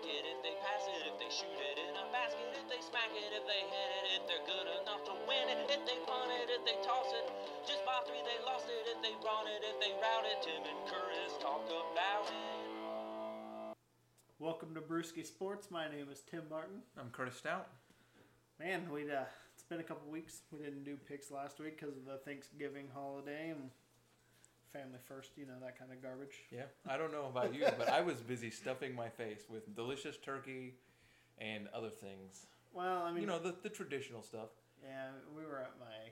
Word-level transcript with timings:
kick 0.00 0.16
it, 0.16 0.24
if 0.24 0.40
they 0.40 0.56
pass 0.64 0.88
it, 0.88 1.00
if 1.04 1.16
they 1.20 1.28
shoot 1.28 1.60
it 1.60 1.76
in 1.76 1.92
a 1.92 2.06
basket, 2.12 2.48
if 2.56 2.64
they 2.72 2.80
smack 2.80 3.12
it, 3.12 3.30
if 3.36 3.44
they 3.44 3.62
hit 3.68 3.90
it, 4.00 4.04
if 4.16 4.22
they're 4.28 4.46
good 4.48 4.68
enough 4.80 5.04
to 5.04 5.14
win 5.28 5.46
it, 5.52 5.68
if 5.68 5.82
they 5.84 5.98
punt 6.08 6.32
it, 6.32 6.48
if 6.48 6.64
they 6.64 6.76
toss 6.80 7.08
it. 7.12 7.28
Just 7.68 7.84
by 7.84 8.00
three, 8.08 8.20
they 8.24 8.40
lost 8.48 8.64
it, 8.68 8.84
if 8.88 8.98
they 9.04 9.12
run 9.20 9.44
it, 9.44 9.60
if 9.60 9.76
they 9.76 9.92
route 10.00 10.24
it. 10.24 10.40
Tim 10.40 10.64
and 10.64 10.80
Curtis 10.88 11.36
talk 11.40 11.68
about 11.68 12.24
it. 12.32 13.76
Welcome 14.38 14.72
to 14.74 14.80
Brewski 14.80 15.24
Sports. 15.26 15.68
My 15.70 15.84
name 15.84 16.08
is 16.10 16.24
Tim 16.24 16.48
Martin. 16.48 16.80
I'm 16.96 17.12
Curtis 17.12 17.36
Stout. 17.36 17.68
Man, 18.56 18.88
we 18.88 19.04
uh, 19.04 19.28
it's 19.52 19.64
been 19.68 19.80
a 19.80 19.84
couple 19.84 20.10
weeks. 20.10 20.48
We 20.52 20.64
didn't 20.64 20.84
do 20.84 20.96
picks 20.96 21.30
last 21.30 21.60
week 21.60 21.76
because 21.76 21.96
of 21.96 22.06
the 22.06 22.16
Thanksgiving 22.24 22.88
holiday 22.92 23.52
and 23.52 23.68
family 24.72 24.98
first. 25.06 25.30
You 25.36 25.46
know 25.46 25.58
that 25.62 25.78
kind 25.78 25.92
of 25.92 26.02
garbage. 26.02 26.34
Yeah, 26.50 26.64
I 26.88 26.96
don't 26.96 27.12
know 27.12 27.26
about 27.26 27.54
you, 27.54 27.66
but 27.78 27.88
I 27.88 28.00
was 28.00 28.20
busy 28.20 28.50
stuffing 28.50 28.94
my 28.94 29.08
face 29.08 29.44
with 29.48 29.74
delicious 29.74 30.16
turkey 30.16 30.74
and 31.38 31.68
other 31.74 31.90
things. 31.90 32.46
Well, 32.72 33.02
I 33.02 33.10
mean, 33.10 33.22
You 33.22 33.26
know, 33.26 33.38
the, 33.38 33.54
the 33.62 33.68
traditional 33.68 34.22
stuff. 34.22 34.50
yeah, 34.82 35.10
we 35.36 35.42
were 35.44 35.58
at 35.58 35.74
my 35.80 36.10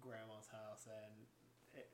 grandma's 0.00 0.48
house 0.50 0.86
and. 0.86 1.12
It, 1.74 1.88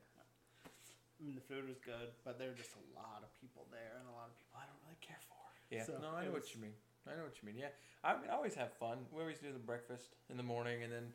I 1.20 1.24
mean, 1.24 1.34
the 1.34 1.40
food 1.40 1.66
was 1.66 1.78
good, 1.80 2.12
but 2.24 2.38
there 2.38 2.48
were 2.48 2.54
just 2.60 2.76
a 2.76 2.84
lot 2.98 3.24
of 3.24 3.32
people 3.40 3.64
there, 3.72 3.96
and 3.98 4.04
a 4.08 4.12
lot 4.12 4.28
of 4.28 4.36
people 4.36 4.60
I 4.60 4.68
don't 4.68 4.76
really 4.84 5.00
care 5.00 5.16
for. 5.24 5.40
Yeah, 5.72 5.84
So 5.84 5.96
no, 6.00 6.12
I 6.16 6.24
know 6.28 6.32
was- 6.32 6.44
what 6.44 6.54
you 6.54 6.60
mean. 6.60 6.76
I 7.08 7.14
know 7.16 7.22
what 7.24 7.40
you 7.40 7.46
mean. 7.46 7.56
Yeah, 7.56 7.70
I 8.04 8.18
mean, 8.20 8.28
I 8.28 8.34
always 8.34 8.54
have 8.56 8.72
fun. 8.74 8.98
We 9.14 9.20
always 9.22 9.38
do 9.38 9.52
the 9.52 9.62
breakfast 9.62 10.12
in 10.28 10.36
the 10.36 10.42
morning, 10.42 10.82
and 10.82 10.92
then 10.92 11.12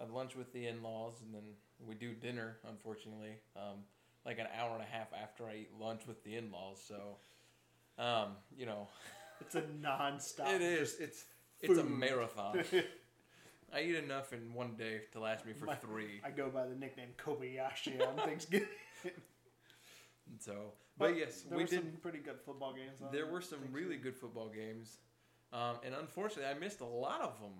have 0.00 0.10
lunch 0.10 0.34
with 0.34 0.50
the 0.52 0.66
in-laws, 0.66 1.20
and 1.22 1.32
then 1.34 1.44
we 1.86 1.94
do 1.94 2.12
dinner. 2.14 2.56
Unfortunately, 2.68 3.36
um, 3.54 3.84
like 4.26 4.38
an 4.40 4.46
hour 4.58 4.72
and 4.74 4.82
a 4.82 4.86
half 4.86 5.08
after 5.22 5.44
I 5.48 5.54
eat 5.54 5.70
lunch 5.80 6.02
with 6.06 6.22
the 6.24 6.36
in-laws. 6.36 6.82
So, 6.86 7.16
um, 8.02 8.32
you 8.56 8.66
know, 8.66 8.88
It's 9.40 9.54
a 9.54 9.62
non-stop. 9.80 10.48
it 10.48 10.60
is. 10.62 10.96
It's 11.00 11.24
it's 11.62 11.78
a 11.78 11.84
marathon. 11.84 12.62
I 13.72 13.80
eat 13.82 13.94
enough 13.96 14.32
in 14.32 14.52
one 14.54 14.74
day 14.76 15.02
to 15.12 15.20
last 15.20 15.46
me 15.46 15.52
for 15.52 15.64
My- 15.66 15.74
three. 15.76 16.20
I 16.24 16.30
go 16.30 16.48
by 16.50 16.66
the 16.66 16.74
nickname 16.74 17.10
Kobayashi 17.18 18.06
on 18.06 18.16
Thanksgiving. 18.26 18.68
So, 20.40 20.72
but, 20.98 21.16
yes, 21.16 21.42
there 21.42 21.56
we 21.56 21.64
were 21.64 21.68
did. 21.68 21.80
some 21.80 21.92
pretty 22.02 22.18
good 22.18 22.40
football 22.44 22.72
games. 22.74 23.00
On 23.02 23.12
There 23.12 23.26
were 23.26 23.40
some 23.40 23.60
really 23.72 23.96
good 23.96 24.16
football 24.16 24.48
games, 24.48 24.98
um, 25.52 25.76
and 25.84 25.94
unfortunately, 25.94 26.46
I 26.50 26.58
missed 26.58 26.80
a 26.80 26.84
lot 26.86 27.20
of 27.22 27.38
them. 27.40 27.52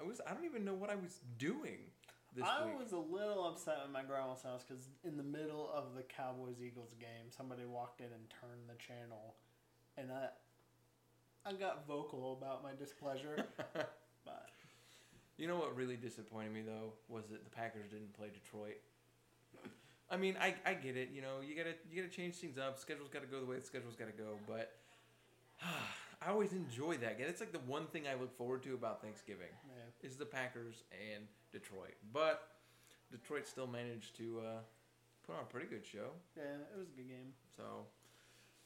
I 0.00 0.04
was 0.04 0.20
I 0.26 0.34
don't 0.34 0.44
even 0.44 0.64
know 0.64 0.74
what 0.74 0.90
I 0.90 0.96
was 0.96 1.20
doing 1.38 1.78
this 2.34 2.44
I 2.46 2.64
week. 2.64 2.78
was 2.78 2.92
a 2.92 2.98
little 2.98 3.46
upset 3.46 3.78
at 3.84 3.92
my 3.92 4.02
grandma's 4.02 4.42
house 4.42 4.64
because 4.66 4.88
in 5.04 5.16
the 5.16 5.22
middle 5.22 5.70
of 5.74 5.94
the 5.96 6.02
Cowboys 6.02 6.56
Eagles 6.64 6.94
game, 6.98 7.28
somebody 7.28 7.64
walked 7.64 8.00
in 8.00 8.06
and 8.06 8.24
turned 8.40 8.68
the 8.68 8.76
channel, 8.80 9.34
and 9.96 10.10
I, 10.10 10.28
I 11.48 11.52
got 11.52 11.86
vocal 11.86 12.38
about 12.40 12.62
my 12.62 12.70
displeasure. 12.78 13.44
but 14.24 14.48
You 15.36 15.48
know 15.48 15.56
what 15.56 15.76
really 15.76 15.96
disappointed 15.96 16.52
me 16.52 16.62
though 16.62 16.92
was 17.08 17.28
that 17.28 17.44
the 17.44 17.50
Packers 17.50 17.90
didn't 17.90 18.14
play 18.14 18.28
Detroit. 18.32 18.78
I 20.10 20.18
mean, 20.18 20.36
I, 20.40 20.54
I 20.66 20.74
get 20.74 20.96
it. 20.96 21.08
You 21.12 21.22
know, 21.22 21.40
you 21.46 21.56
gotta 21.56 21.74
you 21.90 22.02
gotta 22.02 22.14
change 22.14 22.34
things 22.34 22.58
up. 22.58 22.78
Schedule's 22.78 23.08
got 23.08 23.22
to 23.22 23.28
go 23.28 23.40
the 23.40 23.46
way 23.46 23.56
the 23.56 23.64
schedule's 23.64 23.96
got 23.96 24.14
to 24.14 24.22
go. 24.22 24.36
But 24.46 24.76
I 25.62 26.30
always 26.30 26.52
enjoy 26.52 26.98
that. 26.98 27.18
Game. 27.18 27.26
It's 27.28 27.40
like 27.40 27.52
the 27.52 27.60
one 27.60 27.86
thing 27.86 28.04
I 28.06 28.20
look 28.20 28.36
forward 28.36 28.62
to 28.64 28.74
about 28.74 29.00
Thanksgiving 29.02 29.52
yeah, 29.66 30.06
is 30.06 30.16
the 30.16 30.26
Packers 30.26 30.84
and 30.92 31.24
Detroit. 31.52 31.94
But 32.12 32.48
Detroit 33.10 33.46
still 33.46 33.66
managed 33.66 34.16
to 34.16 34.40
uh, 34.40 34.60
put 35.26 35.36
on 35.36 35.42
a 35.42 35.46
pretty 35.46 35.66
good 35.66 35.84
show. 35.86 36.10
yeah, 36.36 36.42
it 36.74 36.78
was 36.78 36.88
a 36.88 36.96
good 36.96 37.08
game. 37.08 37.32
So, 37.56 37.86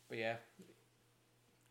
but 0.08 0.18
yeah. 0.18 0.36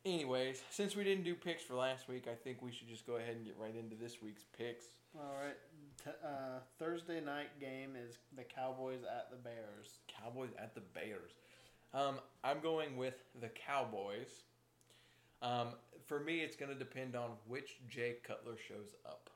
Anyways, 0.05 0.61
since 0.69 0.95
we 0.95 1.03
didn't 1.03 1.23
do 1.23 1.33
picks 1.33 1.63
for 1.63 1.73
last 1.73 2.07
week, 2.07 2.27
I 2.31 2.35
think 2.35 2.61
we 2.61 2.71
should 2.71 2.87
just 2.87 3.07
go 3.07 3.15
ahead 3.15 3.35
and 3.35 3.43
get 3.43 3.55
right 3.59 3.75
into 3.75 3.95
this 3.95 4.21
week's 4.21 4.43
picks. 4.55 4.85
All 5.17 5.33
right, 5.41 5.55
T- 6.03 6.11
uh, 6.23 6.59
Thursday 6.77 7.21
night 7.21 7.59
game 7.59 7.91
is 7.95 8.19
the 8.37 8.43
Cowboys 8.43 8.99
at 9.03 9.31
the 9.31 9.37
Bears. 9.37 9.99
Cowboys 10.07 10.51
at 10.61 10.75
the 10.75 10.81
Bears. 10.93 11.31
Um, 11.93 12.19
I'm 12.43 12.59
going 12.59 12.97
with 12.97 13.23
the 13.41 13.47
Cowboys. 13.47 14.43
Um, 15.41 15.69
for 16.05 16.19
me, 16.19 16.41
it's 16.41 16.55
going 16.55 16.71
to 16.71 16.77
depend 16.77 17.15
on 17.15 17.31
which 17.47 17.77
Jay 17.89 18.17
Cutler 18.23 18.57
shows 18.67 18.93
up. 19.05 19.29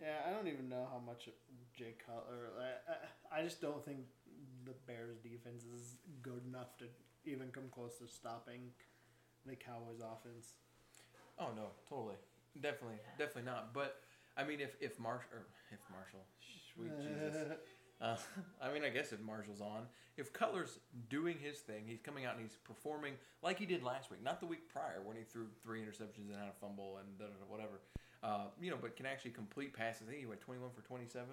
Yeah, 0.00 0.28
I 0.28 0.30
don't 0.30 0.48
even 0.48 0.68
know 0.68 0.86
how 0.90 1.00
much 1.04 1.28
Jay 1.74 1.94
Cutler. 2.04 2.52
I, 2.60 3.38
I, 3.38 3.40
I 3.40 3.44
just 3.44 3.60
don't 3.60 3.84
think 3.84 3.98
the 4.64 4.74
Bears' 4.86 5.18
defense 5.18 5.64
is 5.64 5.98
good 6.22 6.42
enough 6.46 6.76
to 6.78 6.84
even 7.24 7.48
come 7.48 7.64
close 7.70 7.98
to 7.98 8.08
stopping 8.08 8.70
the 9.46 9.56
Cowboys' 9.56 10.00
offense. 10.00 10.58
Oh 11.38 11.48
no, 11.54 11.68
totally, 11.88 12.16
definitely, 12.60 12.98
definitely 13.18 13.50
not. 13.50 13.72
But 13.72 14.00
I 14.36 14.44
mean, 14.44 14.60
if 14.60 14.76
if 14.80 14.98
Marsh 14.98 15.24
or 15.32 15.46
if 15.72 15.80
Marshall, 15.90 16.24
sweet 16.74 16.92
Jesus. 17.02 17.52
Uh, 18.00 18.16
I 18.62 18.72
mean, 18.72 18.84
I 18.84 18.90
guess 18.90 19.12
if 19.12 19.20
Marshall's 19.20 19.60
on, 19.60 19.86
if 20.16 20.32
Cutler's 20.32 20.78
doing 21.08 21.36
his 21.40 21.58
thing, 21.58 21.84
he's 21.86 22.00
coming 22.00 22.24
out 22.26 22.34
and 22.34 22.42
he's 22.42 22.56
performing 22.64 23.14
like 23.42 23.58
he 23.58 23.66
did 23.66 23.82
last 23.82 24.10
week, 24.10 24.22
not 24.22 24.40
the 24.40 24.46
week 24.46 24.68
prior 24.68 25.00
when 25.04 25.16
he 25.16 25.22
threw 25.22 25.46
three 25.62 25.80
interceptions 25.80 26.28
and 26.28 26.36
had 26.36 26.48
a 26.48 26.58
fumble 26.60 26.98
and 26.98 27.18
da, 27.18 27.24
da, 27.24 27.32
da, 27.32 27.50
whatever. 27.50 27.80
Uh, 28.22 28.46
you 28.60 28.70
know, 28.70 28.76
but 28.80 28.96
can 28.96 29.06
actually 29.06 29.30
complete 29.30 29.72
passes. 29.72 30.02
I 30.08 30.10
think 30.10 30.20
he 30.20 30.26
went 30.26 30.40
21 30.40 30.70
for 30.74 30.82
27, 30.82 31.26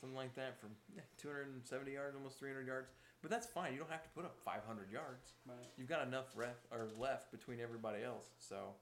something 0.00 0.16
like 0.16 0.34
that, 0.36 0.60
for 0.60 0.66
eh, 0.96 1.00
270 1.18 1.92
yards, 1.92 2.14
almost 2.16 2.38
300 2.38 2.66
yards. 2.66 2.90
But 3.22 3.30
that's 3.30 3.46
fine. 3.46 3.72
You 3.72 3.78
don't 3.78 3.90
have 3.90 4.04
to 4.04 4.10
put 4.10 4.24
up 4.24 4.36
500 4.44 4.92
yards. 4.92 5.32
Right. 5.48 5.56
You've 5.76 5.88
got 5.88 6.06
enough 6.06 6.26
ref, 6.36 6.56
or 6.70 6.86
left 6.98 7.32
between 7.32 7.60
everybody 7.60 8.04
else. 8.04 8.26
So, 8.38 8.74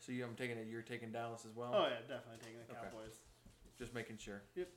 so 0.00 0.10
you, 0.12 0.24
I'm 0.24 0.34
taking 0.34 0.56
it. 0.56 0.66
You're 0.68 0.82
taking 0.82 1.12
Dallas 1.12 1.44
as 1.48 1.54
well. 1.54 1.72
Oh 1.74 1.84
yeah, 1.84 2.00
definitely 2.00 2.40
taking 2.42 2.58
the 2.66 2.72
Okay. 2.74 2.88
Cowboys. 2.90 3.14
Just 3.78 3.94
making 3.94 4.18
sure. 4.18 4.42
Yep. 4.56 4.68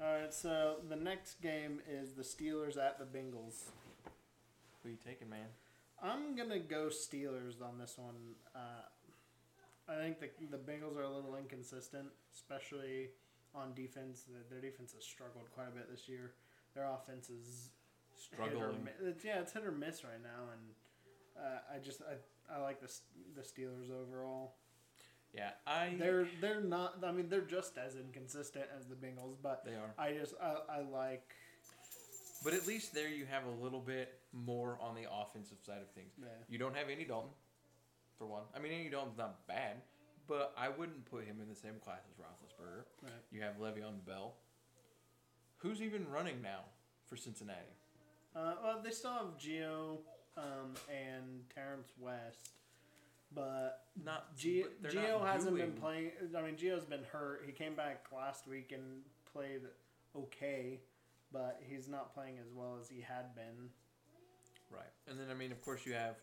All 0.00 0.12
right, 0.12 0.34
so 0.34 0.76
the 0.88 0.96
next 0.96 1.40
game 1.40 1.80
is 1.88 2.14
the 2.14 2.22
Steelers 2.22 2.76
at 2.76 2.98
the 2.98 3.04
Bengals. 3.04 3.64
Who 4.82 4.90
you 4.90 4.96
taking, 4.96 5.30
man? 5.30 5.46
I'm 6.02 6.34
gonna 6.36 6.58
go 6.58 6.86
Steelers 6.86 7.62
on 7.62 7.78
this 7.78 7.94
one. 7.96 8.34
Uh, 8.54 8.82
I 9.88 9.96
think 9.96 10.20
the 10.20 10.28
the 10.50 10.58
Bengals 10.58 10.96
are 10.96 11.02
a 11.02 11.10
little 11.10 11.36
inconsistent, 11.36 12.08
especially 12.34 13.10
on 13.54 13.74
defense. 13.74 14.24
Their 14.50 14.60
defense 14.60 14.92
has 14.94 15.04
struggled 15.04 15.50
quite 15.54 15.68
a 15.68 15.70
bit 15.70 15.90
this 15.90 16.08
year. 16.08 16.32
Their 16.74 16.88
offense 16.88 17.30
is 17.30 17.70
Struggling. 18.16 18.88
It's, 19.02 19.24
yeah, 19.24 19.40
it's 19.40 19.52
hit 19.52 19.64
or 19.64 19.72
miss 19.72 20.04
right 20.04 20.22
now, 20.22 20.52
and 20.52 21.44
uh, 21.44 21.74
I 21.74 21.78
just 21.78 22.00
I, 22.02 22.54
I 22.54 22.60
like 22.60 22.80
the 22.80 22.90
the 23.34 23.42
Steelers 23.42 23.90
overall. 23.90 24.54
Yeah, 25.34 25.50
I. 25.66 25.94
They're 25.98 26.28
they're 26.40 26.60
not. 26.60 27.02
I 27.04 27.12
mean, 27.12 27.28
they're 27.28 27.40
just 27.40 27.76
as 27.76 27.96
inconsistent 27.96 28.66
as 28.76 28.86
the 28.86 28.94
Bengals, 28.94 29.36
but 29.42 29.64
They 29.64 29.72
are. 29.72 29.92
I 29.98 30.12
just 30.12 30.34
I, 30.40 30.78
I 30.78 30.80
like. 30.82 31.34
But 32.44 32.54
at 32.54 32.66
least 32.66 32.94
there 32.94 33.08
you 33.08 33.24
have 33.26 33.44
a 33.46 33.62
little 33.62 33.80
bit 33.80 34.20
more 34.32 34.78
on 34.80 34.94
the 34.94 35.06
offensive 35.10 35.58
side 35.62 35.80
of 35.80 35.90
things. 35.90 36.12
Yeah. 36.20 36.26
You 36.48 36.58
don't 36.58 36.76
have 36.76 36.88
any 36.90 37.04
Dalton, 37.04 37.30
for 38.18 38.26
one. 38.26 38.42
I 38.54 38.58
mean, 38.58 38.72
Andy 38.72 38.90
Dalton's 38.90 39.18
not 39.18 39.46
bad, 39.46 39.76
but 40.26 40.52
I 40.56 40.68
wouldn't 40.68 41.04
put 41.10 41.24
him 41.24 41.36
in 41.40 41.48
the 41.48 41.54
same 41.54 41.74
class 41.82 42.00
as 42.10 42.16
Roethlisberger. 42.16 42.84
Right. 43.02 43.12
You 43.30 43.42
have 43.42 43.58
Le'Veon 43.58 44.04
Bell. 44.06 44.34
Who's 45.58 45.80
even 45.82 46.06
running 46.10 46.42
now 46.42 46.60
for 47.06 47.16
Cincinnati? 47.16 47.60
Uh, 48.36 48.54
well, 48.62 48.80
they 48.82 48.90
still 48.90 49.12
have 49.12 49.38
Gio 49.38 49.98
um, 50.36 50.74
and 50.88 51.48
Terrence 51.54 51.92
West, 51.98 52.50
but 53.34 53.84
Not 54.04 54.36
Gio, 54.36 54.66
but 54.82 54.92
Gio 54.92 55.20
not 55.20 55.28
hasn't 55.28 55.56
been 55.56 55.72
playing. 55.72 56.10
I 56.36 56.42
mean, 56.42 56.56
Gio's 56.56 56.84
been 56.84 57.04
hurt. 57.12 57.44
He 57.46 57.52
came 57.52 57.74
back 57.74 58.06
last 58.14 58.46
week 58.46 58.72
and 58.72 59.02
played 59.32 59.62
okay, 60.16 60.80
but 61.32 61.60
he's 61.66 61.88
not 61.88 62.12
playing 62.14 62.38
as 62.40 62.52
well 62.52 62.76
as 62.80 62.88
he 62.88 63.00
had 63.00 63.34
been. 63.34 63.70
Right, 64.70 64.92
and 65.08 65.18
then 65.18 65.26
I 65.30 65.34
mean, 65.34 65.52
of 65.52 65.62
course, 65.62 65.86
you 65.86 65.92
have 65.92 66.16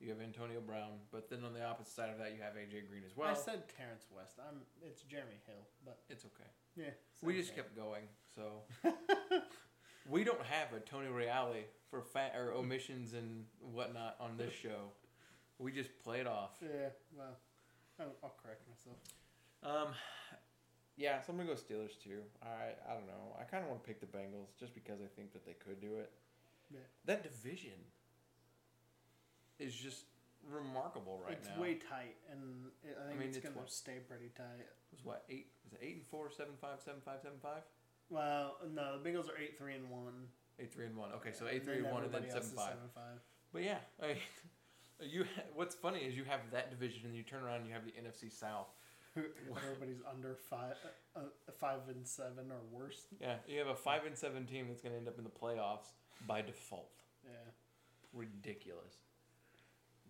you 0.00 0.10
have 0.10 0.20
Antonio 0.20 0.60
Brown, 0.60 0.98
but 1.12 1.30
then 1.30 1.44
on 1.44 1.54
the 1.54 1.64
opposite 1.64 1.92
side 1.94 2.10
of 2.10 2.18
that, 2.18 2.32
you 2.34 2.42
have 2.42 2.54
AJ 2.54 2.88
Green 2.88 3.02
as 3.06 3.16
well. 3.16 3.28
I 3.30 3.34
said 3.34 3.62
Terrence 3.76 4.06
West. 4.14 4.34
I'm. 4.38 4.60
It's 4.82 5.02
Jeremy 5.02 5.40
Hill, 5.46 5.64
but 5.84 5.98
it's 6.08 6.24
okay. 6.24 6.50
yeah. 6.76 6.90
We 7.22 7.34
just 7.36 7.54
kept 7.54 7.76
going, 7.76 8.04
so 8.34 8.62
we 10.08 10.24
don't 10.24 10.42
have 10.42 10.72
a 10.76 10.80
Tony 10.80 11.08
Reale 11.08 11.54
for 11.90 12.02
fat 12.02 12.34
or 12.36 12.52
omissions 12.52 13.14
and 13.14 13.44
whatnot 13.60 14.16
on 14.20 14.36
this 14.36 14.52
show. 14.52 14.92
We 15.58 15.72
just 15.72 15.90
play 16.02 16.20
it 16.20 16.26
off. 16.26 16.56
Yeah. 16.60 16.88
Well, 17.16 17.36
I'll, 18.00 18.16
I'll 18.24 18.36
correct 18.42 18.62
myself. 18.68 18.96
Um, 19.62 19.94
yeah, 20.96 21.20
so 21.22 21.32
I'm 21.32 21.38
gonna 21.38 21.48
go 21.48 21.54
Steelers 21.54 21.98
too. 22.02 22.20
I 22.42 22.74
I 22.90 22.94
don't 22.94 23.06
know. 23.06 23.36
I 23.40 23.44
kind 23.44 23.62
of 23.62 23.70
want 23.70 23.82
to 23.82 23.86
pick 23.88 24.00
the 24.00 24.06
Bengals 24.06 24.58
just 24.58 24.74
because 24.74 25.00
I 25.00 25.08
think 25.16 25.32
that 25.32 25.46
they 25.46 25.54
could 25.54 25.80
do 25.80 25.96
it. 25.96 26.12
Yeah. 26.70 26.80
That 27.06 27.22
division 27.22 27.78
is 29.58 29.74
just 29.74 30.04
remarkable 30.50 31.20
right 31.24 31.36
it's 31.38 31.48
now. 31.48 31.54
It's 31.54 31.60
way 31.60 31.74
tight, 31.74 32.16
and 32.30 32.68
it, 32.82 32.98
I 33.00 33.08
think 33.08 33.20
mean, 33.20 33.28
it's, 33.28 33.38
it's 33.38 33.48
gonna 33.48 33.66
stay 33.66 33.98
pretty 34.06 34.30
tight. 34.36 34.60
It 34.60 34.68
was 34.92 35.04
what 35.04 35.24
eight? 35.28 35.48
Was 35.64 35.72
it 35.74 35.80
eight 35.82 35.96
and 35.96 36.06
four, 36.06 36.30
seven 36.30 36.54
five, 36.60 36.80
seven 36.84 37.00
five, 37.04 37.20
seven 37.22 37.38
five? 37.42 37.62
Well, 38.10 38.56
no, 38.74 38.98
the 38.98 39.08
Bengals 39.08 39.28
are 39.28 39.38
eight 39.40 39.56
three 39.58 39.74
and 39.74 39.90
one. 39.90 40.28
Eight 40.58 40.72
three 40.72 40.86
and 40.86 40.96
one. 40.96 41.10
Okay, 41.16 41.32
so 41.32 41.46
And 41.46 41.56
eight 41.56 41.64
three 41.64 41.78
and 41.78 41.90
one, 41.90 42.04
and 42.04 42.12
then 42.12 42.28
seven 42.28 42.50
five. 42.54 42.76
Seven 42.76 42.90
five. 42.94 43.18
But 43.52 43.62
yeah, 43.62 43.78
I 44.02 44.06
mean, 44.08 44.16
You. 45.00 45.24
What's 45.54 45.74
funny 45.74 46.00
is 46.00 46.16
you 46.16 46.24
have 46.24 46.40
that 46.52 46.70
division, 46.70 47.02
and 47.06 47.16
you 47.16 47.22
turn 47.22 47.42
around 47.42 47.58
and 47.62 47.66
you 47.66 47.72
have 47.72 47.84
the 47.84 47.92
NFC 47.92 48.30
South. 48.30 48.68
Everybody's 49.16 50.02
under 50.10 50.34
five, 50.34 50.74
uh, 51.14 51.20
five 51.60 51.80
and 51.88 52.06
seven 52.06 52.50
or 52.50 52.58
worse. 52.72 53.06
Yeah, 53.20 53.36
you 53.46 53.60
have 53.60 53.68
a 53.68 53.76
five 53.76 54.06
and 54.06 54.18
seven 54.18 54.44
team 54.44 54.66
that's 54.68 54.82
going 54.82 54.92
to 54.92 54.98
end 54.98 55.06
up 55.06 55.18
in 55.18 55.24
the 55.24 55.30
playoffs 55.30 55.94
by 56.26 56.42
default. 56.42 56.90
Yeah. 57.24 57.30
Ridiculous. 58.12 58.94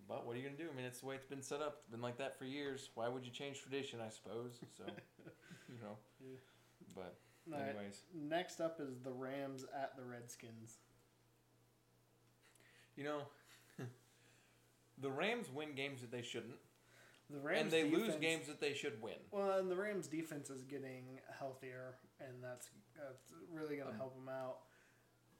But 0.08 0.26
what 0.26 0.34
are 0.34 0.38
you 0.38 0.44
going 0.44 0.56
to 0.56 0.62
do? 0.62 0.68
I 0.72 0.76
mean, 0.76 0.84
it's 0.84 1.00
the 1.00 1.06
way 1.06 1.14
it's 1.14 1.24
been 1.26 1.42
set 1.42 1.60
up. 1.62 1.76
It's 1.80 1.88
been 1.90 2.02
like 2.02 2.18
that 2.18 2.38
for 2.38 2.44
years. 2.44 2.90
Why 2.94 3.08
would 3.08 3.24
you 3.24 3.32
change 3.32 3.62
tradition? 3.62 4.00
I 4.04 4.10
suppose. 4.10 4.60
So, 4.76 4.84
you 5.68 5.76
know. 5.82 5.96
Yeah. 6.20 6.36
But 6.94 7.16
All 7.52 7.58
right. 7.58 7.70
anyways, 7.70 8.02
Next 8.14 8.60
up 8.60 8.80
is 8.80 8.98
the 9.02 9.12
Rams 9.12 9.64
at 9.74 9.96
the 9.96 10.02
Redskins. 10.04 10.76
you 12.96 13.04
know, 13.04 13.22
the 15.00 15.10
Rams 15.10 15.48
win 15.52 15.74
games 15.74 16.00
that 16.02 16.10
they 16.12 16.22
shouldn't, 16.22 16.54
The 17.30 17.38
Rams 17.40 17.62
and 17.62 17.70
they 17.72 17.90
lose 17.90 18.14
games 18.16 18.46
that 18.46 18.60
they 18.60 18.74
should 18.74 19.00
win. 19.02 19.14
Well, 19.30 19.58
and 19.58 19.70
the 19.70 19.76
Rams 19.76 20.06
defense 20.06 20.50
is 20.50 20.62
getting 20.64 21.18
healthier, 21.38 21.94
and 22.20 22.42
that's 22.42 22.68
that's 22.96 23.32
really 23.52 23.76
going 23.76 23.88
to 23.88 23.94
Um, 23.94 23.98
help 23.98 24.14
them 24.14 24.28
out. 24.28 24.58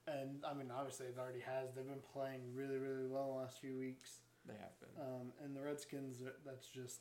And 0.06 0.42
I 0.44 0.52
mean, 0.54 0.70
obviously, 0.74 1.06
it 1.06 1.16
already 1.18 1.40
has. 1.40 1.74
They've 1.74 1.86
been 1.86 2.02
playing 2.12 2.40
really, 2.54 2.76
really 2.78 3.06
well 3.06 3.32
the 3.34 3.38
last 3.40 3.60
few 3.60 3.76
weeks. 3.78 4.20
They 4.46 4.54
have 4.54 4.78
been. 4.80 4.90
Um, 5.02 5.32
and 5.42 5.56
the 5.56 5.62
Redskins, 5.62 6.20
are- 6.22 6.36
that's 6.44 6.66
just 6.66 7.00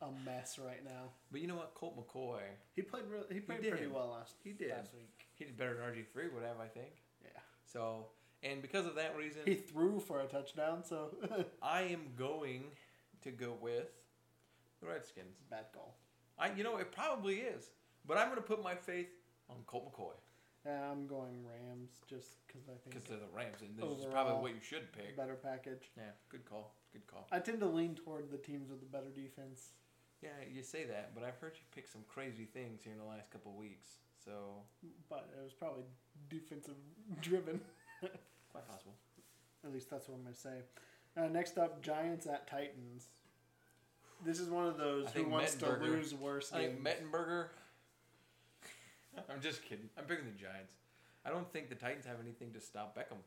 a 0.00 0.10
mess 0.24 0.58
right 0.58 0.82
now. 0.84 1.10
But 1.30 1.40
you 1.42 1.46
know 1.46 1.56
what? 1.56 1.74
Colt 1.74 1.94
McCoy, 1.96 2.40
He 2.74 2.82
played. 2.82 3.04
Re- 3.10 3.24
he 3.34 3.40
played 3.40 3.62
did. 3.62 3.70
pretty 3.72 3.86
well 3.86 4.08
last. 4.18 4.36
He 4.42 4.52
did. 4.52 4.70
last 4.70 4.92
week. 4.94 5.26
he 5.34 5.44
did 5.44 5.56
better 5.56 5.74
than 5.74 5.84
RG 5.84 6.06
three 6.12 6.28
would 6.28 6.42
have, 6.42 6.58
I 6.58 6.66
think. 6.68 6.92
Yeah. 7.22 7.28
So, 7.66 8.06
and 8.42 8.62
because 8.62 8.86
of 8.86 8.94
that 8.94 9.14
reason, 9.16 9.42
He 9.44 9.54
threw 9.56 10.00
for 10.00 10.20
a 10.20 10.26
touchdown, 10.26 10.82
so 10.84 11.14
I 11.62 11.82
am 11.82 12.00
going 12.16 12.64
to 13.22 13.30
go 13.30 13.54
with 13.60 13.88
the 14.80 14.86
Redskins. 14.88 15.36
bad 15.50 15.66
call. 15.74 15.98
I, 16.38 16.50
you 16.52 16.64
know, 16.64 16.78
it 16.78 16.90
probably 16.92 17.36
is, 17.40 17.68
but 18.06 18.16
I'm 18.16 18.26
going 18.28 18.36
to 18.36 18.42
put 18.42 18.62
my 18.64 18.74
faith 18.74 19.08
on 19.50 19.56
Colt 19.66 19.92
McCoy 19.92 20.12
Yeah, 20.14 20.29
I'm 20.66 21.06
going 21.06 21.42
Rams 21.44 21.90
just 22.08 22.36
because 22.46 22.62
I 22.68 22.76
think 22.82 22.90
because 22.94 23.04
they're 23.04 23.18
the 23.18 23.34
Rams, 23.34 23.62
and 23.62 23.76
this 23.76 23.98
is 23.98 24.04
probably 24.12 24.42
what 24.42 24.50
you 24.52 24.60
should 24.60 24.92
pick. 24.92 25.16
better 25.16 25.34
package. 25.34 25.90
Yeah, 25.96 26.12
good 26.28 26.44
call. 26.44 26.74
Good 26.92 27.06
call. 27.06 27.26
I 27.32 27.38
tend 27.38 27.60
to 27.60 27.66
lean 27.66 27.94
toward 27.94 28.30
the 28.30 28.36
teams 28.36 28.68
with 28.68 28.80
the 28.80 28.86
better 28.86 29.10
defense. 29.14 29.70
Yeah, 30.22 30.28
you 30.52 30.62
say 30.62 30.84
that, 30.84 31.14
but 31.14 31.24
I've 31.24 31.36
heard 31.38 31.52
you 31.54 31.62
pick 31.74 31.88
some 31.88 32.02
crazy 32.08 32.44
things 32.44 32.82
here 32.84 32.92
in 32.92 32.98
the 32.98 33.04
last 33.06 33.30
couple 33.30 33.52
of 33.52 33.56
weeks, 33.58 33.88
so 34.22 34.62
But 35.08 35.30
it 35.38 35.42
was 35.42 35.54
probably 35.54 35.84
defensive 36.28 36.74
driven. 37.22 37.60
quite 38.00 38.68
possible. 38.68 38.94
At 39.64 39.72
least 39.72 39.88
that's 39.88 40.08
what 40.08 40.16
I'm 40.16 40.22
going 40.24 40.34
to 40.34 40.40
say. 40.40 40.58
Uh, 41.16 41.28
next 41.28 41.56
up, 41.56 41.80
Giants 41.82 42.26
at 42.26 42.46
Titans. 42.46 43.06
This 44.24 44.38
is 44.40 44.50
one 44.50 44.66
of 44.66 44.76
those 44.76 45.06
I 45.06 45.10
who 45.10 45.18
think 45.20 45.30
wants 45.32 45.54
to 45.54 45.76
lose 45.80 46.14
worse 46.14 46.52
I 46.52 46.58
think 46.58 46.84
games. 46.84 46.86
Mettenberger. 47.00 47.46
I'm 49.30 49.40
just 49.40 49.62
kidding. 49.64 49.88
I'm 49.98 50.04
picking 50.04 50.24
the 50.26 50.38
Giants. 50.38 50.74
I 51.24 51.30
don't 51.30 51.50
think 51.52 51.68
the 51.68 51.74
Titans 51.74 52.06
have 52.06 52.16
anything 52.22 52.52
to 52.52 52.60
stop 52.60 52.96
Beckham. 52.96 53.18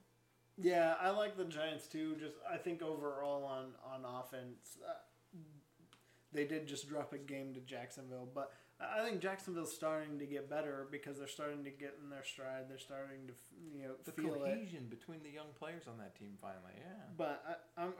Yeah, 0.57 0.95
I 1.01 1.09
like 1.11 1.37
the 1.37 1.45
Giants 1.45 1.87
too. 1.87 2.15
Just 2.19 2.35
I 2.51 2.57
think 2.57 2.81
overall 2.81 3.43
on 3.43 3.67
on 3.85 4.05
offense, 4.05 4.77
uh, 4.87 5.37
they 6.31 6.45
did 6.45 6.67
just 6.67 6.87
drop 6.89 7.13
a 7.13 7.17
game 7.17 7.53
to 7.53 7.59
Jacksonville, 7.59 8.27
but 8.33 8.51
I 8.79 9.03
think 9.03 9.19
Jacksonville's 9.21 9.73
starting 9.73 10.19
to 10.19 10.25
get 10.25 10.49
better 10.49 10.87
because 10.91 11.17
they're 11.17 11.27
starting 11.27 11.63
to 11.63 11.69
get 11.69 11.95
in 12.03 12.09
their 12.09 12.23
stride. 12.23 12.65
They're 12.69 12.77
starting 12.79 13.27
to 13.27 13.33
you 13.77 13.87
know 13.87 13.93
The 14.03 14.11
feel 14.11 14.33
it. 14.35 14.39
cohesion 14.39 14.87
between 14.89 15.21
the 15.23 15.29
young 15.29 15.47
players 15.57 15.83
on 15.87 15.97
that 15.99 16.15
team 16.17 16.33
finally, 16.41 16.73
yeah. 16.77 17.03
But 17.17 17.43
I, 17.77 17.83
I'm, 17.83 17.93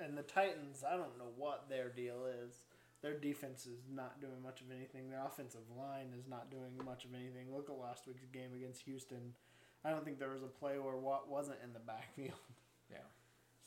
and 0.00 0.16
the 0.18 0.22
Titans, 0.22 0.84
I 0.88 0.92
don't 0.96 1.16
know 1.18 1.30
what 1.36 1.68
their 1.68 1.88
deal 1.88 2.26
is. 2.44 2.54
Their 3.02 3.14
defense 3.18 3.64
is 3.66 3.78
not 3.92 4.20
doing 4.20 4.42
much 4.42 4.60
of 4.60 4.66
anything. 4.76 5.08
Their 5.10 5.24
offensive 5.24 5.60
line 5.76 6.12
is 6.18 6.26
not 6.26 6.50
doing 6.50 6.72
much 6.84 7.04
of 7.04 7.14
anything. 7.14 7.54
Look 7.54 7.70
at 7.70 7.78
last 7.78 8.06
week's 8.06 8.24
game 8.32 8.50
against 8.56 8.82
Houston. 8.82 9.34
I 9.84 9.90
don't 9.90 10.04
think 10.04 10.18
there 10.18 10.30
was 10.30 10.42
a 10.42 10.46
play 10.48 10.78
where 10.78 10.96
Watt 10.96 11.28
wasn't 11.30 11.58
in 11.64 11.72
the 11.72 11.80
backfield. 11.80 12.32
Yeah. 12.90 12.96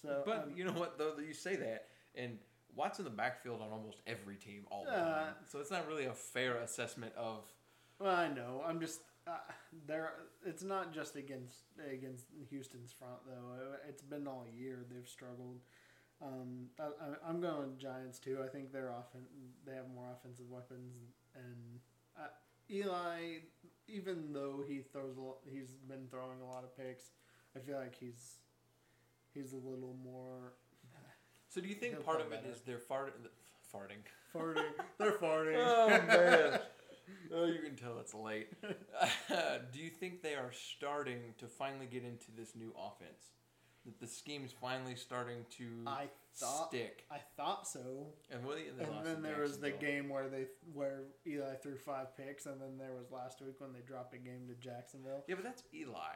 So, 0.01 0.23
But 0.25 0.45
um, 0.45 0.53
you 0.55 0.65
know 0.65 0.71
what 0.71 0.97
though? 0.97 1.13
You 1.25 1.33
say 1.35 1.55
that, 1.57 1.85
and 2.15 2.39
Watt's 2.75 2.97
in 2.97 3.05
the 3.05 3.11
backfield 3.11 3.61
on 3.61 3.69
almost 3.71 3.99
every 4.07 4.35
team 4.35 4.63
all 4.71 4.83
the 4.83 4.91
Uh, 4.91 5.23
time. 5.25 5.33
So 5.47 5.59
it's 5.59 5.69
not 5.69 5.87
really 5.87 6.05
a 6.05 6.13
fair 6.13 6.55
assessment 6.57 7.13
of. 7.15 7.43
well, 7.99 8.15
I 8.15 8.27
know. 8.29 8.63
I'm 8.65 8.79
just 8.79 9.01
uh, 9.27 9.37
there. 9.85 10.13
It's 10.43 10.63
not 10.63 10.91
just 10.91 11.15
against 11.17 11.65
against 11.87 12.25
Houston's 12.49 12.91
front 12.91 13.19
though. 13.27 13.75
It's 13.87 14.01
been 14.01 14.27
all 14.27 14.47
year 14.57 14.79
they've 14.89 15.07
struggled. 15.07 15.59
Um, 16.23 16.67
I, 16.79 17.29
I'm 17.29 17.41
going 17.41 17.77
Giants 17.77 18.19
too. 18.19 18.39
I 18.43 18.47
think 18.47 18.71
they're 18.71 18.91
often 18.91 19.21
they 19.65 19.73
have 19.73 19.89
more 19.93 20.05
offensive 20.13 20.49
weapons, 20.49 20.95
and 21.35 21.79
uh, 22.17 22.27
Eli, 22.69 23.39
even 23.87 24.31
though 24.31 24.63
he 24.67 24.81
throws, 24.91 25.17
a 25.17 25.21
lot, 25.21 25.37
he's 25.51 25.71
been 25.87 26.07
throwing 26.09 26.41
a 26.41 26.45
lot 26.45 26.63
of 26.63 26.77
picks. 26.77 27.11
I 27.55 27.59
feel 27.59 27.77
like 27.77 27.95
he's 27.99 28.37
he's 29.33 29.53
a 29.53 29.57
little 29.57 29.95
more 30.03 30.53
So 31.49 31.59
do 31.59 31.67
you 31.67 31.75
think 31.75 32.03
part 32.05 32.21
of 32.21 32.31
it 32.31 32.43
better. 32.43 32.53
is 32.53 32.61
they're 32.61 32.79
fart, 32.79 33.19
farting? 33.73 34.03
farting. 34.33 34.63
they're 34.97 35.11
farting. 35.13 35.55
Oh 35.65 35.89
man! 35.89 36.59
oh, 37.33 37.45
you 37.45 37.59
can 37.59 37.75
tell 37.75 37.97
it's 37.99 38.13
late. 38.13 38.47
do 39.73 39.79
you 39.79 39.89
think 39.89 40.21
they 40.21 40.35
are 40.35 40.51
starting 40.51 41.33
to 41.39 41.47
finally 41.47 41.87
get 41.87 42.03
into 42.03 42.31
this 42.37 42.55
new 42.55 42.73
offense? 42.77 43.31
That 43.85 43.99
the 43.99 44.07
scheme's 44.07 44.51
finally 44.51 44.95
starting 44.95 45.45
to 45.57 45.65
I 45.87 46.07
thought 46.35 46.69
stick. 46.69 47.05
I 47.11 47.17
thought 47.35 47.67
so. 47.67 48.13
And, 48.29 48.45
what, 48.45 48.57
and, 48.57 48.79
And 48.79 49.05
then 49.05 49.21
there 49.21 49.41
was 49.41 49.59
the 49.59 49.71
game 49.71 50.09
where 50.09 50.27
they 50.27 50.45
where 50.73 51.01
Eli 51.25 51.55
threw 51.55 51.75
five 51.75 52.15
picks, 52.15 52.45
and 52.45 52.61
then 52.61 52.77
there 52.77 52.93
was 52.93 53.11
last 53.11 53.41
week 53.41 53.55
when 53.59 53.73
they 53.73 53.81
dropped 53.81 54.13
a 54.13 54.17
game 54.17 54.47
to 54.47 54.55
Jacksonville. 54.55 55.23
Yeah, 55.27 55.35
but 55.35 55.43
that's 55.43 55.63
Eli. 55.73 56.15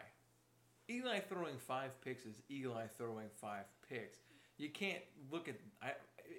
Eli 0.89 1.19
throwing 1.21 1.57
five 1.57 2.00
picks 2.01 2.25
is 2.25 2.41
Eli 2.51 2.85
throwing 2.97 3.29
five 3.41 3.65
picks. 3.89 4.19
You 4.57 4.69
can't 4.69 5.01
look 5.31 5.50
at. 5.50 5.56
I, 5.81 5.94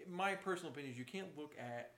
my 0.09 0.35
personal 0.35 0.73
opinion 0.73 0.93
is 0.93 0.99
you 0.99 1.05
can't 1.05 1.37
look 1.37 1.55
at 1.59 1.93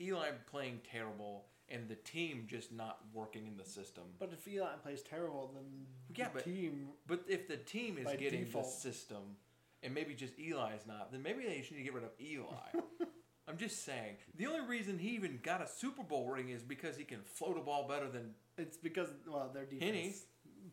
Eli 0.00 0.30
playing 0.50 0.80
terrible 0.90 1.46
and 1.70 1.88
the 1.88 1.96
team 1.96 2.46
just 2.48 2.72
not 2.72 2.98
working 3.12 3.46
in 3.46 3.56
the 3.56 3.64
system. 3.64 4.04
But 4.18 4.30
if 4.32 4.46
Eli 4.48 4.76
plays 4.82 5.02
terrible, 5.02 5.50
then 5.54 5.86
Yeah, 6.14 6.28
the 6.28 6.34
but- 6.34 6.44
team 6.44 6.88
But 7.06 7.24
if 7.28 7.46
the 7.48 7.56
team 7.58 7.98
is 7.98 8.06
getting 8.18 8.44
default. 8.44 8.64
the 8.66 8.70
system, 8.70 9.36
and 9.82 9.92
maybe 9.94 10.14
just 10.14 10.34
Eli's 10.38 10.86
not, 10.86 11.12
then 11.12 11.22
maybe 11.22 11.44
they 11.46 11.60
should 11.62 11.82
get 11.82 11.92
rid 11.94 12.04
of 12.04 12.10
Eli. 12.20 12.80
I'm 13.48 13.56
just 13.56 13.84
saying. 13.84 14.16
The 14.34 14.46
only 14.46 14.66
reason 14.66 14.98
he 14.98 15.10
even 15.10 15.40
got 15.42 15.62
a 15.62 15.66
Super 15.68 16.02
Bowl 16.02 16.28
ring 16.28 16.48
is 16.50 16.62
because 16.62 16.96
he 16.96 17.04
can 17.04 17.22
float 17.22 17.56
a 17.56 17.60
ball 17.60 17.86
better 17.88 18.08
than. 18.08 18.34
it's 18.56 18.76
because 18.76 19.08
well 19.26 19.50
their 19.52 19.64
defense 19.64 19.82
Henny. 19.84 20.14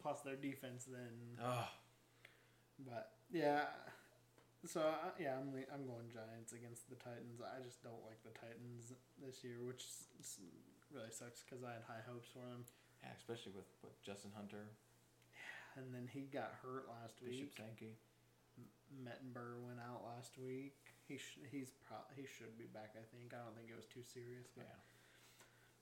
plus 0.01 0.21
their 0.21 0.35
defense 0.35 0.85
then. 0.85 1.38
Ugh. 1.43 1.65
But 2.85 3.11
yeah, 3.31 3.65
so 4.65 4.81
uh, 4.81 5.13
yeah, 5.19 5.38
I'm 5.38 5.53
I'm 5.74 5.86
going 5.86 6.10
Giants 6.12 6.53
against 6.53 6.89
the 6.89 6.95
Titans. 6.98 7.41
I 7.41 7.62
just 7.63 7.81
don't 7.84 8.01
like 8.05 8.22
the 8.25 8.34
Titans 8.38 8.93
this 9.22 9.43
year, 9.43 9.62
which 9.63 9.86
really 10.93 11.12
sucks 11.13 11.43
because 11.45 11.63
I 11.63 11.74
had 11.77 11.86
high 11.88 12.03
hopes 12.05 12.27
for 12.34 12.41
them. 12.45 12.65
Yeah, 13.03 13.13
especially 13.15 13.53
with, 13.53 13.69
with 13.86 13.93
Justin 14.01 14.31
Hunter, 14.34 14.65
Yeah, 15.29 15.81
And 15.84 15.93
then 15.93 16.10
he 16.10 16.25
got 16.25 16.55
hurt 16.63 16.88
last 16.89 17.22
week. 17.22 17.31
Bishop 17.38 17.53
week. 17.53 17.60
Sankey. 17.62 17.93
Mettenberger 18.95 19.60
went 19.62 19.77
out 19.84 20.01
last 20.15 20.38
week. 20.39 20.74
He 21.07 21.17
sh- 21.17 21.43
he's 21.51 21.69
pro- 21.86 22.07
he 22.15 22.25
should 22.25 22.57
be 22.57 22.65
back. 22.65 22.95
I 22.98 23.03
think. 23.13 23.34
I 23.34 23.43
don't 23.43 23.53
think 23.55 23.69
it 23.69 23.75
was 23.77 23.86
too 23.86 24.01
serious. 24.01 24.48
But 24.55 24.65
Yeah. 24.65 24.79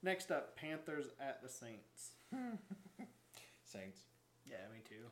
next 0.02 0.32
up, 0.32 0.56
Panthers 0.58 1.08
at 1.22 1.42
the 1.44 1.48
Saints. 1.50 2.18
Saints. 3.64 4.02
Yeah, 4.46 4.66
me 4.74 4.82
too. 4.84 5.08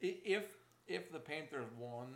If 0.00 0.44
if 0.88 1.12
the 1.12 1.18
Panthers 1.20 1.68
won, 1.78 2.12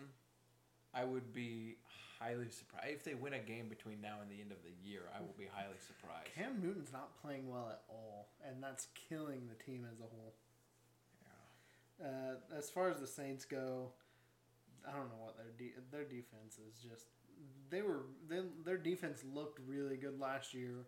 I 0.98 1.04
would 1.04 1.32
be 1.32 1.76
highly 2.18 2.50
surprised. 2.50 2.88
If 2.90 3.04
they 3.04 3.14
win 3.14 3.34
a 3.34 3.38
game 3.38 3.68
between 3.68 4.00
now 4.00 4.16
and 4.20 4.30
the 4.30 4.40
end 4.40 4.50
of 4.50 4.58
the 4.64 4.74
year, 4.88 5.02
I 5.16 5.20
will 5.20 5.34
be 5.38 5.46
highly 5.52 5.78
surprised. 5.86 6.34
Cam 6.34 6.60
Newton's 6.60 6.92
not 6.92 7.20
playing 7.22 7.48
well 7.48 7.68
at 7.70 7.82
all, 7.88 8.28
and 8.46 8.62
that's 8.62 8.88
killing 9.08 9.48
the 9.48 9.62
team 9.62 9.86
as 9.92 10.00
a 10.00 10.04
whole. 10.04 10.34
Yeah. 12.00 12.06
Uh, 12.08 12.56
as 12.58 12.70
far 12.70 12.90
as 12.90 12.98
the 12.98 13.06
Saints 13.06 13.44
go, 13.44 13.92
I 14.86 14.92
don't 14.92 15.08
know 15.08 15.22
what 15.22 15.36
their 15.36 15.52
de- 15.56 15.80
their 15.90 16.04
defense 16.04 16.58
is. 16.58 16.80
Just 16.80 17.06
they 17.70 17.82
were 17.82 18.06
they, 18.28 18.40
their 18.64 18.78
defense 18.78 19.22
looked 19.32 19.60
really 19.66 19.96
good 19.96 20.18
last 20.18 20.54
year 20.54 20.86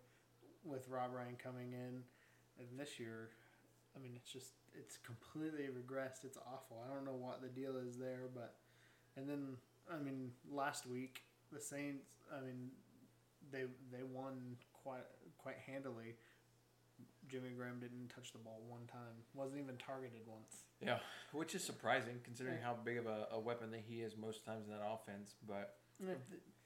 with 0.65 0.89
Rob 0.89 1.13
Ryan 1.15 1.37
coming 1.43 1.73
in, 1.73 2.03
and 2.59 2.79
this 2.79 2.99
year, 2.99 3.31
I 3.97 4.01
mean, 4.01 4.13
it's 4.17 4.33
just 4.33 4.53
it's 4.75 4.97
completely 4.99 5.69
regressed. 5.69 6.25
It's 6.25 6.39
awful. 6.39 6.83
I 6.85 6.93
don't 6.93 7.05
know 7.05 7.19
what 7.19 7.43
the 7.43 7.49
deal 7.49 7.77
is 7.77 7.97
there, 7.97 8.29
but 8.35 8.55
and 9.17 9.29
then 9.29 9.57
I 9.93 9.99
mean, 10.03 10.33
last 10.51 10.87
week 10.87 11.23
the 11.53 11.61
Saints. 11.61 12.07
I 12.37 12.45
mean, 12.45 12.71
they 13.53 13.65
they 13.93 14.03
won 14.03 14.57
quite 14.73 15.05
quite 15.39 15.57
handily. 15.67 16.17
Jimmy 17.29 17.51
Graham 17.57 17.79
didn't 17.81 18.09
touch 18.15 18.33
the 18.33 18.39
ball 18.39 18.61
one 18.69 18.87
time. 18.91 19.23
Wasn't 19.35 19.61
even 19.61 19.77
targeted 19.77 20.21
once. 20.27 20.65
Yeah, 20.81 20.99
which 21.33 21.55
is 21.55 21.63
surprising 21.63 22.19
considering 22.25 22.59
how 22.63 22.77
big 22.85 22.99
of 22.99 23.07
a, 23.07 23.29
a 23.33 23.39
weapon 23.39 23.71
that 23.71 23.83
he 23.87 24.01
is 24.03 24.17
most 24.17 24.45
times 24.45 24.67
in 24.67 24.73
that 24.73 24.83
offense. 24.85 25.35
But 25.47 25.77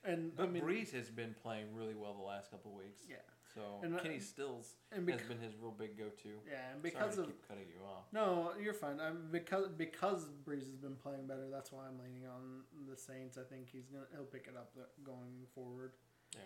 And 0.05 0.35
but 0.37 0.45
I 0.45 0.49
mean, 0.49 0.63
Brees 0.63 0.93
has 0.93 1.11
been 1.11 1.35
playing 1.43 1.75
really 1.75 1.95
well 1.95 2.15
the 2.15 2.23
last 2.23 2.51
couple 2.51 2.71
of 2.73 2.79
weeks. 2.79 3.03
yeah, 3.09 3.17
So 3.55 3.61
And, 3.83 3.95
uh, 3.95 4.01
Kenny 4.01 4.19
Stills 4.19 4.75
and 4.91 5.09
has 5.09 5.23
been 5.23 5.39
his 5.39 5.55
real 5.61 5.71
big 5.71 5.97
go-to. 5.97 6.29
yeah, 6.51 6.73
and 6.73 6.81
Sorry 6.83 6.91
because 6.93 7.15
to 7.17 7.21
of 7.23 7.27
keep 7.29 7.47
cutting 7.47 7.67
you 7.69 7.85
off. 7.87 8.05
no, 8.13 8.53
you're 8.61 8.75
fine. 8.75 8.99
I'm 9.01 9.29
because 9.31 9.69
because 9.69 10.27
Brees 10.45 10.67
has 10.67 10.77
been 10.77 10.97
playing 10.97 11.27
better. 11.27 11.49
That's 11.51 11.71
why 11.71 11.87
I'm 11.87 11.99
leaning 11.99 12.27
on 12.27 12.63
the 12.91 12.97
Saints. 12.97 13.39
I 13.39 13.43
think 13.43 13.69
he's 13.71 13.87
gonna 13.87 14.07
he'll 14.13 14.25
pick 14.25 14.47
it 14.49 14.57
up 14.57 14.73
going 15.05 15.47
forward. 15.55 15.93
Yeah. 16.35 16.41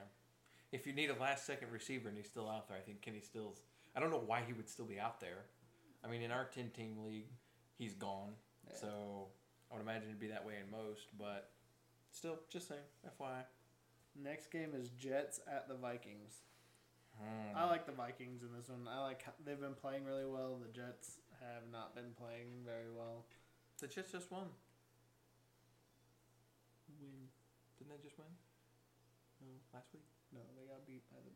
If 0.71 0.87
you 0.87 0.93
need 0.93 1.09
a 1.09 1.15
last-second 1.19 1.71
receiver 1.73 2.09
and 2.11 2.17
he's 2.19 2.27
still 2.27 2.47
out 2.49 2.69
there, 2.69 2.77
I 2.77 2.81
think 2.81 3.00
Kenny 3.00 3.21
Stills. 3.21 3.62
I 3.97 4.00
don't 4.00 4.11
know 4.11 4.23
why 4.25 4.43
he 4.47 4.53
would 4.53 4.69
still 4.69 4.85
be 4.85 5.00
out 5.00 5.19
there. 5.19 5.47
I 6.05 6.09
mean, 6.09 6.21
in 6.21 6.31
our 6.31 6.45
ten-team 6.45 6.99
league, 7.07 7.31
he's 7.79 7.95
gone. 7.95 8.33
Yeah. 8.69 8.77
So 8.77 9.29
I 9.71 9.75
would 9.77 9.81
imagine 9.83 10.09
it'd 10.09 10.21
be 10.21 10.29
that 10.29 10.45
way 10.47 10.55
in 10.62 10.71
most, 10.71 11.07
but 11.19 11.50
still, 12.11 12.38
just 12.50 12.69
saying, 12.69 12.83
FYI. 13.19 13.45
Next 14.23 14.50
game 14.50 14.73
is 14.75 14.91
Jets 14.91 15.41
at 15.50 15.69
the 15.69 15.75
Vikings. 15.75 16.43
Hmm. 17.19 17.57
I 17.57 17.65
like 17.67 17.87
the 17.87 17.93
Vikings 17.93 18.43
in 18.43 18.49
this 18.55 18.69
one. 18.69 18.87
I 18.87 19.03
like 19.03 19.27
they've 19.45 19.61
been 19.61 19.75
playing 19.75 20.05
really 20.05 20.27
well. 20.27 20.59
The 20.63 20.71
Jets 20.71 21.19
have 21.43 21.67
not 21.73 21.95
been 21.95 22.15
playing 22.17 22.63
very 22.65 22.91
well. 22.95 23.27
the 23.81 23.89
Jets 23.89 24.13
just 24.13 24.31
won. 24.31 24.47
Win. 27.01 27.27
Didn't 27.79 27.91
they 27.91 28.03
just 28.03 28.19
win? 28.19 28.31
No, 29.43 29.51
last 29.75 29.91
week. 29.93 30.07
No, 30.33 30.41
they 30.55 30.67
got 30.67 30.87
beat 30.87 31.03
by 31.11 31.19
the. 31.23 31.35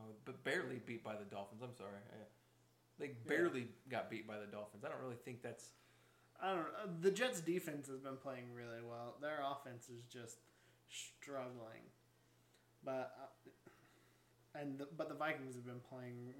Oh, 0.00 0.16
but 0.24 0.42
barely 0.44 0.80
beat 0.84 1.04
by 1.04 1.16
the 1.16 1.24
Dolphins. 1.24 1.62
I'm 1.62 1.76
sorry. 1.76 2.00
I, 2.10 2.24
they 2.98 3.12
barely 3.26 3.68
got 3.90 4.10
beat 4.10 4.26
by 4.26 4.38
the 4.38 4.46
Dolphins. 4.46 4.84
I 4.84 4.88
don't 4.88 5.00
really 5.00 5.20
think 5.24 5.42
that's. 5.42 5.70
I 6.40 6.48
don't 6.48 6.58
know. 6.58 6.90
The 7.00 7.10
Jets' 7.10 7.40
defense 7.40 7.88
has 7.88 8.00
been 8.00 8.16
playing 8.16 8.52
really 8.54 8.82
well. 8.82 9.16
Their 9.20 9.40
offense 9.44 9.88
is 9.88 10.02
just 10.10 10.38
struggling, 10.88 11.90
but 12.84 13.14
uh, 13.20 13.50
and 14.54 14.78
the, 14.78 14.86
but 14.96 15.08
the 15.08 15.14
Vikings 15.14 15.54
have 15.54 15.66
been 15.66 15.80
playing 15.88 16.32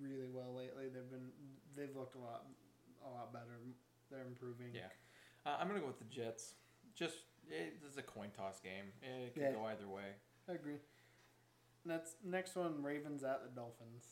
really 0.00 0.28
well 0.32 0.54
lately. 0.54 0.84
They've 0.92 1.10
been 1.10 1.30
they've 1.76 1.94
looked 1.96 2.14
a 2.16 2.18
lot 2.18 2.46
a 3.06 3.10
lot 3.10 3.32
better. 3.32 3.58
They're 4.10 4.26
improving. 4.26 4.68
Yeah. 4.74 4.90
Uh, 5.46 5.56
I'm 5.60 5.68
gonna 5.68 5.80
go 5.80 5.86
with 5.86 5.98
the 5.98 6.04
Jets. 6.12 6.54
Just 6.94 7.16
it, 7.48 7.80
this 7.82 7.92
is 7.92 7.98
a 7.98 8.02
coin 8.02 8.28
toss 8.36 8.60
game. 8.60 8.92
It 9.02 9.34
can 9.34 9.42
Yeah. 9.42 9.52
go 9.52 9.64
either 9.66 9.88
way. 9.88 10.14
I 10.48 10.52
agree. 10.52 10.76
Next 11.84 12.16
next 12.24 12.56
one, 12.56 12.82
Ravens 12.82 13.22
at 13.24 13.42
the 13.42 13.48
Dolphins. 13.50 14.04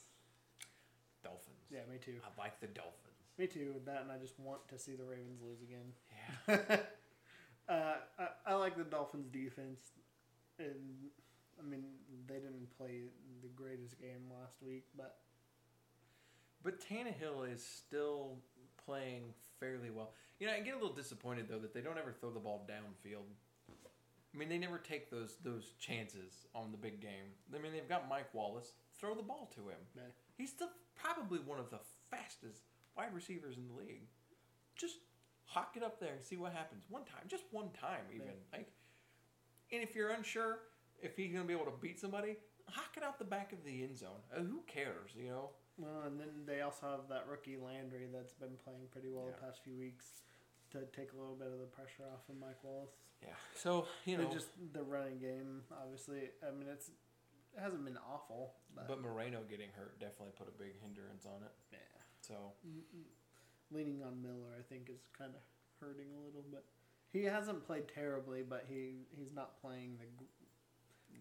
Dolphins. 1.23 1.67
Yeah, 1.71 1.81
me 1.91 1.99
too. 1.99 2.17
I 2.25 2.41
like 2.41 2.61
the 2.61 2.69
Dolphins. 2.69 3.05
Me 3.37 3.47
too 3.47 3.73
with 3.75 3.85
that, 3.87 4.03
and 4.03 4.11
I 4.13 4.19
just 4.19 4.39
want 4.41 4.67
to 4.69 4.79
see 4.79 4.95
the 4.97 5.05
Ravens 5.05 5.41
lose 5.43 5.61
again. 5.63 5.93
Yeah. 6.49 6.81
uh, 7.69 7.95
I, 8.19 8.29
I 8.47 8.55
like 8.55 8.77
the 8.77 8.85
Dolphins' 8.85 9.29
defense, 9.29 9.81
and 10.59 11.11
I 11.59 11.63
mean 11.69 11.85
they 12.27 12.35
didn't 12.35 12.69
play 12.77 13.03
the 13.43 13.49
greatest 13.49 14.01
game 14.01 14.31
last 14.41 14.57
week, 14.63 14.85
but 14.97 15.19
But 16.63 16.81
Tannehill 16.81 17.53
is 17.53 17.65
still 17.65 18.39
playing 18.85 19.35
fairly 19.61 19.91
well. 19.91 20.13
You 20.41 20.47
know, 20.47 20.53
I 20.55 20.61
get 20.61 20.75
a 20.75 20.79
little 20.79 20.95
disappointed 20.95 21.47
though 21.49 21.59
that 21.59 21.75
they 21.75 21.81
don't 21.81 21.99
ever 21.99 22.13
throw 22.13 22.31
the 22.31 22.41
ball 22.41 22.67
downfield. 22.69 23.25
I 24.35 24.37
mean, 24.37 24.49
they 24.49 24.59
never 24.59 24.79
take 24.79 25.11
those 25.11 25.37
those 25.43 25.73
chances 25.79 26.47
on 26.55 26.71
the 26.71 26.77
big 26.79 27.01
game. 27.01 27.33
I 27.55 27.59
mean, 27.59 27.73
they've 27.73 27.89
got 27.89 28.09
Mike 28.09 28.33
Wallace. 28.35 28.73
Throw 28.99 29.15
the 29.15 29.23
ball 29.23 29.51
to 29.55 29.61
him. 29.69 29.79
Yeah. 29.97 30.03
He's 30.37 30.53
the 30.53 30.69
probably 30.95 31.39
one 31.39 31.59
of 31.61 31.71
the 31.71 31.79
fastest 32.11 32.63
wide 32.97 33.15
receivers 33.15 33.57
in 33.57 33.69
the 33.69 33.75
league. 33.75 34.09
Just 34.77 34.97
hawk 35.45 35.75
it 35.77 35.83
up 35.83 35.99
there 35.99 36.13
and 36.13 36.23
see 36.23 36.37
what 36.37 36.53
happens. 36.53 36.85
One 36.89 37.05
time, 37.05 37.23
just 37.29 37.45
one 37.53 37.71
time, 37.71 38.05
even 38.15 38.27
Yeah. 38.27 38.59
like. 38.59 38.73
And 39.71 39.83
if 39.83 39.95
you're 39.95 40.11
unsure 40.11 40.61
if 41.03 41.17
he's 41.17 41.33
gonna 41.33 41.45
be 41.45 41.53
able 41.55 41.67
to 41.67 41.79
beat 41.81 41.99
somebody, 42.01 42.37
hawk 42.67 42.97
it 42.97 43.03
out 43.03 43.19
the 43.19 43.25
back 43.25 43.53
of 43.53 43.65
the 43.65 43.83
end 43.83 43.97
zone. 43.97 44.21
Uh, 44.35 44.41
who 44.43 44.61
cares, 44.67 45.11
you 45.17 45.29
know? 45.29 45.51
well, 45.79 46.03
and 46.07 46.19
then 46.19 46.29
they 46.47 46.61
also 46.61 46.87
have 46.91 47.09
that 47.09 47.27
rookie 47.31 47.57
Landry 47.57 48.07
that's 48.13 48.33
been 48.35 48.57
playing 48.65 48.89
pretty 48.91 49.09
well 49.09 49.27
Yeah. 49.27 49.37
the 49.39 49.47
past 49.47 49.63
few 49.63 49.77
weeks 49.79 50.23
to 50.73 50.85
take 50.93 51.13
a 51.13 51.17
little 51.17 51.37
bit 51.37 51.49
of 51.49 51.61
the 51.61 51.67
pressure 51.71 52.03
off 52.13 52.29
of 52.29 52.37
Mike 52.37 52.63
Wallace. 52.65 52.99
Yeah. 53.23 53.35
So 53.55 53.87
you 54.05 54.17
know, 54.19 54.29
just 54.31 54.49
the 54.73 54.83
running 54.83 55.19
game, 55.19 55.63
obviously. 55.73 56.31
I 56.47 56.51
mean, 56.51 56.69
it's 56.69 56.89
it 57.57 57.61
hasn't 57.61 57.85
been 57.85 57.97
awful, 57.99 58.55
but, 58.75 58.87
But 58.87 59.01
Moreno 59.01 59.43
getting 59.49 59.71
hurt 59.75 59.99
definitely 59.99 60.35
put 60.37 60.47
a 60.49 60.57
big 60.63 60.79
hindrance 60.83 61.25
on 61.27 61.43
it. 61.43 61.53
yeah. 61.73 61.79
So 62.21 62.53
leaning 63.71 64.03
on 64.03 64.21
Miller, 64.23 64.55
I 64.59 64.63
think, 64.69 64.91
is 64.91 65.01
kind 65.17 65.33
of 65.35 65.41
hurting 65.81 66.09
a 66.15 66.21
little. 66.27 66.45
bit. 66.51 66.65
he 67.13 67.25
hasn't 67.25 67.65
played 67.67 67.89
terribly, 67.89 68.43
but 68.43 68.67
he 68.69 69.07
he's 69.17 69.33
not 69.33 69.61
playing 69.61 69.97
the 69.99 70.07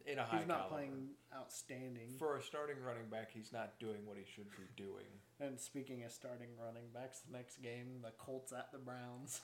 in 0.07 0.17
a 0.19 0.23
high 0.23 0.37
he's 0.39 0.47
not 0.47 0.69
caliber. 0.69 0.75
playing 0.75 1.07
outstanding. 1.35 2.09
for 2.17 2.37
a 2.37 2.41
starting 2.43 2.77
running 2.81 3.07
back, 3.11 3.29
he's 3.33 3.51
not 3.53 3.77
doing 3.79 4.05
what 4.05 4.17
he 4.17 4.23
should 4.33 4.49
be 4.51 4.63
doing. 4.81 5.05
and 5.39 5.59
speaking 5.59 6.03
of 6.03 6.11
starting 6.11 6.47
running 6.63 6.89
backs, 6.93 7.19
the 7.29 7.37
next 7.37 7.61
game, 7.61 7.99
the 8.03 8.11
Colts 8.17 8.51
at 8.53 8.71
the 8.71 8.77
Browns. 8.79 9.41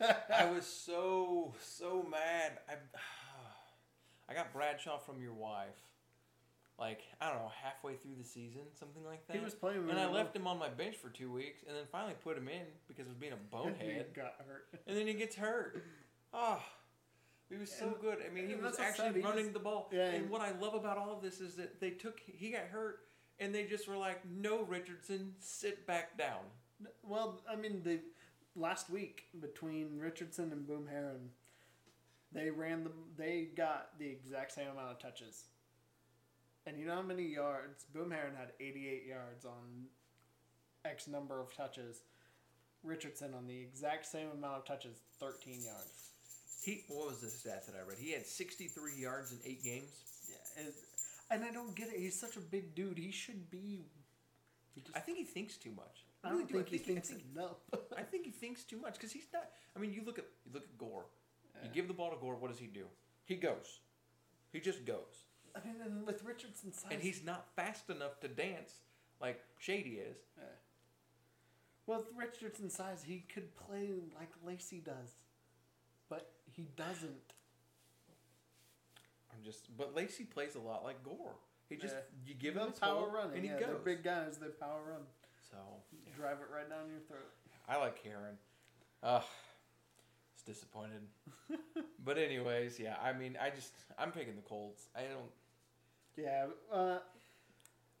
I 0.00 0.50
was 0.50 0.66
so 0.86 1.54
so 1.62 2.06
mad. 2.10 2.58
I 2.68 2.74
I 4.28 4.34
got 4.34 4.52
Bradshaw 4.52 4.98
from 4.98 5.20
your 5.22 5.34
wife. 5.34 5.76
Like 6.78 7.02
I 7.20 7.28
don't 7.28 7.36
know, 7.38 7.52
halfway 7.62 7.94
through 7.96 8.14
the 8.18 8.24
season, 8.24 8.62
something 8.78 9.04
like 9.04 9.26
that. 9.26 9.36
he 9.36 9.42
was 9.44 9.54
playing, 9.54 9.88
and 9.90 9.98
I 10.00 10.06
well. 10.06 10.14
left 10.14 10.34
him 10.34 10.46
on 10.46 10.58
my 10.58 10.70
bench 10.70 10.96
for 10.96 11.10
two 11.10 11.30
weeks, 11.30 11.62
and 11.68 11.76
then 11.76 11.84
finally 11.92 12.14
put 12.24 12.38
him 12.38 12.48
in 12.48 12.62
because 12.88 13.04
I 13.06 13.10
was 13.10 13.18
being 13.18 13.32
a 13.32 13.36
And 13.36 13.44
he 13.76 13.82
bonehead. 13.86 14.14
got 14.14 14.34
hurt. 14.46 14.66
and 14.86 14.96
then 14.96 15.06
he 15.06 15.12
gets 15.12 15.36
hurt. 15.36 15.84
Oh, 16.32 16.58
he 17.50 17.56
was 17.56 17.70
so 17.70 17.88
And- 17.88 18.00
good. 18.00 18.22
I 18.24 18.28
mean, 18.30 18.46
he 18.48 18.54
was 18.54 18.62
that's 18.76 18.78
what 18.78 18.86
I 18.86 18.90
said, 18.92 19.06
actually 19.06 19.20
he 19.22 19.26
running 19.26 19.44
was- 19.46 19.52
the 19.54 19.58
ball. 19.60 19.88
Yeah, 19.92 20.06
and 20.06 20.16
and- 20.22 20.30
what 20.30 20.40
I 20.40 20.52
love 20.52 20.74
about 20.74 20.96
all 20.98 21.12
of 21.12 21.20
this 21.22 21.40
is 21.40 21.56
that 21.56 21.80
they 21.80 21.90
took 21.90 22.20
he 22.20 22.50
got 22.50 22.66
hurt, 22.66 23.06
and 23.38 23.54
they 23.54 23.66
just 23.66 23.86
were 23.88 23.96
like, 23.96 24.24
"No, 24.24 24.62
Richardson, 24.62 25.34
sit 25.40 25.86
back 25.86 26.16
down." 26.16 26.44
Well, 27.02 27.42
I 27.48 27.56
mean, 27.56 27.82
the 27.82 28.00
last 28.54 28.88
week 28.88 29.28
between 29.40 29.98
Richardson 29.98 30.50
and 30.52 30.66
Boom 30.66 30.86
Herron, 30.86 31.34
they 32.32 32.50
ran 32.50 32.84
the 32.84 32.92
they 33.16 33.44
got 33.46 33.98
the 33.98 34.06
exact 34.08 34.52
same 34.52 34.68
amount 34.68 34.92
of 34.92 34.98
touches. 34.98 35.48
And 36.66 36.78
you 36.78 36.84
know 36.86 36.94
how 36.96 37.02
many 37.02 37.24
yards 37.24 37.84
Boom 37.86 38.10
Herron 38.10 38.36
had 38.36 38.52
88 38.60 39.04
yards 39.06 39.44
on 39.44 39.88
X 40.84 41.08
number 41.08 41.40
of 41.40 41.52
touches. 41.54 42.02
Richardson 42.82 43.34
on 43.34 43.46
the 43.46 43.58
exact 43.60 44.06
same 44.06 44.30
amount 44.30 44.58
of 44.58 44.64
touches, 44.64 45.00
13 45.18 45.60
yards. 45.62 46.09
He 46.62 46.84
what 46.88 47.08
was 47.08 47.20
the 47.20 47.30
stat 47.30 47.66
that 47.66 47.74
I 47.74 47.88
read? 47.88 47.98
He 47.98 48.12
had 48.12 48.26
sixty 48.26 48.66
three 48.66 48.96
yards 48.96 49.32
in 49.32 49.38
eight 49.44 49.64
games. 49.64 49.90
Yeah, 50.28 50.64
it, 50.64 50.74
and 51.30 51.44
I 51.44 51.52
don't 51.52 51.74
get 51.74 51.88
it. 51.88 51.98
He's 51.98 52.18
such 52.18 52.36
a 52.36 52.40
big 52.40 52.74
dude. 52.74 52.98
He 52.98 53.10
should 53.10 53.50
be. 53.50 53.86
He 54.74 54.82
just, 54.82 54.96
I 54.96 55.00
think 55.00 55.18
he 55.18 55.24
thinks 55.24 55.56
too 55.56 55.72
much. 55.74 56.04
I 56.22 56.30
really 56.30 56.44
don't 56.44 56.48
do. 56.48 56.54
think, 56.54 56.68
I 56.68 56.70
he 56.70 56.78
thinks 56.78 57.10
I 57.10 57.14
think, 57.14 57.26
enough. 57.34 57.56
I 57.98 58.02
think 58.02 58.24
he 58.26 58.30
thinks 58.30 58.64
too 58.64 58.78
much 58.78 58.94
because 58.94 59.12
he's 59.12 59.26
not. 59.32 59.44
I 59.74 59.80
mean, 59.80 59.92
you 59.92 60.02
look 60.04 60.18
at 60.18 60.26
you 60.44 60.52
look 60.52 60.64
at 60.64 60.78
Gore. 60.78 61.06
You 61.62 61.70
give 61.74 61.88
the 61.88 61.94
ball 61.94 62.10
to 62.10 62.16
Gore. 62.16 62.36
What 62.36 62.50
does 62.50 62.58
he 62.60 62.66
do? 62.66 62.86
He 63.26 63.36
goes. 63.36 63.80
He 64.52 64.60
just 64.60 64.84
goes, 64.84 65.24
I 65.54 65.60
mean, 65.64 65.76
and 65.84 66.06
with 66.06 66.24
Richardson's 66.24 66.80
size, 66.80 66.90
and 66.90 67.00
he's 67.00 67.24
not 67.24 67.46
fast 67.54 67.88
enough 67.90 68.18
to 68.20 68.28
dance 68.28 68.72
like 69.20 69.40
Shady 69.58 70.00
is. 70.00 70.18
Yeah. 70.36 70.44
Well, 71.86 71.98
with 71.98 72.08
Richardson's 72.16 72.74
size, 72.74 73.02
he 73.04 73.24
could 73.32 73.54
play 73.54 73.90
like 74.16 74.30
Lacy 74.44 74.80
does, 74.84 75.16
he 76.54 76.68
doesn't. 76.76 77.34
I'm 79.32 79.42
just, 79.44 79.74
but 79.76 79.94
Lacy 79.94 80.24
plays 80.24 80.54
a 80.54 80.60
lot 80.60 80.84
like 80.84 81.02
Gore. 81.02 81.36
He 81.68 81.76
just 81.76 81.94
Yeah. 81.94 82.00
you 82.26 82.34
give 82.34 82.56
him 82.56 82.72
power 82.72 83.08
running. 83.08 83.36
and 83.36 83.44
he 83.44 83.50
yeah, 83.50 83.58
goes. 83.60 83.68
they're 83.68 83.76
big 83.96 84.02
guys. 84.02 84.38
They 84.38 84.48
power 84.48 84.82
run. 84.90 85.02
So 85.50 85.56
Drive 86.16 86.38
it 86.40 86.52
right 86.52 86.68
down 86.68 86.88
your 86.90 87.00
throat. 87.00 87.30
I 87.68 87.76
like 87.76 88.02
Karen. 88.02 88.36
Uh, 89.02 89.22
it's 90.34 90.42
disappointed. 90.42 91.02
but 92.04 92.18
anyways, 92.18 92.78
yeah. 92.78 92.96
I 93.02 93.12
mean, 93.12 93.38
I 93.40 93.50
just 93.50 93.72
I'm 93.98 94.10
picking 94.12 94.36
the 94.36 94.42
Colts. 94.42 94.88
I 94.96 95.02
don't. 95.02 95.30
Yeah, 96.16 96.46
uh, 96.72 96.98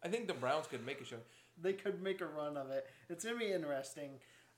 I 0.02 0.08
think 0.08 0.26
the 0.26 0.34
Browns 0.34 0.66
could 0.66 0.84
make 0.84 1.00
a 1.00 1.04
show. 1.04 1.16
they 1.60 1.72
could 1.72 2.02
make 2.02 2.20
a 2.20 2.26
run 2.26 2.56
of 2.56 2.70
it. 2.70 2.86
It's 3.08 3.24
gonna 3.24 3.38
be 3.38 3.52
interesting. 3.52 4.10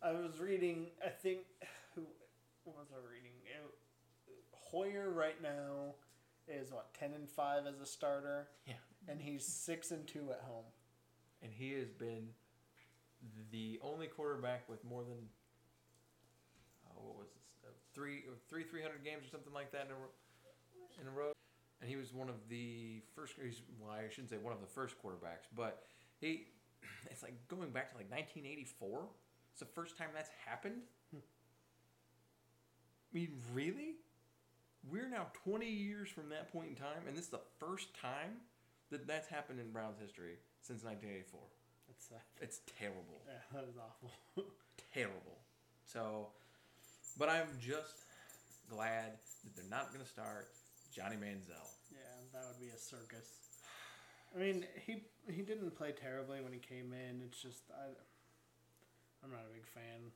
I 0.02 0.12
was 0.12 0.40
reading. 0.40 0.86
I 1.04 1.10
think 1.10 1.40
who 1.94 2.02
was 2.64 2.88
I 2.92 2.98
reading? 3.12 3.21
Hoyer 4.72 5.10
right 5.10 5.40
now 5.42 5.94
is 6.48 6.72
what 6.72 6.92
ten 6.94 7.12
and 7.12 7.28
five 7.28 7.66
as 7.66 7.78
a 7.80 7.86
starter, 7.86 8.48
Yeah. 8.66 8.74
and 9.06 9.20
he's 9.20 9.46
six 9.46 9.90
and 9.90 10.06
two 10.08 10.30
at 10.32 10.40
home. 10.40 10.64
and 11.42 11.52
he 11.52 11.72
has 11.72 11.90
been 11.90 12.28
the 13.50 13.78
only 13.82 14.06
quarterback 14.06 14.68
with 14.68 14.82
more 14.84 15.02
than 15.04 15.28
uh, 16.86 16.90
what 17.00 17.16
was 17.18 17.28
uh, 17.64 17.68
three 17.94 18.24
three 18.48 18.64
three 18.64 18.80
hundred 18.82 19.04
games 19.04 19.26
or 19.26 19.30
something 19.30 19.52
like 19.52 19.70
that 19.72 19.86
in 19.86 19.92
a 19.92 19.94
row, 19.94 20.10
in 21.00 21.06
a 21.06 21.10
row. 21.10 21.32
And 21.80 21.90
he 21.90 21.96
was 21.96 22.14
one 22.14 22.28
of 22.28 22.48
the 22.48 23.02
first. 23.14 23.34
He's, 23.42 23.60
well, 23.80 23.90
I 23.90 24.08
shouldn't 24.08 24.30
say 24.30 24.38
one 24.38 24.52
of 24.54 24.60
the 24.60 24.66
first 24.68 24.94
quarterbacks, 25.02 25.48
but 25.54 25.82
he 26.20 26.46
it's 27.10 27.22
like 27.22 27.34
going 27.48 27.70
back 27.70 27.90
to 27.90 27.96
like 27.98 28.10
1984. 28.10 29.08
It's 29.50 29.60
the 29.60 29.66
first 29.66 29.98
time 29.98 30.08
that's 30.14 30.30
happened. 30.46 30.82
I 31.12 31.18
mean, 33.12 33.32
really? 33.52 33.96
We're 34.90 35.08
now 35.08 35.28
20 35.44 35.66
years 35.66 36.08
from 36.08 36.28
that 36.30 36.52
point 36.52 36.68
in 36.70 36.74
time, 36.74 37.06
and 37.06 37.16
this 37.16 37.24
is 37.24 37.30
the 37.30 37.40
first 37.60 37.94
time 37.94 38.42
that 38.90 39.06
that's 39.06 39.28
happened 39.28 39.60
in 39.60 39.70
Browns 39.70 39.98
history 40.00 40.36
since 40.60 40.82
1984. 40.82 41.40
That's 41.88 42.08
sad. 42.08 42.24
It's 42.40 42.60
terrible. 42.78 43.22
Yeah, 43.26 43.42
that 43.54 43.68
is 43.68 43.76
awful. 43.78 44.10
terrible. 44.94 45.38
So, 45.84 46.28
but 47.18 47.28
I'm 47.28 47.48
just 47.60 48.02
glad 48.68 49.18
that 49.44 49.54
they're 49.54 49.70
not 49.70 49.92
going 49.92 50.04
to 50.04 50.10
start 50.10 50.48
Johnny 50.94 51.16
Manziel. 51.16 51.68
yeah, 51.92 51.98
that 52.32 52.42
would 52.48 52.60
be 52.60 52.72
a 52.74 52.78
circus. 52.78 53.28
I 54.34 54.38
mean, 54.38 54.64
he 54.86 55.04
he 55.30 55.42
didn't 55.42 55.76
play 55.76 55.92
terribly 55.92 56.40
when 56.40 56.52
he 56.52 56.58
came 56.58 56.92
in. 56.92 57.22
It's 57.24 57.40
just 57.40 57.70
I, 57.70 57.92
I'm 59.24 59.30
not 59.30 59.44
a 59.48 59.52
big 59.52 59.66
fan. 59.66 60.10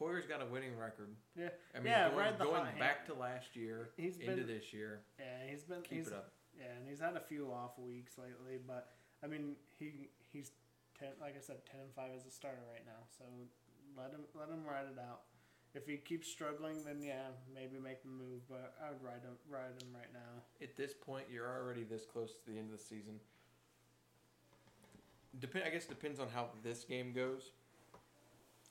Hoyer's 0.00 0.24
got 0.24 0.40
a 0.40 0.46
winning 0.46 0.76
record. 0.78 1.14
Yeah, 1.36 1.50
I 1.74 1.78
mean, 1.78 1.92
Yeah, 1.92 2.08
going, 2.10 2.34
going 2.38 2.64
back 2.78 3.04
hand. 3.04 3.06
to 3.08 3.14
last 3.14 3.54
year 3.54 3.90
He's 3.98 4.16
into 4.16 4.36
been- 4.36 4.46
this 4.46 4.72
year, 4.72 5.02
yeah, 5.18 5.46
he's 5.48 5.62
been 5.62 5.82
keep 5.82 5.98
he's, 5.98 6.06
it 6.08 6.14
up. 6.14 6.32
Yeah, 6.58 6.72
and 6.78 6.88
he's 6.88 7.00
had 7.00 7.16
a 7.16 7.20
few 7.20 7.52
off 7.52 7.78
weeks 7.78 8.16
lately, 8.16 8.58
but 8.66 8.88
I 9.22 9.26
mean, 9.26 9.56
he 9.78 10.08
he's 10.32 10.52
ten, 10.98 11.10
like 11.20 11.36
I 11.36 11.40
said, 11.40 11.64
ten 11.70 11.80
and 11.80 11.92
five 11.94 12.10
as 12.16 12.24
a 12.26 12.30
starter 12.30 12.64
right 12.72 12.84
now. 12.86 13.04
So 13.16 13.24
let 13.96 14.10
him 14.10 14.22
let 14.34 14.48
him 14.48 14.64
ride 14.64 14.86
it 14.86 14.98
out. 14.98 15.20
If 15.74 15.86
he 15.86 15.98
keeps 15.98 16.26
struggling, 16.28 16.82
then 16.84 17.02
yeah, 17.02 17.28
maybe 17.54 17.78
make 17.78 18.02
the 18.02 18.08
move. 18.08 18.40
But 18.48 18.74
I 18.82 18.90
would 18.90 19.02
ride 19.02 19.22
him 19.22 19.36
ride 19.48 19.80
him 19.82 19.94
right 19.94 20.12
now. 20.12 20.42
At 20.62 20.76
this 20.76 20.94
point, 20.94 21.26
you're 21.30 21.46
already 21.46 21.84
this 21.84 22.04
close 22.06 22.32
to 22.44 22.50
the 22.50 22.58
end 22.58 22.72
of 22.72 22.78
the 22.78 22.82
season. 22.84 23.20
Depend. 25.38 25.64
I 25.66 25.70
guess 25.70 25.84
depends 25.84 26.18
on 26.18 26.28
how 26.34 26.48
this 26.64 26.84
game 26.84 27.12
goes. 27.12 27.52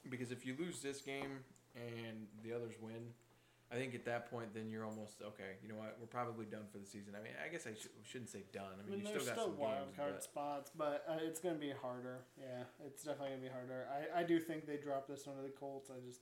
Because 0.09 0.31
if 0.31 0.45
you 0.45 0.55
lose 0.59 0.81
this 0.81 1.01
game 1.01 1.43
and 1.75 2.27
the 2.43 2.53
others 2.53 2.73
win, 2.81 3.13
I 3.71 3.75
think 3.75 3.93
at 3.93 4.03
that 4.05 4.31
point 4.31 4.53
then 4.53 4.69
you're 4.71 4.83
almost 4.85 5.21
okay. 5.21 5.57
You 5.61 5.69
know 5.69 5.75
what? 5.75 5.97
We're 5.99 6.07
probably 6.07 6.45
done 6.45 6.65
for 6.71 6.79
the 6.79 6.85
season. 6.85 7.13
I 7.15 7.21
mean, 7.21 7.33
I 7.37 7.49
guess 7.51 7.67
I 7.67 7.73
sh- 7.73 7.93
shouldn't 8.03 8.29
say 8.29 8.43
done. 8.51 8.63
I 8.77 8.81
I 8.81 8.89
mean, 8.89 9.03
mean, 9.03 9.13
you 9.13 9.19
still 9.21 9.25
got 9.29 9.35
still 9.37 9.51
some 9.53 9.57
wild 9.57 9.85
games, 9.93 9.97
card 9.97 10.13
but 10.15 10.23
spots, 10.23 10.71
but 10.75 11.05
uh, 11.07 11.17
it's 11.21 11.39
going 11.39 11.53
to 11.55 11.61
be 11.61 11.71
harder. 11.71 12.25
Yeah, 12.39 12.63
it's 12.85 13.03
definitely 13.03 13.29
going 13.37 13.41
to 13.41 13.47
be 13.47 13.53
harder. 13.53 13.85
I, 13.93 14.21
I 14.21 14.23
do 14.23 14.39
think 14.39 14.65
they 14.65 14.77
dropped 14.77 15.07
this 15.07 15.27
one 15.27 15.35
to 15.37 15.43
the 15.43 15.53
Colts. 15.53 15.91
I 15.93 15.99
just 16.05 16.21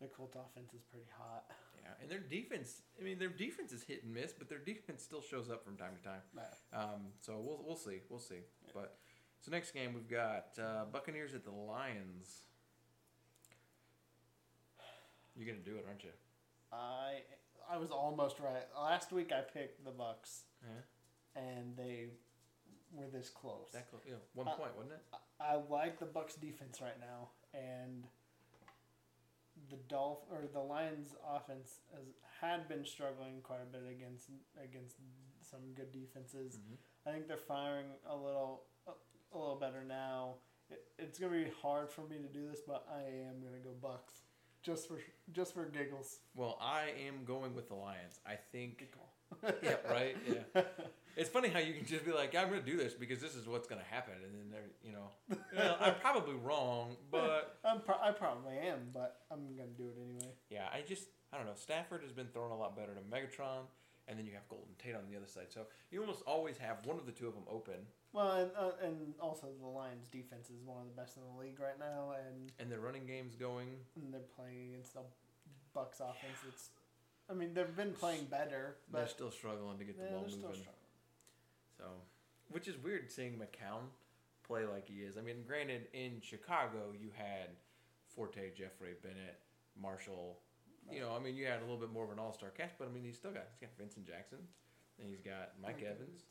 the 0.00 0.08
Colts 0.08 0.36
offense 0.36 0.74
is 0.74 0.82
pretty 0.92 1.08
hot. 1.16 1.44
yeah, 1.82 1.96
and 2.02 2.10
their 2.10 2.20
defense. 2.20 2.82
I 3.00 3.02
mean, 3.02 3.18
their 3.18 3.30
defense 3.32 3.72
is 3.72 3.82
hit 3.82 4.04
and 4.04 4.12
miss, 4.12 4.34
but 4.36 4.50
their 4.50 4.58
defense 4.72 5.02
still 5.02 5.22
shows 5.22 5.48
up 5.48 5.64
from 5.64 5.76
time 5.76 5.96
to 5.96 6.04
time. 6.04 6.20
But 6.34 6.52
Um, 6.76 7.16
so 7.20 7.40
we'll 7.40 7.64
we'll 7.66 7.76
see, 7.80 8.00
we'll 8.10 8.20
see. 8.20 8.44
But 8.74 8.98
so 9.40 9.50
next 9.50 9.72
game 9.72 9.94
we've 9.94 10.06
got 10.10 10.48
uh, 10.60 10.84
Buccaneers 10.92 11.32
at 11.32 11.44
the 11.44 11.50
Lions. 11.50 12.42
You're 15.38 15.46
gonna 15.46 15.64
do 15.64 15.76
it, 15.76 15.84
aren't 15.86 16.02
you? 16.02 16.10
I 16.72 17.20
I 17.70 17.76
was 17.78 17.90
almost 17.90 18.40
right. 18.40 18.64
Last 18.76 19.12
week 19.12 19.30
I 19.32 19.40
picked 19.42 19.84
the 19.84 19.90
Bucks, 19.92 20.42
Yeah. 20.62 21.40
and 21.42 21.76
they 21.76 22.08
were 22.92 23.06
this 23.06 23.30
close. 23.30 23.70
That 23.72 23.88
close. 23.88 24.02
Yeah, 24.06 24.16
one 24.34 24.48
Uh, 24.48 24.56
point, 24.56 24.74
wasn't 24.76 24.94
it? 24.94 25.02
I 25.38 25.54
like 25.54 25.98
the 26.00 26.06
Bucks 26.06 26.34
defense 26.34 26.80
right 26.80 26.98
now, 26.98 27.30
and 27.54 28.08
the 29.70 29.76
Dolph 29.76 30.24
or 30.30 30.46
the 30.52 30.60
Lions 30.60 31.14
offense 31.24 31.80
has 31.94 32.06
had 32.40 32.68
been 32.68 32.84
struggling 32.84 33.40
quite 33.42 33.60
a 33.62 33.66
bit 33.66 33.86
against 33.88 34.30
against 34.56 34.96
some 35.42 35.72
good 35.74 35.92
defenses. 35.92 36.58
Mhm. 36.58 36.78
I 37.06 37.12
think 37.12 37.28
they're 37.28 37.36
firing 37.36 37.86
a 38.06 38.16
little 38.16 38.66
a, 38.86 38.92
a 39.32 39.38
little 39.38 39.56
better 39.56 39.84
now. 39.84 40.38
It, 40.70 40.92
it's 40.98 41.18
gonna 41.18 41.44
be 41.44 41.50
hard 41.50 41.90
for 41.90 42.02
me 42.06 42.18
to 42.18 42.28
do 42.28 42.48
this, 42.48 42.60
but 42.66 42.86
I 42.88 43.02
am 43.02 43.40
gonna 43.42 43.58
go 43.60 43.72
Bucks 43.74 44.24
just 44.68 44.86
for 44.88 44.98
just 45.32 45.54
for 45.54 45.64
giggles. 45.64 46.18
Well, 46.34 46.58
I 46.60 46.92
am 47.06 47.24
going 47.24 47.54
with 47.54 47.68
the 47.68 47.74
Lions. 47.74 48.20
I 48.26 48.34
think. 48.52 48.84
Yeah, 49.62 49.76
right. 49.90 50.16
Yeah. 50.26 50.62
It's 51.16 51.28
funny 51.28 51.48
how 51.48 51.58
you 51.58 51.74
can 51.74 51.84
just 51.84 52.04
be 52.06 52.12
like, 52.12 52.36
I'm 52.36 52.48
going 52.48 52.60
to 52.62 52.70
do 52.70 52.76
this 52.76 52.94
because 52.94 53.20
this 53.20 53.34
is 53.34 53.48
what's 53.48 53.66
going 53.66 53.80
to 53.80 53.86
happen, 53.92 54.14
and 54.24 54.32
then 54.32 54.50
they're, 54.52 54.70
you 54.84 54.92
know, 54.92 55.10
well, 55.54 55.76
I'm 55.80 55.94
probably 56.00 56.36
wrong, 56.36 56.96
but 57.10 57.58
I'm 57.64 57.80
pro- 57.80 57.98
I 58.00 58.12
probably 58.12 58.56
am, 58.56 58.90
but 58.94 59.22
I'm 59.32 59.56
gonna 59.56 59.68
do 59.76 59.88
it 59.88 59.96
anyway. 60.00 60.32
yeah, 60.48 60.68
I 60.72 60.82
just, 60.86 61.08
I 61.32 61.36
don't 61.38 61.46
know. 61.46 61.56
Stafford 61.56 62.02
has 62.04 62.12
been 62.12 62.28
throwing 62.32 62.52
a 62.52 62.56
lot 62.56 62.76
better 62.76 62.94
to 62.94 63.00
Megatron, 63.00 63.62
and 64.08 64.18
then 64.18 64.26
you 64.26 64.32
have 64.32 64.48
Golden 64.48 64.74
Tate 64.82 64.94
on 64.94 65.02
the 65.10 65.16
other 65.16 65.26
side, 65.26 65.46
so 65.50 65.66
you 65.90 66.00
almost 66.00 66.22
always 66.26 66.56
have 66.58 66.84
one 66.86 66.96
of 66.98 67.06
the 67.06 67.12
two 67.12 67.28
of 67.28 67.34
them 67.34 67.44
open, 67.50 67.74
Well, 68.12 68.32
and, 68.32 68.50
uh, 68.58 68.70
and 68.82 69.14
also 69.20 69.48
the 69.60 69.66
Lions' 69.66 70.08
defense 70.08 70.48
is 70.50 70.62
one 70.64 70.78
of 70.80 70.86
the 70.88 71.00
best 71.00 71.16
in 71.16 71.22
the 71.22 71.40
league 71.40 71.60
right 71.60 71.78
now, 71.78 72.14
and, 72.26 72.50
and 72.58 72.70
their 72.72 72.80
running 72.80 73.06
game's 73.06 73.34
going. 73.36 73.68
and 73.96 74.12
they're 74.12 74.20
playing 74.36 74.70
against 74.72 74.94
the 74.94 75.00
Bucks 75.74 76.00
offense. 76.00 76.38
It's, 76.48 76.70
I 77.30 77.34
mean, 77.34 77.52
they've 77.54 77.76
been 77.76 77.92
playing 77.92 78.24
better, 78.24 78.76
but 78.90 78.98
They're 78.98 79.08
still 79.08 79.30
struggling 79.30 79.78
to 79.78 79.84
get 79.84 79.98
the 79.98 80.04
yeah, 80.04 80.10
ball 80.10 80.20
moving. 80.22 80.38
struggling. 80.38 80.64
So, 81.76 81.84
which 82.50 82.66
is 82.66 82.76
weird 82.82 83.10
seeing 83.10 83.34
McCown 83.34 83.82
play 84.46 84.64
like 84.64 84.88
he 84.88 85.00
is. 85.02 85.18
I 85.18 85.20
mean, 85.20 85.44
granted, 85.46 85.88
in 85.92 86.20
Chicago 86.22 86.92
you 86.98 87.10
had 87.14 87.50
Forte, 88.06 88.50
Jeffery, 88.56 88.94
Bennett, 89.02 89.38
Marshall. 89.80 90.38
You 90.92 91.00
know, 91.00 91.14
I 91.14 91.22
mean, 91.22 91.36
you 91.36 91.46
had 91.46 91.58
a 91.58 91.62
little 91.62 91.76
bit 91.76 91.92
more 91.92 92.04
of 92.04 92.10
an 92.10 92.18
all-star 92.18 92.50
cast, 92.50 92.74
but 92.78 92.88
I 92.88 92.90
mean, 92.90 93.04
he's 93.04 93.16
still 93.16 93.30
got 93.30 93.44
he's 93.52 93.68
got 93.68 93.76
Vincent 93.78 94.06
Jackson, 94.06 94.38
and 94.98 95.08
he's 95.08 95.20
got 95.20 95.52
Mike, 95.62 95.82
Evans 95.82 96.22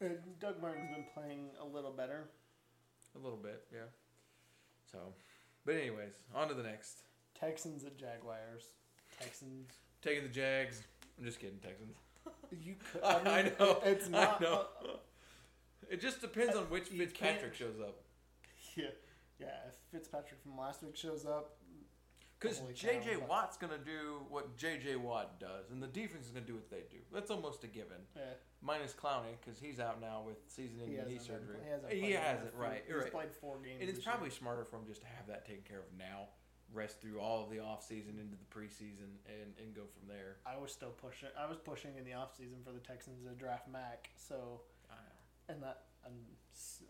And 0.00 0.18
Doug 0.38 0.60
Martin's 0.62 0.90
been 0.94 1.06
playing 1.14 1.50
a 1.60 1.66
little 1.66 1.90
better. 1.90 2.28
a 3.14 3.18
little 3.18 3.38
bit, 3.38 3.64
yeah. 3.72 3.88
So, 4.90 4.98
but 5.64 5.74
anyways, 5.74 6.12
on 6.34 6.48
to 6.48 6.54
the 6.54 6.62
next. 6.62 7.02
Texans 7.38 7.84
at 7.84 7.96
Jaguars. 7.98 8.64
Texans. 9.18 9.68
Taking 10.02 10.22
the 10.22 10.28
Jags. 10.28 10.82
I'm 11.18 11.24
just 11.24 11.40
kidding, 11.40 11.58
Texans. 11.58 11.96
You 12.64 12.74
could. 12.92 13.02
I, 13.04 13.18
I, 13.18 13.42
mean, 13.42 13.52
know. 13.58 13.80
It's 13.84 14.08
not. 14.10 14.40
I 14.40 14.44
know. 14.44 14.66
uh, 14.84 14.96
it 15.88 16.00
just 16.00 16.20
depends 16.20 16.56
on 16.56 16.64
which 16.64 16.88
Fitzpatrick 16.88 17.54
shows 17.54 17.80
up. 17.80 18.02
yeah, 18.76 18.86
yeah. 19.38 19.46
If 19.68 19.74
Fitzpatrick 19.92 20.40
from 20.42 20.58
last 20.58 20.82
week 20.82 20.96
shows 20.96 21.24
up, 21.26 21.56
Because 22.40 22.62
J.J. 22.74 23.18
Watt's 23.28 23.58
going 23.58 23.72
to 23.72 23.84
do 23.84 24.24
what 24.30 24.56
J.J. 24.56 24.96
Watt 24.96 25.38
does, 25.38 25.70
and 25.70 25.82
the 25.82 25.86
defense 25.86 26.24
is 26.24 26.30
going 26.32 26.44
to 26.44 26.50
do 26.50 26.54
what 26.56 26.70
they 26.70 26.84
do. 26.90 26.96
That's 27.12 27.30
almost 27.30 27.62
a 27.64 27.66
given. 27.66 28.00
yeah, 28.16 28.22
Minus 28.62 28.94
Clowney, 28.94 29.36
because 29.44 29.60
he's 29.60 29.78
out 29.78 30.00
now 30.00 30.22
with 30.26 30.38
season-ending 30.48 30.96
knee 31.04 31.14
hasn't. 31.14 31.20
surgery. 31.20 31.56
Been, 31.60 31.64
he 31.66 31.70
hasn't. 31.70 31.92
He 31.92 32.12
hasn't, 32.12 32.54
right. 32.54 32.82
He's 32.86 32.96
right. 32.96 33.12
played 33.12 33.32
four 33.32 33.58
games. 33.58 33.76
And 33.80 33.88
it's 33.90 33.98
this 33.98 34.06
year. 34.06 34.12
probably 34.14 34.30
smarter 34.30 34.64
for 34.64 34.76
him 34.76 34.84
just 34.88 35.02
to 35.02 35.06
have 35.08 35.26
that 35.28 35.44
taken 35.44 35.62
care 35.68 35.80
of 35.80 35.92
now, 35.98 36.28
rest 36.72 37.00
through 37.02 37.20
all 37.20 37.44
of 37.44 37.50
the 37.50 37.60
off-season 37.60 38.16
into 38.18 38.36
the 38.40 38.48
preseason, 38.48 39.20
and, 39.28 39.52
and 39.60 39.74
go 39.76 39.82
from 39.92 40.08
there. 40.08 40.36
I 40.46 40.56
was 40.56 40.72
still 40.72 40.96
pushing. 40.96 41.28
I 41.38 41.44
was 41.46 41.58
pushing 41.58 41.92
in 41.98 42.04
the 42.04 42.12
offseason 42.16 42.64
for 42.64 42.72
the 42.72 42.80
Texans 42.80 43.20
to 43.28 43.34
draft 43.36 43.68
Mack. 43.68 44.08
So, 44.16 44.62
and 45.48 45.62
that, 45.62 45.82
s- 46.54 46.82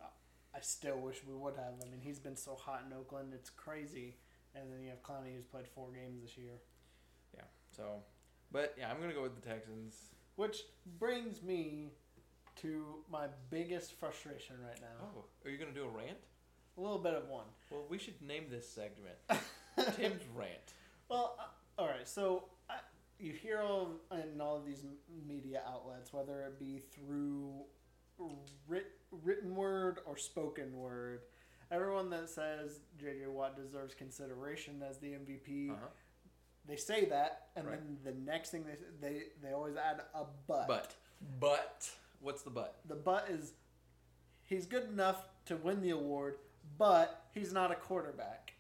I 0.54 0.60
still 0.60 0.98
wish 0.98 1.22
we 1.26 1.34
would 1.34 1.54
have. 1.56 1.74
I 1.82 1.90
mean, 1.90 2.00
he's 2.00 2.18
been 2.20 2.36
so 2.36 2.54
hot 2.54 2.84
in 2.86 2.92
Oakland. 2.96 3.32
It's 3.34 3.50
crazy. 3.50 4.16
And 4.54 4.72
then 4.72 4.82
you 4.82 4.90
have 4.90 5.02
Clowney, 5.02 5.34
who's 5.34 5.44
played 5.44 5.66
four 5.68 5.88
games 5.92 6.22
this 6.22 6.36
year. 6.36 6.60
Yeah. 7.34 7.42
So, 7.76 8.02
but 8.50 8.74
yeah, 8.78 8.90
I'm 8.90 8.96
going 8.96 9.10
to 9.10 9.14
go 9.14 9.22
with 9.22 9.40
the 9.40 9.48
Texans. 9.48 9.96
Which 10.36 10.62
brings 10.98 11.42
me 11.42 11.92
to 12.62 12.96
my 13.10 13.26
biggest 13.50 13.98
frustration 13.98 14.56
right 14.64 14.80
now. 14.80 15.08
Oh, 15.16 15.24
are 15.44 15.50
you 15.50 15.58
going 15.58 15.72
to 15.72 15.78
do 15.78 15.86
a 15.86 15.88
rant? 15.88 16.18
A 16.76 16.80
little 16.80 16.98
bit 16.98 17.14
of 17.14 17.28
one. 17.28 17.46
Well, 17.70 17.84
we 17.88 17.98
should 17.98 18.20
name 18.22 18.44
this 18.50 18.68
segment 18.68 19.16
Tim's 19.96 20.22
Rant. 20.34 20.74
Well, 21.08 21.36
uh, 21.38 21.80
all 21.80 21.88
right. 21.88 22.08
So 22.08 22.44
I, 22.68 22.74
you 23.18 23.32
hear 23.32 23.60
all 23.60 23.98
of, 24.10 24.18
in 24.18 24.40
all 24.40 24.56
of 24.56 24.64
these 24.64 24.84
media 25.26 25.62
outlets, 25.66 26.12
whether 26.12 26.42
it 26.42 26.58
be 26.58 26.78
through 26.78 27.52
writ, 28.68 28.86
written 29.10 29.54
word 29.54 30.00
or 30.06 30.16
spoken 30.16 30.76
word, 30.76 31.20
everyone 31.70 32.10
that 32.10 32.28
says 32.28 32.80
J.J. 32.98 33.26
Watt 33.28 33.56
deserves 33.56 33.94
consideration 33.94 34.82
as 34.88 34.98
the 34.98 35.08
MVP, 35.14 35.70
Uh-huh. 35.70 35.86
they 36.66 36.76
say 36.76 37.04
that, 37.06 37.48
and 37.56 37.66
Right. 37.66 37.78
then 37.78 37.98
the 38.04 38.12
next 38.20 38.50
thing 38.50 38.64
they 38.64 38.76
they 39.00 39.22
they 39.42 39.52
always 39.52 39.76
add 39.76 40.00
a 40.14 40.24
but. 40.46 40.66
But, 40.68 40.94
but, 41.38 41.90
what's 42.20 42.42
the 42.42 42.50
but? 42.50 42.80
the 42.86 42.96
but 42.96 43.28
is 43.30 43.52
he's 44.44 44.66
good 44.66 44.84
enough 44.88 45.24
to 45.46 45.56
win 45.56 45.80
the 45.80 45.90
award, 45.90 46.38
but 46.78 47.26
he's 47.32 47.52
not 47.52 47.70
a 47.70 47.76
quarterback. 47.76 48.52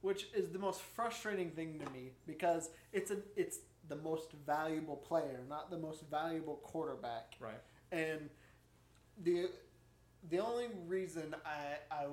Which 0.00 0.26
is 0.34 0.50
the 0.50 0.58
most 0.58 0.80
frustrating 0.82 1.50
thing 1.52 1.78
to 1.78 1.88
me 1.90 2.10
because 2.26 2.70
it's 2.92 3.10
a 3.12 3.18
it's 3.36 3.58
the 3.88 3.96
most 3.96 4.32
valuable 4.46 4.96
player, 4.96 5.44
not 5.48 5.70
the 5.70 5.78
most 5.78 6.02
valuable 6.10 6.56
quarterback. 6.56 7.34
Right. 7.40 7.60
And 7.92 8.28
the 9.22 9.50
the 10.30 10.38
only 10.38 10.66
reason 10.86 11.34
I 11.44 11.94
I 11.94 12.04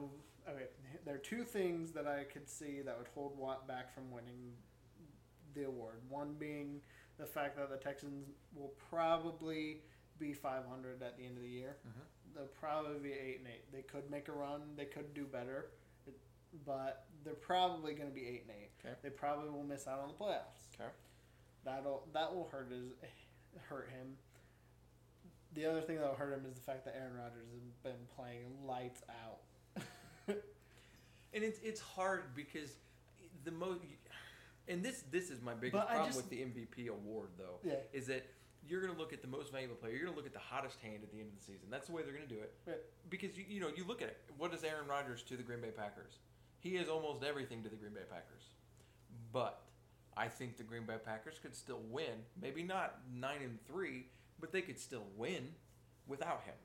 okay, 0.50 0.66
there 1.06 1.16
are 1.16 1.20
two 1.20 1.44
things 1.44 1.92
that 1.92 2.08
I 2.08 2.24
could 2.24 2.48
see 2.50 2.82
that 2.82 2.98
would 2.98 3.08
hold 3.14 3.38
Watt 3.38 3.68
back 3.68 3.94
from 3.94 4.12
winning 4.12 4.54
the 5.56 5.64
award. 5.66 5.96
One 6.10 6.36
being 6.40 6.82
the 7.18 7.26
fact 7.26 7.58
that 7.58 7.70
the 7.70 7.78
Texans 7.78 8.28
will 8.56 8.74
probably 8.90 9.82
be 10.20 10.34
500 10.34 11.02
at 11.02 11.18
the 11.18 11.26
end 11.26 11.38
of 11.38 11.44
the 11.44 11.50
year. 11.50 11.78
Mm-hmm. 11.88 12.36
they'll 12.36 12.46
probably 12.60 13.00
be 13.00 13.12
eight 13.12 13.40
and 13.40 13.48
eight. 13.48 13.72
They 13.72 13.82
could 13.82 14.10
make 14.10 14.28
a 14.28 14.32
run. 14.32 14.62
They 14.76 14.86
could 14.86 15.14
do 15.14 15.26
better, 15.26 15.72
but 16.66 17.06
they're 17.24 17.34
probably 17.34 17.94
going 17.94 18.10
to 18.10 18.16
be 18.16 18.26
eight 18.28 18.46
and 18.48 18.56
eight. 18.60 18.72
Okay. 18.84 18.96
They 19.04 19.10
probably 19.10 19.50
will 19.50 19.64
miss 19.64 19.88
out 19.88 20.00
on 20.00 20.10
the 20.10 20.14
playoffs. 20.14 20.80
Okay. 20.80 20.90
That'll 21.66 22.08
that 22.14 22.34
will 22.34 22.48
hurt 22.52 22.72
his 22.72 22.94
hurt 23.68 23.90
him. 23.90 24.16
The 25.54 25.66
other 25.66 25.82
thing 25.82 25.98
that'll 25.98 26.16
hurt 26.16 26.34
him 26.34 26.46
is 26.48 26.56
the 26.56 26.62
fact 26.62 26.86
that 26.86 26.96
Aaron 26.96 27.16
Rodgers 27.18 27.48
has 27.52 27.74
been 27.84 28.00
playing 28.16 28.66
lights 28.66 29.02
out. 29.24 29.40
And 31.32 31.44
it's 31.44 31.60
it's 31.60 31.80
hard 31.80 32.34
because 32.36 32.72
the 33.44 33.52
most, 33.52 33.82
and 34.68 34.84
this 34.84 35.04
this 35.12 35.30
is 35.30 35.42
my 35.44 35.54
biggest 35.54 35.86
problem 35.86 36.06
just- 36.08 36.18
with 36.18 36.30
the 36.32 36.38
MVP 36.38 36.88
award 36.90 37.30
though, 37.38 37.60
Yeah. 37.64 37.76
is 37.94 38.08
that 38.08 38.26
you're 38.68 38.82
going 38.82 38.92
to 38.94 39.00
look 39.00 39.14
at 39.14 39.22
the 39.22 39.28
most 39.28 39.52
valuable 39.52 39.76
player. 39.76 39.92
You're 39.94 40.06
going 40.06 40.14
to 40.14 40.18
look 40.18 40.26
at 40.26 40.34
the 40.34 40.40
hottest 40.40 40.80
hand 40.82 41.02
at 41.04 41.12
the 41.12 41.20
end 41.20 41.30
of 41.32 41.36
the 41.38 41.44
season. 41.44 41.70
That's 41.70 41.86
the 41.88 41.94
way 41.94 42.02
they're 42.02 42.14
going 42.14 42.28
to 42.28 42.34
do 42.34 42.42
it. 42.42 42.54
Right. 42.66 42.78
Because 43.12 43.38
you 43.38 43.46
you 43.48 43.60
know 43.62 43.70
you 43.76 43.84
look 43.86 44.02
at 44.02 44.08
it. 44.08 44.18
What 44.40 44.54
is 44.56 44.64
Aaron 44.64 44.88
Rodgers 44.88 45.22
to 45.24 45.38
the 45.38 45.44
Green 45.44 45.62
Bay 45.62 45.70
Packers? 45.70 46.18
He 46.62 46.78
is 46.78 46.90
almost 46.90 47.24
everything 47.24 47.62
to 47.62 47.70
the 47.70 47.76
Green 47.76 47.94
Bay 47.94 48.08
Packers. 48.10 48.42
But 49.32 49.62
I 50.18 50.28
think 50.30 50.58
the 50.58 50.64
Green 50.64 50.86
Bay 50.88 50.98
Packers 51.06 51.38
could 51.40 51.56
still 51.56 51.82
win. 51.92 52.24
Maybe 52.42 52.64
not 52.64 53.02
nine 53.14 53.42
and 53.44 53.60
three, 53.68 54.08
but 54.40 54.52
they 54.52 54.62
could 54.62 54.80
still 54.80 55.06
win 55.18 55.50
without 56.08 56.44
him. 56.44 56.56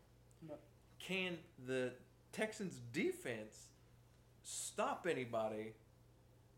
Can 0.99 1.39
the 1.67 1.93
Texans 2.33 2.81
defense 2.93 3.57
stop 4.43 5.07
anybody 5.11 5.75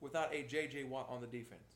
without 0.00 0.32
a 0.32 0.44
JJ 0.44 0.88
Watt 0.88 1.08
on 1.10 1.20
the 1.20 1.26
defense? 1.26 1.74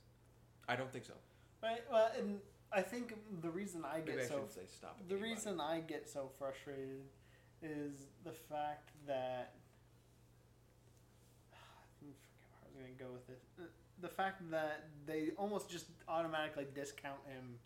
I 0.68 0.76
don't 0.76 0.92
think 0.92 1.04
so. 1.04 1.14
Right. 1.62 1.82
Well, 1.90 2.10
and 2.16 2.38
I 2.72 2.82
think 2.82 3.14
the 3.42 3.50
reason 3.50 3.84
I 3.84 3.98
Maybe 3.98 4.12
get 4.12 4.20
I 4.20 4.22
so 4.24 4.34
shouldn't 4.34 4.52
say 4.52 4.60
stop. 4.68 4.98
the 5.08 5.14
anybody. 5.14 5.32
reason 5.34 5.60
I 5.60 5.80
get 5.80 6.08
so 6.08 6.30
frustrated 6.38 7.02
is 7.62 8.06
the 8.24 8.32
fact 8.32 8.90
that 9.06 9.54
I 11.52 11.56
forget 11.98 12.14
where 12.38 12.60
I 12.62 12.66
was 12.66 12.74
going 12.74 12.96
to 12.96 13.04
go 13.04 13.10
with 13.12 13.26
this. 13.26 13.40
Uh, 13.58 13.64
The 14.00 14.08
fact 14.08 14.48
that 14.50 14.84
they 15.06 15.30
almost 15.36 15.68
just 15.68 15.86
automatically 16.08 16.66
discount 16.74 17.18
him 17.26 17.58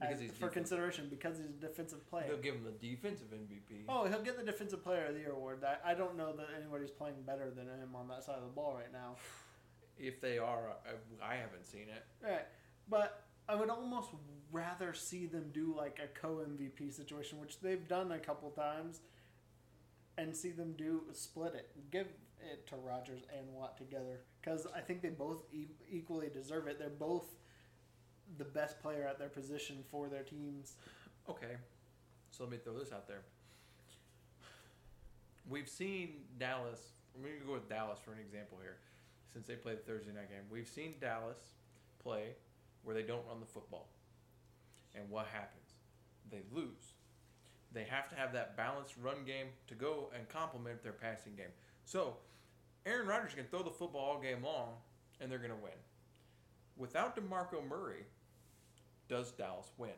Because 0.00 0.20
he's 0.20 0.30
for 0.30 0.34
defensive. 0.34 0.54
consideration 0.54 1.06
because 1.10 1.38
he's 1.38 1.46
a 1.46 1.66
defensive 1.66 2.08
player. 2.08 2.26
They'll 2.28 2.36
give 2.38 2.54
him 2.54 2.64
the 2.64 2.70
defensive 2.88 3.28
MVP. 3.32 3.82
Oh, 3.88 4.06
he'll 4.06 4.22
get 4.22 4.36
the 4.38 4.44
defensive 4.44 4.82
player 4.84 5.06
of 5.06 5.14
the 5.14 5.20
year 5.20 5.32
award. 5.32 5.60
That 5.62 5.82
I 5.84 5.94
don't 5.94 6.16
know 6.16 6.32
that 6.36 6.46
anybody's 6.56 6.90
playing 6.90 7.16
better 7.26 7.50
than 7.50 7.66
him 7.66 7.96
on 7.96 8.06
that 8.08 8.22
side 8.22 8.36
of 8.36 8.42
the 8.42 8.54
ball 8.54 8.74
right 8.76 8.92
now. 8.92 9.16
If 9.98 10.20
they 10.20 10.38
are, 10.38 10.76
I, 11.22 11.32
I 11.32 11.34
haven't 11.36 11.66
seen 11.66 11.86
it. 11.88 12.04
Right. 12.24 12.46
But 12.88 13.24
I 13.48 13.56
would 13.56 13.70
almost 13.70 14.10
rather 14.52 14.94
see 14.94 15.26
them 15.26 15.50
do 15.52 15.74
like 15.76 15.98
a 16.02 16.06
co 16.18 16.36
MVP 16.48 16.92
situation, 16.92 17.40
which 17.40 17.60
they've 17.60 17.88
done 17.88 18.12
a 18.12 18.18
couple 18.18 18.50
times, 18.50 19.00
and 20.16 20.36
see 20.36 20.50
them 20.50 20.74
do 20.78 21.02
split 21.12 21.54
it. 21.54 21.70
Give 21.90 22.06
it 22.52 22.66
to 22.68 22.76
Rodgers 22.76 23.22
and 23.36 23.52
Watt 23.52 23.76
together 23.76 24.20
because 24.40 24.66
I 24.74 24.80
think 24.80 25.02
they 25.02 25.08
both 25.08 25.42
e- 25.52 25.66
equally 25.90 26.28
deserve 26.28 26.68
it. 26.68 26.78
They're 26.78 26.88
both 26.88 27.26
the 28.36 28.44
best 28.44 28.80
player 28.80 29.06
at 29.08 29.18
their 29.18 29.28
position 29.28 29.78
for 29.90 30.08
their 30.08 30.22
teams. 30.22 30.74
Okay, 31.28 31.56
so 32.30 32.44
let 32.44 32.52
me 32.52 32.58
throw 32.58 32.74
this 32.74 32.92
out 32.92 33.06
there. 33.06 33.22
We've 35.48 35.68
seen 35.68 36.24
Dallas. 36.38 36.80
I'm 37.14 37.22
going 37.22 37.40
to 37.40 37.46
go 37.46 37.54
with 37.54 37.68
Dallas 37.68 37.98
for 38.04 38.12
an 38.12 38.18
example 38.18 38.58
here, 38.62 38.76
since 39.32 39.46
they 39.46 39.54
played 39.54 39.78
the 39.78 39.82
Thursday 39.82 40.12
night 40.12 40.30
game. 40.30 40.42
We've 40.50 40.68
seen 40.68 40.94
Dallas 41.00 41.38
play 42.02 42.34
where 42.82 42.94
they 42.94 43.02
don't 43.02 43.26
run 43.28 43.40
the 43.40 43.46
football, 43.46 43.88
and 44.94 45.08
what 45.10 45.26
happens? 45.32 45.74
They 46.30 46.42
lose. 46.52 46.92
They 47.72 47.84
have 47.84 48.08
to 48.10 48.16
have 48.16 48.32
that 48.32 48.56
balanced 48.56 48.94
run 49.02 49.24
game 49.26 49.48
to 49.66 49.74
go 49.74 50.10
and 50.16 50.28
complement 50.28 50.82
their 50.82 50.92
passing 50.92 51.34
game. 51.34 51.52
So, 51.84 52.16
Aaron 52.86 53.06
Rodgers 53.06 53.34
can 53.34 53.44
throw 53.44 53.62
the 53.62 53.70
football 53.70 54.00
all 54.00 54.20
game 54.20 54.42
long, 54.42 54.74
and 55.20 55.30
they're 55.30 55.38
going 55.38 55.50
to 55.50 55.56
win. 55.56 55.72
Without 56.76 57.16
DeMarco 57.16 57.66
Murray, 57.68 58.04
does 59.08 59.30
Dallas 59.32 59.70
win? 59.78 59.90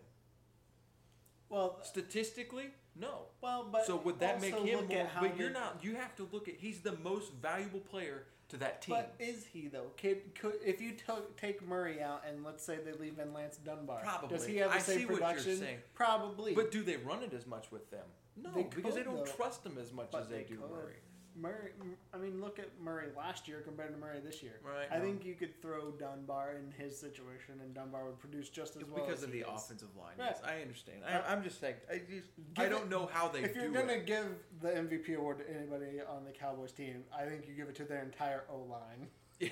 Well, 1.49 1.79
Statistically, 1.83 2.66
no. 2.99 3.23
well, 3.40 3.66
but 3.70 3.85
so 3.85 3.96
would 3.96 4.20
that 4.20 4.40
make 4.40 4.55
him 4.55 4.87
more? 4.87 5.11
But 5.20 5.37
you're 5.37 5.51
not. 5.51 5.79
You 5.83 5.96
have 5.96 6.14
to 6.16 6.29
look 6.33 6.49
at. 6.49 6.55
He's 6.59 6.81
the 6.81 6.96
most 7.03 7.33
valuable 7.42 7.81
player 7.81 8.25
to 8.51 8.57
that 8.59 8.83
team. 8.83 8.94
But 8.96 9.14
is 9.18 9.44
he 9.53 9.66
though? 9.66 9.90
Could, 10.01 10.35
could 10.37 10.55
if 10.64 10.81
you 10.81 10.92
to- 11.07 11.23
take 11.37 11.66
Murray 11.66 12.01
out 12.01 12.23
and 12.29 12.44
let's 12.44 12.64
say 12.64 12.79
they 12.85 12.92
leave 12.92 13.18
in 13.18 13.33
Lance 13.35 13.57
Dunbar, 13.57 14.01
Probably. 14.03 14.37
does 14.37 14.46
he 14.46 14.57
have 14.59 14.70
the 14.70 14.77
I 14.77 14.81
same 14.81 14.99
see 14.99 15.05
what 15.07 15.18
you're 15.20 15.29
production? 15.29 15.66
Probably. 15.94 16.55
But 16.55 16.70
do 16.70 16.83
they 16.85 16.96
run 16.99 17.23
it 17.25 17.33
as 17.33 17.46
much 17.49 17.73
with 17.73 17.90
them? 17.90 18.07
No, 18.37 18.51
They 18.55 18.62
because 18.64 18.94
they 18.94 19.03
don't 19.03 19.16
though. 19.25 19.33
trust 19.33 19.66
him 19.66 19.77
as 19.81 19.92
much 19.92 20.09
But 20.12 20.23
as 20.23 20.29
they, 20.29 20.38
they 20.38 20.42
do 20.44 20.57
could. 20.57 20.70
Murray. 20.70 20.96
Murray, 21.40 21.70
I 22.12 22.18
mean, 22.18 22.40
look 22.40 22.59
at 22.59 22.68
Murray 22.83 23.07
last 23.16 23.48
year 23.48 23.61
compared 23.61 23.92
to 23.92 23.98
Murray 23.98 24.18
this 24.24 24.42
year. 24.42 24.61
Right. 24.64 24.87
I 24.90 24.98
no. 24.98 25.05
think 25.05 25.24
you 25.24 25.35
could 25.35 25.61
throw 25.62 25.90
Dunbar 25.92 26.55
in 26.57 26.72
his 26.83 26.98
situation, 26.98 27.55
and 27.62 27.74
Dunbar 27.74 28.05
would 28.05 28.18
produce 28.18 28.48
just 28.48 28.76
as 28.76 28.85
well. 28.85 29.05
because 29.05 29.22
of 29.22 29.33
he 29.33 29.40
the 29.40 29.48
is. 29.48 29.55
offensive 29.55 29.88
line. 29.98 30.14
Right. 30.18 30.29
Yes, 30.31 30.40
I 30.44 30.61
understand. 30.61 30.98
I, 31.07 31.33
I'm 31.33 31.42
just 31.42 31.61
saying. 31.61 31.76
I 31.90 31.98
just. 31.98 32.29
give 32.55 32.64
I 32.64 32.68
don't 32.68 32.85
it- 32.85 32.90
know 32.90 33.09
how 33.12 33.29
they 33.29 33.40
If 33.40 33.57
you're 33.57 33.70
gonna 33.70 33.94
it. 33.94 34.07
give 34.07 34.26
the 34.61 34.68
MVP 34.68 35.16
award 35.16 35.38
to 35.38 35.50
anybody 35.55 36.00
on 36.09 36.24
the 36.24 36.33
Cowboys 36.33 36.72
team, 36.72 37.05
I 37.16 37.24
think 37.24 37.46
you 37.48 37.55
give 37.55 37.68
it 37.68 37.74
to 37.76 37.85
their 37.85 38.03
entire 38.03 38.44
O 38.50 38.66
line. 38.70 39.09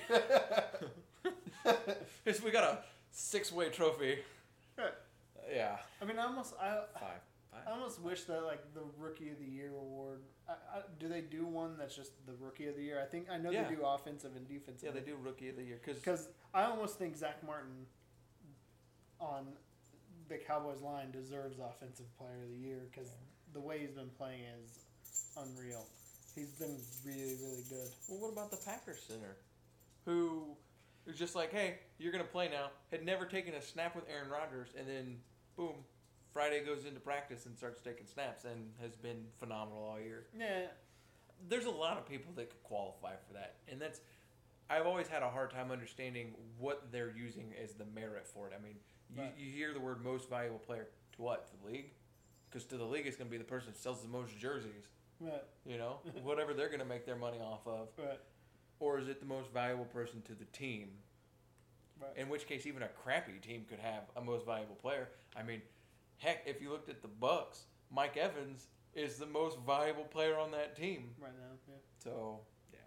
We 2.43 2.51
got 2.51 2.63
a 2.63 2.77
six-way 3.11 3.69
trophy. 3.69 4.19
Right. 4.77 4.93
Yeah. 5.53 5.77
I 6.01 6.05
mean, 6.05 6.19
I 6.19 6.23
almost, 6.25 6.53
I, 6.61 6.77
Five. 6.93 7.19
I 7.51 7.71
almost 7.71 7.99
wish 8.01 8.23
that 8.25 8.43
like 8.43 8.73
the 8.73 8.81
Rookie 8.97 9.29
of 9.31 9.39
the 9.39 9.45
Year 9.45 9.71
award. 9.75 10.21
I, 10.47 10.51
I, 10.51 10.81
do 10.99 11.07
they 11.07 11.21
do 11.21 11.45
one 11.45 11.77
that's 11.77 11.95
just 11.95 12.11
the 12.27 12.33
Rookie 12.39 12.67
of 12.67 12.75
the 12.75 12.83
Year? 12.83 13.01
I 13.01 13.05
think 13.05 13.27
I 13.31 13.37
know 13.37 13.49
Yeah. 13.49 13.67
they 13.67 13.75
do 13.75 13.81
offensive 13.85 14.31
and 14.35 14.47
defensive. 14.47 14.87
Yeah, 14.93 14.99
they 14.99 15.05
do 15.05 15.17
Rookie 15.21 15.49
of 15.49 15.55
the 15.55 15.63
Year 15.63 15.79
because 15.83 16.29
I 16.53 16.63
almost 16.63 16.97
think 16.99 17.15
Zack 17.17 17.43
Martin 17.45 17.85
on 19.19 19.47
the 20.27 20.37
Cowboys 20.37 20.81
line 20.81 21.11
deserves 21.11 21.57
Offensive 21.59 22.05
Player 22.17 22.43
of 22.43 22.49
the 22.49 22.67
Year 22.67 22.81
because 22.91 23.09
the 23.53 23.59
way 23.59 23.79
he's 23.79 23.91
been 23.91 24.09
playing 24.17 24.41
is 24.63 24.79
unreal. 25.37 25.85
He's 26.35 26.51
been 26.51 26.77
really, 27.03 27.35
really 27.41 27.63
good. 27.67 27.89
Well, 28.07 28.19
what 28.21 28.31
about 28.31 28.51
the 28.51 28.57
Packers 28.57 29.01
center, 29.07 29.37
who 30.05 30.55
was 31.07 31.17
just 31.17 31.33
like, 31.35 31.51
"Hey, 31.51 31.79
you're 31.97 32.11
gonna 32.11 32.23
play 32.23 32.47
now." 32.47 32.69
Had 32.91 33.03
never 33.03 33.25
taken 33.25 33.55
a 33.55 33.61
snap 33.61 33.95
with 33.95 34.07
Aaron 34.07 34.29
Rodgers, 34.29 34.69
and 34.77 34.87
then 34.87 35.19
boom, 35.55 35.83
Friday 36.33 36.63
goes 36.63 36.85
into 36.85 36.99
practice 36.99 37.45
and 37.45 37.57
starts 37.57 37.81
taking 37.81 38.05
snaps, 38.05 38.45
and 38.45 38.71
has 38.81 38.95
been 38.95 39.25
phenomenal 39.39 39.83
all 39.83 39.99
year. 39.99 40.27
Yeah, 40.37 40.67
There's 41.47 41.65
a 41.65 41.71
lot 41.71 41.97
of 41.97 42.05
people 42.07 42.31
that 42.35 42.49
could 42.49 42.63
qualify 42.63 43.13
for 43.27 43.33
that, 43.33 43.55
and 43.67 43.81
that's. 43.81 44.01
I've 44.71 44.85
always 44.85 45.07
had 45.07 45.23
a 45.23 45.29
hard 45.29 45.49
time 45.49 45.71
understanding 45.71 46.35
what 46.59 46.91
they're 46.91 47.11
using 47.17 47.53
as 47.63 47.73
the 47.73 47.85
merit 47.85 48.27
for 48.27 48.45
it. 48.47 48.53
I 48.55 48.61
mean, 48.63 48.75
you, 49.09 49.21
Right. 49.23 49.33
you 49.35 49.49
hear 49.51 49.73
the 49.73 49.79
word 49.79 50.03
most 50.03 50.29
valuable 50.29 50.59
player 50.59 50.89
to 51.13 51.21
what? 51.23 51.47
To 51.47 51.53
the 51.65 51.71
league? 51.71 51.91
Because 52.47 52.65
to 52.67 52.77
the 52.77 52.83
league, 52.85 53.07
it's 53.07 53.17
going 53.17 53.27
to 53.27 53.31
be 53.31 53.39
the 53.39 53.43
person 53.43 53.69
who 53.73 53.79
sells 53.79 54.03
the 54.03 54.07
most 54.07 54.37
jerseys. 54.37 54.85
right, 55.19 55.41
You 55.65 55.79
know, 55.79 55.97
whatever 56.23 56.53
they're 56.53 56.67
going 56.67 56.79
to 56.81 56.85
make 56.85 57.03
their 57.07 57.15
money 57.15 57.39
off 57.39 57.65
of 57.65 57.87
right, 57.97 58.19
or 58.79 58.99
is 58.99 59.07
it 59.07 59.19
the 59.19 59.25
most 59.25 59.51
valuable 59.51 59.85
person 59.85 60.21
to 60.27 60.33
the 60.35 60.45
team? 60.45 60.89
right. 61.99 62.15
In 62.15 62.29
which 62.29 62.45
case, 62.45 62.67
even 62.67 62.83
a 62.83 62.87
crappy 62.89 63.39
team 63.41 63.65
could 63.67 63.79
have 63.79 64.03
a 64.15 64.21
most 64.21 64.45
valuable 64.45 64.75
player. 64.75 65.09
I 65.35 65.41
mean, 65.41 65.63
heck, 66.19 66.43
if 66.45 66.61
you 66.61 66.69
looked 66.69 66.89
at 66.89 67.01
the 67.01 67.07
Bucks, 67.07 67.63
Mike 67.91 68.15
Evans 68.17 68.67
is 68.93 69.17
the 69.17 69.25
most 69.25 69.57
valuable 69.65 70.03
player 70.03 70.37
on 70.37 70.51
that 70.51 70.75
team. 70.75 71.09
right 71.21 71.31
now, 71.33 71.55
yeah. 71.67 71.75
So 72.03 72.39
yeah, 72.71 72.79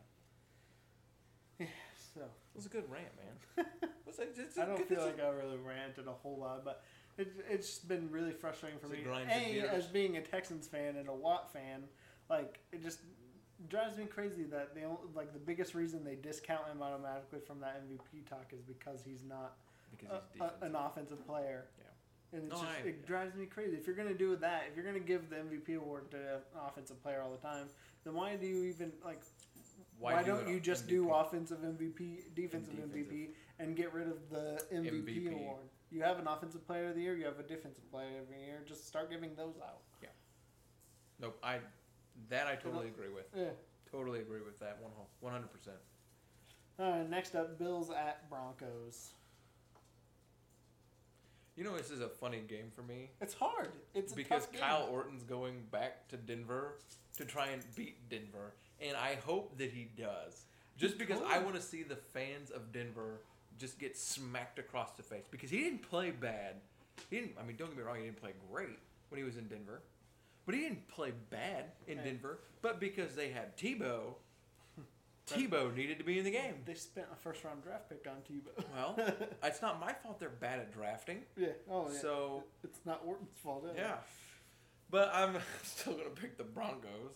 Yeah, 1.58 1.66
so 2.14 2.20
it 2.22 2.56
was 2.56 2.66
a 2.66 2.68
good 2.70 2.84
rant, 2.90 3.06
man. 3.56 3.66
A- 4.18 4.22
it's 4.40 4.58
a 4.58 4.62
I 4.62 4.66
don't 4.66 4.76
good- 4.76 4.88
feel 4.88 5.04
like 5.04 5.20
I 5.20 5.28
really 5.30 5.56
ranted 5.56 6.06
a 6.06 6.12
whole 6.12 6.38
lot, 6.38 6.64
but 6.64 6.82
it, 7.18 7.32
it's 7.48 7.78
been 7.78 8.10
really 8.10 8.32
frustrating 8.32 8.78
for 8.78 8.88
me. 8.88 8.98
A, 9.30 9.60
as 9.74 9.86
being 9.86 10.16
a 10.18 10.20
Texans 10.22 10.66
fan 10.66 10.96
and 10.96 11.08
a 11.08 11.14
Watt 11.14 11.50
fan, 11.52 11.84
like 12.28 12.58
it 12.72 12.82
just 12.82 13.00
drives 13.68 13.96
me 13.96 14.04
crazy 14.04 14.42
that 14.44 14.74
they 14.74 14.82
like 15.14 15.32
the 15.32 15.38
biggest 15.38 15.74
reason 15.74 16.04
they 16.04 16.16
discount 16.16 16.66
him 16.68 16.82
automatically 16.82 17.38
from 17.46 17.60
that 17.60 17.82
MVP 17.88 18.28
talk 18.28 18.46
is 18.52 18.60
because 18.62 19.00
he's 19.04 19.22
not 19.26 19.56
because 19.96 20.20
he's 20.32 20.42
a, 20.42 20.64
an 20.66 20.74
offensive 20.74 21.24
player. 21.26 21.64
Yeah. 21.78 21.84
And 22.32 22.44
it's 22.44 22.50
No, 22.50 22.60
just, 22.62 22.78
I- 22.84 22.88
it 22.88 23.06
drives 23.06 23.34
me 23.34 23.46
crazy. 23.46 23.76
If 23.76 23.86
you're 23.86 23.96
gonna 23.96 24.14
do 24.14 24.36
that, 24.36 24.64
if 24.70 24.76
you're 24.76 24.84
gonna 24.84 25.00
give 25.00 25.28
the 25.28 25.36
MVP 25.36 25.74
award 25.76 26.10
to 26.12 26.36
an 26.36 26.40
offensive 26.66 27.02
player 27.02 27.20
all 27.22 27.30
the 27.30 27.36
time, 27.46 27.68
then 28.04 28.14
why 28.14 28.36
do 28.36 28.46
you 28.46 28.64
even 28.64 28.92
like? 29.04 29.20
Why, 29.98 30.22
do 30.22 30.32
don't 30.32 30.48
you 30.48 30.58
just 30.58 30.88
do 30.88 31.12
offensive 31.12 31.58
MVP, 31.58 32.34
defensive 32.34 32.74
defensive. 32.74 33.06
MVP, 33.06 33.28
and 33.60 33.76
get 33.76 33.92
rid 33.92 34.08
of 34.08 34.30
the 34.30 34.60
MVP, 34.72 35.28
MVP. 35.28 35.32
award? 35.32 35.68
You 35.90 36.02
have 36.02 36.18
an 36.18 36.26
offensive 36.26 36.66
player 36.66 36.88
of 36.88 36.94
the 36.96 37.02
year, 37.02 37.14
you 37.14 37.26
have 37.26 37.38
a 37.38 37.42
defensive 37.42 37.88
player 37.90 38.18
of 38.18 38.28
the 38.28 38.36
year. 38.36 38.62
Just 38.66 38.88
start 38.88 39.10
giving 39.10 39.34
those 39.36 39.54
out. 39.62 39.82
Yeah. 40.02 40.08
Nope, 41.20 41.38
I 41.42 41.60
that 42.30 42.46
I 42.46 42.56
totally 42.56 42.88
agree 42.88 43.10
with. 43.10 43.26
Yeah. 43.36 43.50
Totally 43.90 44.20
agree 44.20 44.40
with 44.40 44.58
that 44.60 44.78
one 45.20 45.32
hundred 45.32 45.52
percent. 45.52 45.76
All 46.78 46.90
right. 46.90 47.08
Next 47.08 47.34
up, 47.36 47.58
Bills 47.58 47.90
at 47.90 48.28
Broncos. 48.30 49.12
You 51.56 51.64
know, 51.64 51.76
this 51.76 51.90
is 51.90 52.00
a 52.00 52.08
funny 52.08 52.40
game 52.48 52.70
for 52.74 52.82
me 52.82 53.10
It's 53.20 53.34
hard. 53.34 53.72
It's 53.94 54.12
a 54.12 54.16
because 54.16 54.44
tough 54.44 54.52
game. 54.52 54.62
Kyle 54.62 54.88
Orton's 54.90 55.22
going 55.22 55.62
back 55.70 56.08
to 56.08 56.16
Denver 56.16 56.78
to 57.18 57.24
try 57.24 57.48
and 57.48 57.62
beat 57.76 58.08
Denver, 58.08 58.54
and 58.80 58.96
I 58.96 59.18
hope 59.26 59.58
that 59.58 59.70
he 59.70 59.88
does. 59.96 60.46
Just 60.78 60.96
because 60.98 61.20
I 61.28 61.36
could. 61.36 61.44
want 61.44 61.56
to 61.56 61.62
see 61.62 61.82
the 61.82 61.96
fans 61.96 62.50
of 62.50 62.72
Denver 62.72 63.20
just 63.58 63.78
get 63.78 63.96
smacked 63.98 64.58
across 64.58 64.92
the 64.92 65.02
face 65.02 65.24
because 65.30 65.50
he 65.50 65.58
didn't 65.58 65.82
play 65.82 66.10
bad. 66.10 66.56
He 67.10 67.16
didn't. 67.16 67.34
I 67.38 67.46
mean, 67.46 67.56
don't 67.56 67.68
get 67.68 67.76
me 67.76 67.82
wrong. 67.82 67.96
He 67.98 68.04
didn't 68.04 68.20
play 68.20 68.32
great 68.50 68.78
when 69.10 69.18
he 69.18 69.24
was 69.24 69.36
in 69.36 69.46
Denver, 69.46 69.82
but 70.46 70.54
he 70.54 70.62
didn't 70.62 70.88
play 70.88 71.12
bad 71.30 71.66
in. 71.86 71.98
Denver. 71.98 72.38
But 72.62 72.80
because 72.80 73.14
they 73.14 73.28
had 73.28 73.56
Tebow, 73.58 74.14
Tebow 75.32 75.74
needed 75.74 75.98
to 75.98 76.04
be 76.04 76.18
in 76.18 76.24
the 76.24 76.30
game. 76.30 76.54
They 76.64 76.74
spent 76.74 77.06
a 77.12 77.16
first 77.16 77.42
round 77.44 77.62
draft 77.62 77.88
pick 77.88 78.06
on 78.08 78.16
Tebow. 78.22 78.64
Well, 78.74 78.96
it's 79.42 79.62
not 79.62 79.80
my 79.80 79.92
fault 79.92 80.20
they're 80.20 80.28
bad 80.28 80.58
at 80.60 80.72
drafting. 80.72 81.22
yeah. 81.36 81.48
Oh 81.70 81.88
yeah. 81.92 81.98
So 81.98 82.44
it's 82.64 82.80
not 82.84 83.02
Orton's 83.04 83.38
fault. 83.42 83.66
It? 83.66 83.74
yeah, 83.76 83.96
but 84.90 85.10
I'm 85.14 85.36
still 85.62 85.94
gonna 85.94 86.10
pick 86.10 86.38
the 86.38 86.44
Broncos. 86.44 87.14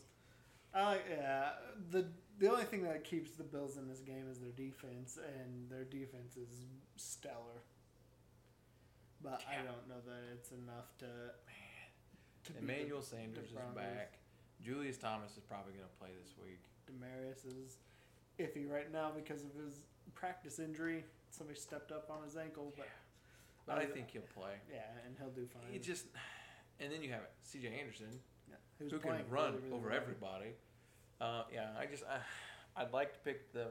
I 0.74 0.84
like 0.86 1.04
yeah. 1.10 1.50
The 1.90 2.06
the 2.38 2.50
only 2.50 2.64
thing 2.64 2.82
that 2.82 3.04
keeps 3.04 3.30
the 3.32 3.44
Bills 3.44 3.76
in 3.78 3.88
this 3.88 4.00
game 4.00 4.26
is 4.30 4.38
their 4.38 4.50
defense, 4.50 5.18
and 5.40 5.70
their 5.70 5.84
defense 5.84 6.36
is 6.36 6.66
stellar. 6.96 7.62
But 9.22 9.40
I 9.50 9.56
don't 9.56 9.88
know 9.88 10.02
that 10.06 10.22
it's 10.34 10.50
enough 10.52 10.92
to. 10.98 11.06
to 12.52 12.58
Emmanuel 12.58 13.00
the- 13.00 13.06
Sanders 13.06 13.50
the 13.50 13.58
is 13.58 13.74
back. 13.74 14.18
Julius 14.62 14.98
Thomas 14.98 15.32
is 15.36 15.42
probably 15.44 15.72
gonna 15.72 15.92
play 15.98 16.10
this 16.22 16.34
week. 16.42 16.60
Demaryius 16.88 17.44
is 17.46 17.78
iffy 18.38 18.68
right 18.68 18.92
now 18.92 19.10
because 19.14 19.42
of 19.44 19.54
his 19.54 19.80
practice 20.14 20.58
injury. 20.58 21.04
Somebody 21.30 21.58
stepped 21.58 21.92
up 21.92 22.10
on 22.10 22.24
his 22.24 22.36
ankle, 22.36 22.72
but 22.76 22.88
But 23.66 23.78
I 23.78 23.86
think 23.86 24.10
he'll 24.10 24.22
play. 24.34 24.54
yeah, 24.72 24.80
and 25.04 25.16
he'll 25.18 25.30
do 25.30 25.46
fine. 25.46 25.72
He 25.72 25.78
just, 25.78 26.06
and 26.80 26.92
then 26.92 27.02
you 27.02 27.10
have 27.10 27.22
C.J. 27.42 27.68
Anderson 27.68 28.20
yeah, 28.48 28.56
who's 28.78 28.92
who 28.92 28.98
can 28.98 29.10
run 29.28 29.52
really, 29.52 29.58
really 29.64 29.72
over 29.72 29.90
everybody. 29.92 30.54
Uh, 31.20 31.42
yeah, 31.52 31.70
I 31.78 31.86
just, 31.86 32.04
I, 32.04 32.20
I'd 32.80 32.92
like 32.92 33.12
to 33.14 33.18
pick 33.20 33.52
the, 33.52 33.68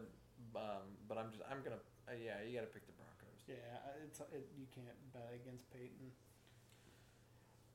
um, 0.56 0.86
but 1.08 1.17
I'm 1.17 1.32
just, 1.32 1.43
I'm 1.49 1.62
gonna, 1.63 1.82
uh, 2.08 2.12
yeah, 2.13 2.41
you 2.45 2.56
got 2.56 2.65
to 2.65 2.73
pick 2.73 2.86
the 2.86 2.93
Broncos. 2.93 3.41
Yeah, 3.47 3.56
it's 4.04 4.19
it, 4.19 4.49
you 4.58 4.65
can't 4.73 4.97
bet 5.13 5.32
against 5.34 5.69
Peyton. 5.71 6.12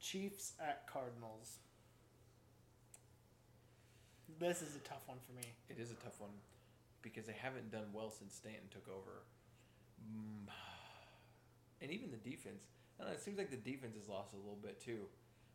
Chiefs 0.01 0.55
at 0.61 0.87
Cardinals. 0.91 1.59
This 4.39 4.63
is 4.63 4.75
a 4.75 4.79
tough 4.81 5.07
one 5.07 5.19
for 5.27 5.33
me. 5.33 5.53
It 5.69 5.79
is 5.79 5.91
a 5.91 5.95
tough 5.95 6.19
one 6.19 6.31
because 7.03 7.27
they 7.27 7.35
haven't 7.41 7.71
done 7.71 7.93
well 7.93 8.11
since 8.11 8.35
Stanton 8.35 8.69
took 8.71 8.89
over. 8.89 9.23
Mm, 10.01 10.49
And 11.83 11.91
even 11.91 12.11
the 12.11 12.17
defense, 12.19 12.65
I 12.99 13.03
don't 13.03 13.11
know, 13.13 13.15
it 13.17 13.23
seems 13.23 13.39
like 13.39 13.51
the 13.51 13.57
defense 13.57 13.97
has 13.97 14.09
lost 14.09 14.33
a 14.35 14.37
little 14.37 14.59
bit 14.61 14.81
too. 14.81 15.09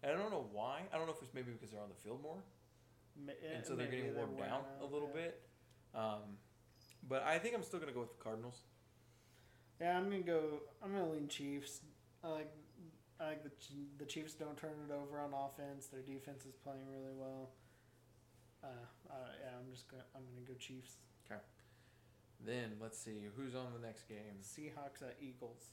And 0.03 0.11
I 0.11 0.15
don't 0.21 0.31
know 0.31 0.47
why. 0.51 0.81
I 0.93 0.97
don't 0.97 1.07
know 1.07 1.13
if 1.13 1.21
it's 1.21 1.33
maybe 1.33 1.51
because 1.51 1.71
they're 1.71 1.81
on 1.81 1.89
the 1.89 2.01
field 2.03 2.21
more, 2.21 2.37
Ma- 3.25 3.31
and 3.53 3.63
eh, 3.63 3.67
so 3.67 3.75
they're 3.75 3.87
getting 3.87 4.13
worn 4.15 4.35
down 4.35 4.49
out, 4.51 4.65
a 4.81 4.85
little 4.85 5.09
yeah. 5.15 5.21
bit. 5.21 5.41
Um, 5.95 6.37
but 7.07 7.23
I 7.23 7.39
think 7.39 7.55
I'm 7.55 7.63
still 7.63 7.79
gonna 7.79 7.91
go 7.93 8.01
with 8.01 8.17
the 8.17 8.23
Cardinals. 8.23 8.61
Yeah, 9.79 9.97
I'm 9.97 10.05
gonna 10.09 10.21
go. 10.21 10.61
I'm 10.83 10.91
gonna 10.91 11.09
lean 11.09 11.27
Chiefs. 11.27 11.81
I 12.23 12.27
like. 12.29 12.51
I 13.19 13.27
like 13.27 13.43
the 13.43 13.51
the 13.97 14.05
Chiefs 14.05 14.33
don't 14.33 14.57
turn 14.57 14.71
it 14.89 14.93
over 14.93 15.19
on 15.19 15.31
offense. 15.33 15.87
Their 15.87 16.01
defense 16.01 16.45
is 16.45 16.53
playing 16.55 16.85
really 16.91 17.13
well. 17.15 17.49
Uh, 18.63 18.67
uh, 19.09 19.13
yeah, 19.41 19.51
I'm 19.57 19.71
just 19.71 19.87
gonna. 19.89 20.03
I'm 20.15 20.21
gonna 20.23 20.45
go 20.45 20.53
Chiefs. 20.59 20.97
Then 22.43 22.73
let's 22.81 22.97
see 22.97 23.27
who's 23.35 23.55
on 23.55 23.67
the 23.79 23.85
next 23.85 24.07
game. 24.07 24.41
Seahawks 24.41 25.01
at 25.01 25.17
Eagles. 25.21 25.63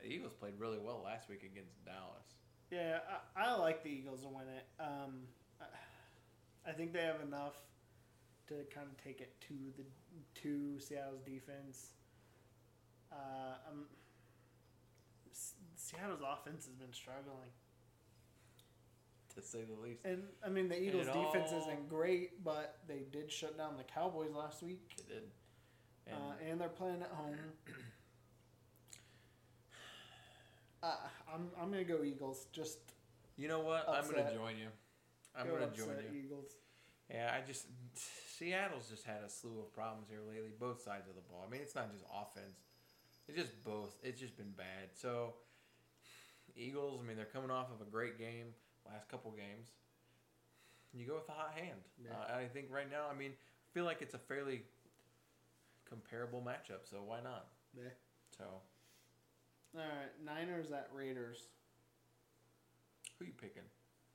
The 0.00 0.08
Eagles 0.08 0.34
played 0.34 0.54
really 0.58 0.78
well 0.78 1.02
last 1.04 1.28
week 1.28 1.42
against 1.42 1.84
Dallas. 1.84 2.34
Yeah, 2.70 2.98
I, 3.36 3.48
I 3.48 3.56
like 3.56 3.82
the 3.82 3.90
Eagles 3.90 4.22
to 4.22 4.28
win 4.28 4.48
it. 4.48 4.64
Um, 4.80 5.24
I, 5.60 6.70
I 6.70 6.72
think 6.72 6.92
they 6.92 7.02
have 7.02 7.20
enough 7.20 7.54
to 8.48 8.54
kind 8.74 8.86
of 8.90 9.02
take 9.02 9.20
it 9.20 9.34
to 9.48 9.54
the 9.76 9.84
to 10.42 10.80
Seattle's 10.80 11.22
defense. 11.22 11.92
Uh, 13.12 13.70
um, 13.70 13.84
Seattle's 15.76 16.22
offense 16.26 16.66
has 16.66 16.74
been 16.74 16.92
struggling, 16.92 17.50
To 19.34 19.42
say 19.42 19.60
the 19.64 19.80
least, 19.80 20.00
and 20.04 20.24
I 20.44 20.50
mean 20.50 20.68
the 20.68 20.80
Eagles' 20.80 21.06
defense 21.06 21.50
all- 21.52 21.60
isn't 21.62 21.88
great, 21.88 22.44
but 22.44 22.78
they 22.86 23.04
did 23.10 23.32
shut 23.32 23.56
down 23.56 23.76
the 23.78 23.84
Cowboys 23.84 24.30
last 24.34 24.62
week, 24.62 24.82
it 24.98 25.08
did. 25.08 25.22
And 26.06 26.16
uh, 26.16 26.50
and 26.50 26.60
they're 26.60 26.68
playing 26.68 27.00
at 27.02 27.10
home. 27.10 27.36
Uh, 30.82 30.96
I'm 31.32 31.48
I'm 31.60 31.70
gonna 31.70 31.84
go 31.84 32.02
Eagles. 32.02 32.46
Just 32.52 32.78
you 33.36 33.46
know 33.46 33.60
what? 33.60 33.88
I'm 33.88 34.04
gonna 34.04 34.34
join 34.34 34.58
you. 34.58 34.66
I'm 35.36 35.46
go 35.46 35.52
gonna 35.52 35.66
upset 35.66 35.86
join 35.86 35.96
you. 36.12 36.22
Eagles. 36.24 36.56
Yeah, 37.08 37.32
I 37.32 37.46
just 37.46 37.66
Seattle's 37.94 38.88
just 38.90 39.04
had 39.04 39.22
a 39.24 39.28
slew 39.28 39.60
of 39.60 39.72
problems 39.72 40.08
here 40.08 40.18
lately, 40.28 40.50
both 40.58 40.82
sides 40.82 41.08
of 41.08 41.14
the 41.14 41.20
ball. 41.20 41.44
I 41.46 41.50
mean, 41.50 41.60
it's 41.60 41.74
not 41.76 41.92
just 41.92 42.04
offense; 42.10 42.58
it's 43.28 43.38
just 43.38 43.62
both. 43.62 43.96
It's 44.02 44.18
just 44.18 44.36
been 44.36 44.52
bad. 44.56 44.90
So, 44.94 45.34
Eagles. 46.56 47.00
I 47.00 47.06
mean, 47.06 47.16
they're 47.16 47.26
coming 47.26 47.50
off 47.50 47.68
of 47.70 47.86
a 47.86 47.88
great 47.88 48.18
game, 48.18 48.46
last 48.90 49.08
couple 49.08 49.30
games. 49.32 49.68
You 50.92 51.06
go 51.06 51.14
with 51.14 51.28
a 51.28 51.32
hot 51.32 51.54
hand. 51.56 51.80
Yeah. 52.02 52.10
Uh, 52.12 52.38
I 52.38 52.44
think 52.46 52.66
right 52.70 52.90
now, 52.90 53.04
I 53.10 53.16
mean, 53.16 53.30
I 53.32 53.68
feel 53.72 53.84
like 53.84 54.02
it's 54.02 54.14
a 54.14 54.18
fairly 54.18 54.62
comparable 55.88 56.42
matchup. 56.46 56.88
So 56.90 56.98
why 57.04 57.20
not? 57.22 57.46
Yeah. 57.74 57.90
So, 58.36 58.44
All 59.74 59.80
right, 59.80 60.12
Niners 60.24 60.70
at 60.70 60.88
Raiders. 60.94 61.38
who 63.18 63.24
you 63.26 63.32
picking? 63.40 63.62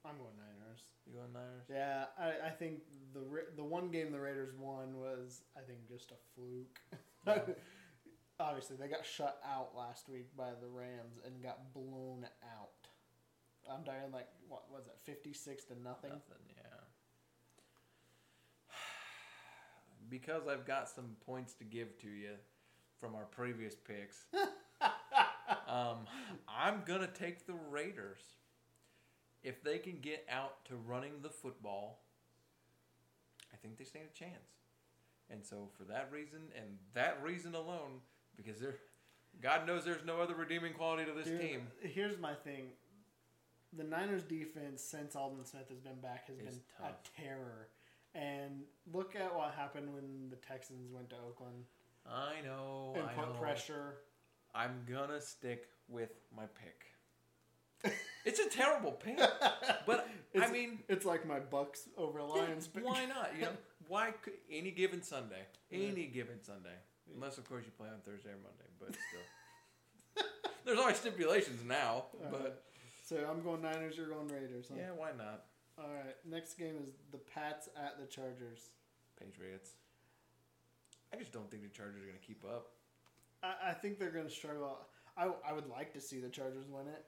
I'm 0.05 0.17
going 0.17 0.37
Niners. 0.37 0.81
You 1.05 1.13
going 1.13 1.33
Niners? 1.33 1.65
Yeah, 1.69 2.05
I, 2.17 2.47
I 2.47 2.49
think 2.51 2.81
the 3.13 3.21
the 3.55 3.63
one 3.63 3.89
game 3.89 4.11
the 4.11 4.19
Raiders 4.19 4.53
won 4.57 4.97
was 4.97 5.41
I 5.57 5.61
think 5.61 5.79
just 5.87 6.11
a 6.11 6.15
fluke. 6.35 6.79
Yeah. 7.25 7.53
Obviously, 8.39 8.75
they 8.79 8.87
got 8.87 9.03
shut 9.03 9.39
out 9.43 9.71
last 9.75 10.07
week 10.09 10.27
by 10.37 10.49
the 10.61 10.67
Rams 10.67 11.17
and 11.25 11.41
got 11.41 11.73
blown 11.73 12.27
out. 12.43 12.66
I'm 13.71 13.83
dying 13.83 14.11
like 14.13 14.27
what 14.47 14.63
was 14.71 14.87
it, 14.87 14.97
fifty 15.03 15.33
six 15.33 15.63
to 15.65 15.73
nothing. 15.81 16.11
Nothing, 16.11 16.43
yeah. 16.55 16.79
Because 20.09 20.47
I've 20.47 20.65
got 20.65 20.89
some 20.89 21.15
points 21.25 21.53
to 21.55 21.65
give 21.65 21.97
to 22.01 22.09
you 22.09 22.35
from 22.99 23.13
our 23.15 23.25
previous 23.25 23.75
picks, 23.75 24.25
um, 25.67 25.97
I'm 26.47 26.81
gonna 26.85 27.07
take 27.07 27.45
the 27.45 27.55
Raiders. 27.69 28.21
If 29.43 29.63
they 29.63 29.77
can 29.77 29.99
get 30.01 30.25
out 30.29 30.65
to 30.65 30.75
running 30.75 31.21
the 31.21 31.29
football, 31.29 31.99
I 33.53 33.57
think 33.57 33.77
they 33.77 33.85
stand 33.85 34.05
a 34.13 34.17
chance. 34.17 34.57
And 35.29 35.45
so, 35.45 35.69
for 35.77 35.83
that 35.85 36.09
reason 36.11 36.39
and 36.55 36.77
that 36.93 37.19
reason 37.21 37.53
alone, 37.53 37.99
because 38.35 38.59
they're, 38.59 38.77
God 39.41 39.67
knows 39.67 39.83
there's 39.83 40.05
no 40.05 40.21
other 40.21 40.35
redeeming 40.35 40.73
quality 40.73 41.05
to 41.05 41.11
this 41.11 41.27
Dude, 41.27 41.41
team. 41.41 41.67
Here's 41.81 42.17
my 42.17 42.33
thing: 42.33 42.69
the 43.73 43.83
Niners 43.83 44.23
defense 44.23 44.81
since 44.81 45.15
Aldon 45.15 45.45
Smith 45.45 45.69
has 45.69 45.79
been 45.79 45.99
back 46.01 46.27
has 46.27 46.37
been 46.37 46.61
tough. 46.79 46.91
a 46.91 47.21
terror. 47.21 47.67
And 48.15 48.61
look 48.93 49.15
at 49.15 49.35
what 49.35 49.53
happened 49.53 49.93
when 49.93 50.29
the 50.29 50.37
Texans 50.37 50.91
went 50.91 51.09
to 51.11 51.15
Oakland 51.27 51.65
I 52.09 52.41
know. 52.43 52.93
and 52.97 53.05
I 53.05 53.13
put 53.13 53.27
know. 53.33 53.39
pressure. 53.39 53.97
I'm 54.55 54.81
gonna 54.89 55.21
stick 55.21 55.67
with 55.87 56.09
my 56.35 56.45
pick. 56.45 57.93
it's 58.25 58.39
a 58.39 58.49
terrible 58.49 58.91
pick, 58.93 59.19
but 59.85 60.09
I 60.41 60.49
mean, 60.51 60.79
It's 60.89 61.05
like 61.05 61.27
my 61.27 61.39
Bucks 61.39 61.87
over 61.97 62.19
yeah, 62.19 62.25
Lions. 62.25 62.67
pick. 62.67 62.83
why 62.83 63.05
not? 63.09 63.31
You 63.35 63.43
know, 63.43 63.51
why 63.87 64.11
could, 64.21 64.33
any 64.51 64.71
given 64.71 65.03
Sunday, 65.03 65.41
any 65.71 66.05
given 66.07 66.41
Sunday, 66.41 66.73
unless 67.13 67.37
of 67.37 67.47
course 67.47 67.65
you 67.65 67.71
play 67.77 67.87
on 67.89 67.99
Thursday 68.03 68.29
or 68.29 68.37
Monday, 68.41 68.65
but 68.79 68.89
still, 68.95 70.25
there's 70.65 70.79
always 70.79 70.97
stipulations 70.97 71.63
now. 71.63 72.05
Uh-huh. 72.19 72.29
But 72.31 72.63
So 73.07 73.15
I'm 73.29 73.41
going 73.41 73.61
Niners. 73.61 73.95
You're 73.95 74.07
going 74.09 74.27
Raiders. 74.27 74.67
Huh? 74.69 74.75
yeah, 74.77 74.91
why 74.95 75.11
not? 75.17 75.45
All 75.79 75.89
right. 75.93 76.15
Next 76.29 76.55
game 76.55 76.75
is 76.83 76.89
the 77.11 77.19
Pats 77.19 77.69
at 77.77 77.97
the 77.99 78.05
Chargers. 78.05 78.71
Patriots. 79.17 79.71
I 81.13 81.15
just 81.15 81.31
don't 81.31 81.49
think 81.49 81.63
the 81.63 81.69
Chargers 81.69 82.03
are 82.03 82.07
gonna 82.07 82.17
keep 82.25 82.43
up. 82.43 82.67
I, 83.43 83.69
I 83.69 83.73
think 83.73 83.97
they're 83.99 84.11
going 84.11 84.27
to 84.27 84.33
struggle. 84.33 84.77
I, 85.15 85.29
I 85.47 85.53
would 85.53 85.69
like 85.69 85.93
to 85.93 86.01
see 86.01 86.19
the 86.19 86.29
Chargers 86.29 86.65
win 86.69 86.87
it, 86.87 87.05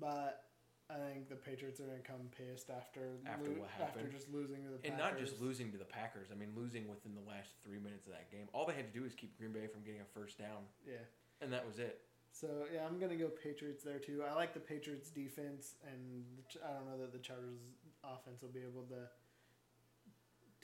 but 0.00 0.44
I 0.88 0.94
think 1.12 1.28
the 1.28 1.36
Patriots 1.36 1.80
are 1.80 1.84
going 1.84 2.00
to 2.00 2.04
come 2.06 2.20
pissed 2.36 2.70
after 2.70 3.20
After 3.26 3.50
what 3.50 3.68
happened, 3.76 4.06
after 4.06 4.16
just 4.16 4.32
losing 4.32 4.64
to 4.64 4.70
the 4.70 4.78
Packers. 4.78 4.88
And 4.90 4.98
not 4.98 5.18
just 5.18 5.40
losing 5.40 5.72
to 5.72 5.78
the 5.78 5.84
Packers. 5.84 6.28
I 6.32 6.36
mean, 6.36 6.52
losing 6.56 6.88
within 6.88 7.14
the 7.14 7.28
last 7.28 7.50
three 7.64 7.78
minutes 7.78 8.06
of 8.06 8.12
that 8.12 8.30
game. 8.30 8.48
All 8.52 8.66
they 8.66 8.74
had 8.74 8.92
to 8.92 8.98
do 8.98 9.04
was 9.04 9.14
keep 9.14 9.36
Green 9.38 9.52
Bay 9.52 9.66
from 9.66 9.82
getting 9.84 10.00
a 10.00 10.08
first 10.18 10.38
down, 10.38 10.64
Yeah. 10.86 11.04
and 11.40 11.52
that 11.52 11.66
was 11.66 11.78
it. 11.78 12.00
So 12.38 12.48
yeah, 12.72 12.84
I'm 12.86 12.98
gonna 12.98 13.16
go 13.16 13.28
Patriots 13.28 13.82
there 13.82 13.98
too. 13.98 14.22
I 14.28 14.34
like 14.34 14.52
the 14.52 14.60
Patriots 14.60 15.08
defense, 15.08 15.76
and 15.90 16.24
I 16.62 16.74
don't 16.74 16.84
know 16.84 16.98
that 17.00 17.12
the 17.12 17.18
Chargers 17.18 17.60
offense 18.04 18.42
will 18.42 18.50
be 18.50 18.60
able 18.60 18.82
to 18.92 19.08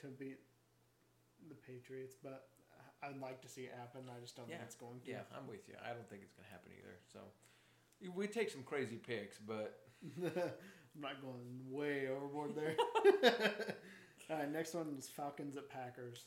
to 0.02 0.08
beat 0.08 0.40
the 1.48 1.54
Patriots, 1.54 2.14
but 2.22 2.48
I'd 3.02 3.18
like 3.20 3.40
to 3.42 3.48
see 3.48 3.62
it 3.62 3.72
happen. 3.76 4.02
I 4.14 4.20
just 4.20 4.36
don't 4.36 4.48
Yeah. 4.48 4.56
think 4.56 4.66
it's 4.66 4.74
going 4.74 5.00
to. 5.00 5.10
Yeah, 5.10 5.22
I'm 5.34 5.46
with 5.48 5.66
you. 5.66 5.74
I 5.82 5.94
don't 5.94 6.06
think 6.10 6.22
it's 6.22 6.34
gonna 6.34 6.48
happen 6.50 6.72
either. 6.78 6.96
So 7.10 7.20
we 8.14 8.26
take 8.26 8.50
some 8.50 8.64
crazy 8.64 8.96
picks, 8.96 9.38
but 9.38 9.80
I'm 10.22 11.00
not 11.00 11.22
going 11.22 11.70
way 11.70 12.08
overboard 12.08 12.54
there. 12.54 12.76
All 14.30 14.36
right, 14.36 14.50
next 14.52 14.74
one 14.74 14.94
is 14.98 15.08
Falcons 15.08 15.56
at 15.56 15.70
Packers. 15.70 16.26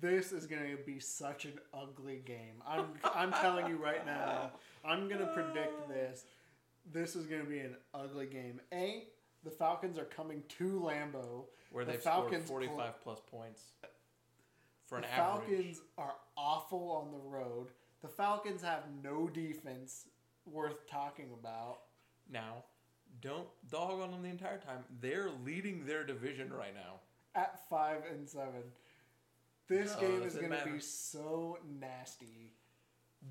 This 0.00 0.32
is 0.32 0.46
going 0.46 0.62
to 0.76 0.82
be 0.84 0.98
such 0.98 1.44
an 1.44 1.58
ugly 1.72 2.22
game. 2.24 2.62
I'm 2.66 2.86
I'm 3.14 3.32
telling 3.32 3.68
you 3.68 3.76
right 3.76 4.04
now. 4.04 4.50
I'm 4.84 5.08
going 5.08 5.20
to 5.20 5.26
predict 5.28 5.88
this. 5.88 6.24
This 6.92 7.14
is 7.14 7.26
going 7.26 7.42
to 7.42 7.48
be 7.48 7.60
an 7.60 7.76
ugly 7.94 8.26
game. 8.26 8.60
A, 8.72 9.04
the 9.44 9.50
Falcons 9.50 9.98
are 9.98 10.04
coming 10.04 10.42
to 10.58 10.80
Lambeau. 10.80 11.44
where 11.70 11.84
The 11.84 11.92
they've 11.92 12.00
Falcons 12.00 12.46
scored 12.46 12.64
pull- 12.66 12.76
45 12.76 13.00
plus 13.02 13.20
points 13.30 13.62
for 14.86 14.96
an 14.96 15.02
the 15.02 15.12
average. 15.14 15.46
Falcons 15.48 15.80
are 15.98 16.14
awful 16.36 16.90
on 16.90 17.12
the 17.12 17.18
road. 17.30 17.68
The 18.00 18.08
Falcons 18.08 18.62
have 18.62 18.82
no 19.04 19.28
defense 19.28 20.06
worth 20.44 20.88
talking 20.90 21.28
about. 21.38 21.78
Now, 22.28 22.64
don't 23.20 23.46
dog 23.70 24.00
on 24.00 24.10
them 24.10 24.22
the 24.22 24.28
entire 24.30 24.58
time. 24.58 24.82
They're 25.00 25.30
leading 25.44 25.86
their 25.86 26.02
division 26.04 26.52
right 26.52 26.74
now. 26.74 27.00
at 27.40 27.60
five 27.70 28.02
and 28.10 28.28
seven. 28.28 28.62
This 29.68 29.94
No, 29.94 30.00
game 30.00 30.22
is 30.22 30.34
going 30.34 30.50
to 30.50 30.64
be 30.64 30.80
so 30.80 31.58
nasty. 31.80 32.52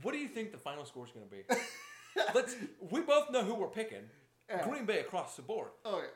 What 0.02 0.13
do 0.13 0.17
you 0.17 0.28
think 0.28 0.52
the 0.52 0.58
final 0.58 0.86
score 0.86 1.06
is 1.06 1.12
going 1.12 1.26
to 1.28 1.32
be? 1.32 1.44
Let's. 2.36 2.56
We 2.89 3.02
both 3.02 3.32
know 3.32 3.44
who 3.44 3.56
we're 3.56 3.67
picking. 3.67 4.04
Yeah. 4.50 4.67
Green 4.67 4.86
Bay 4.86 5.00
across 5.00 5.36
the 5.36 5.41
board. 5.41 5.70
Oh, 5.86 5.98
okay, 5.98 6.08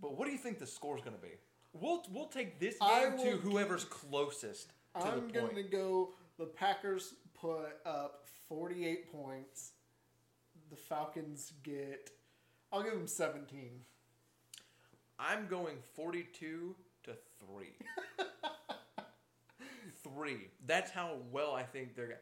But 0.00 0.16
what 0.16 0.26
do 0.26 0.32
you 0.32 0.38
think 0.38 0.58
the 0.58 0.66
score 0.66 0.96
is 0.96 1.02
going 1.02 1.16
to 1.16 1.22
be? 1.22 1.32
We'll 1.72 2.02
we'll 2.10 2.28
take 2.28 2.58
this 2.58 2.76
game 2.78 3.18
to 3.18 3.36
whoever's 3.38 3.84
closest 3.84 4.72
to 4.98 5.06
I'm 5.06 5.28
going 5.28 5.54
to 5.54 5.62
go. 5.62 6.14
The 6.38 6.46
Packers 6.46 7.14
put 7.34 7.68
up 7.84 8.24
48 8.48 9.12
points. 9.12 9.72
The 10.70 10.76
Falcons 10.76 11.52
get. 11.62 12.10
I'll 12.72 12.82
give 12.82 12.92
them 12.92 13.06
17. 13.06 13.70
I'm 15.18 15.46
going 15.48 15.76
42 15.94 16.76
to 17.04 17.12
3. 17.40 17.66
3. 20.36 20.48
That's 20.66 20.90
how 20.90 21.16
well 21.32 21.54
I 21.54 21.62
think 21.62 21.94
they're 21.94 22.20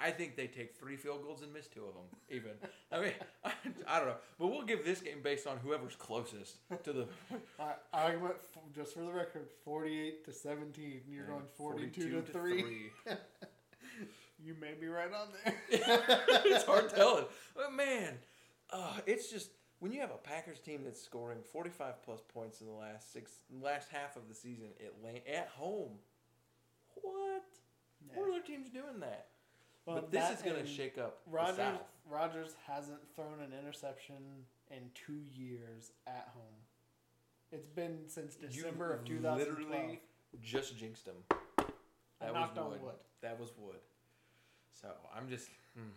I 0.00 0.10
think 0.12 0.36
they 0.36 0.46
take 0.46 0.76
three 0.76 0.96
field 0.96 1.24
goals 1.24 1.42
and 1.42 1.52
miss 1.52 1.66
two 1.66 1.80
of 1.80 1.94
them, 1.94 2.04
even. 2.30 2.52
I 2.92 3.00
mean, 3.00 3.12
I, 3.44 3.52
I 3.86 3.98
don't 3.98 4.08
know. 4.08 4.14
But 4.38 4.46
we'll 4.48 4.62
give 4.62 4.84
this 4.84 5.00
game 5.00 5.18
based 5.24 5.46
on 5.46 5.58
whoever's 5.58 5.96
closest 5.96 6.58
to 6.84 6.92
the. 6.92 7.06
I, 7.60 7.72
I 7.92 8.16
went, 8.16 8.36
f- 8.36 8.62
just 8.74 8.94
for 8.94 9.00
the 9.00 9.12
record, 9.12 9.48
48 9.64 10.24
to 10.26 10.32
17. 10.32 11.00
You're 11.08 11.24
going 11.24 11.42
42, 11.56 12.10
to, 12.10 12.22
3. 12.22 12.64
You 14.40 14.54
may 14.60 14.74
be 14.80 14.86
right 14.86 15.10
on 15.12 15.26
there. 15.44 15.54
it's 15.68 16.64
hard 16.64 16.90
telling. 16.90 17.24
But 17.56 17.72
man, 17.72 18.14
uh, 18.70 18.98
it's 19.04 19.32
just 19.32 19.50
when 19.80 19.90
you 19.90 20.00
have 20.00 20.12
a 20.12 20.16
Packers 20.16 20.60
team 20.60 20.82
that's 20.84 21.02
scoring 21.02 21.38
45 21.52 22.04
plus 22.04 22.20
points 22.32 22.60
in 22.60 22.68
the 22.68 22.72
last 22.72 23.12
six, 23.12 23.32
last 23.60 23.88
half 23.90 24.14
of 24.14 24.28
the 24.28 24.36
season 24.36 24.68
at 24.80 25.26
at 25.34 25.48
home. 25.48 25.90
What? 27.02 27.44
What 28.14 28.28
other 28.30 28.42
teams 28.42 28.68
doing 28.70 29.00
that? 29.00 29.28
Well, 29.86 29.96
but 29.96 30.10
this 30.10 30.22
that 30.22 30.34
is 30.34 30.42
going 30.42 30.62
to 30.62 30.66
shake 30.66 30.98
up 30.98 31.24
the 31.24 31.36
Rogers 31.36 31.56
South. 31.56 31.80
Rodgers 32.10 32.54
hasn't 32.66 33.00
thrown 33.14 33.40
an 33.42 33.52
interception 33.58 34.16
in 34.70 34.90
two 34.94 35.20
years 35.34 35.92
at 36.06 36.28
home. 36.34 36.58
It's 37.50 37.68
been 37.68 38.00
since 38.06 38.34
December 38.34 38.92
of 38.92 39.08
you 39.08 39.16
2012. 39.16 39.38
literally 39.38 40.00
just 40.42 40.76
jinxed 40.76 41.06
them. 41.06 41.14
I 41.30 41.64
That 42.20 42.32
was 42.32 42.34
knocked 42.34 42.58
on 42.58 42.70
wood. 42.70 42.82
wood. 42.82 42.94
That 43.22 43.40
was 43.40 43.50
wood. 43.58 43.80
So 44.80 44.88
I'm 45.16 45.28
just, 45.28 45.48
hmm. 45.74 45.88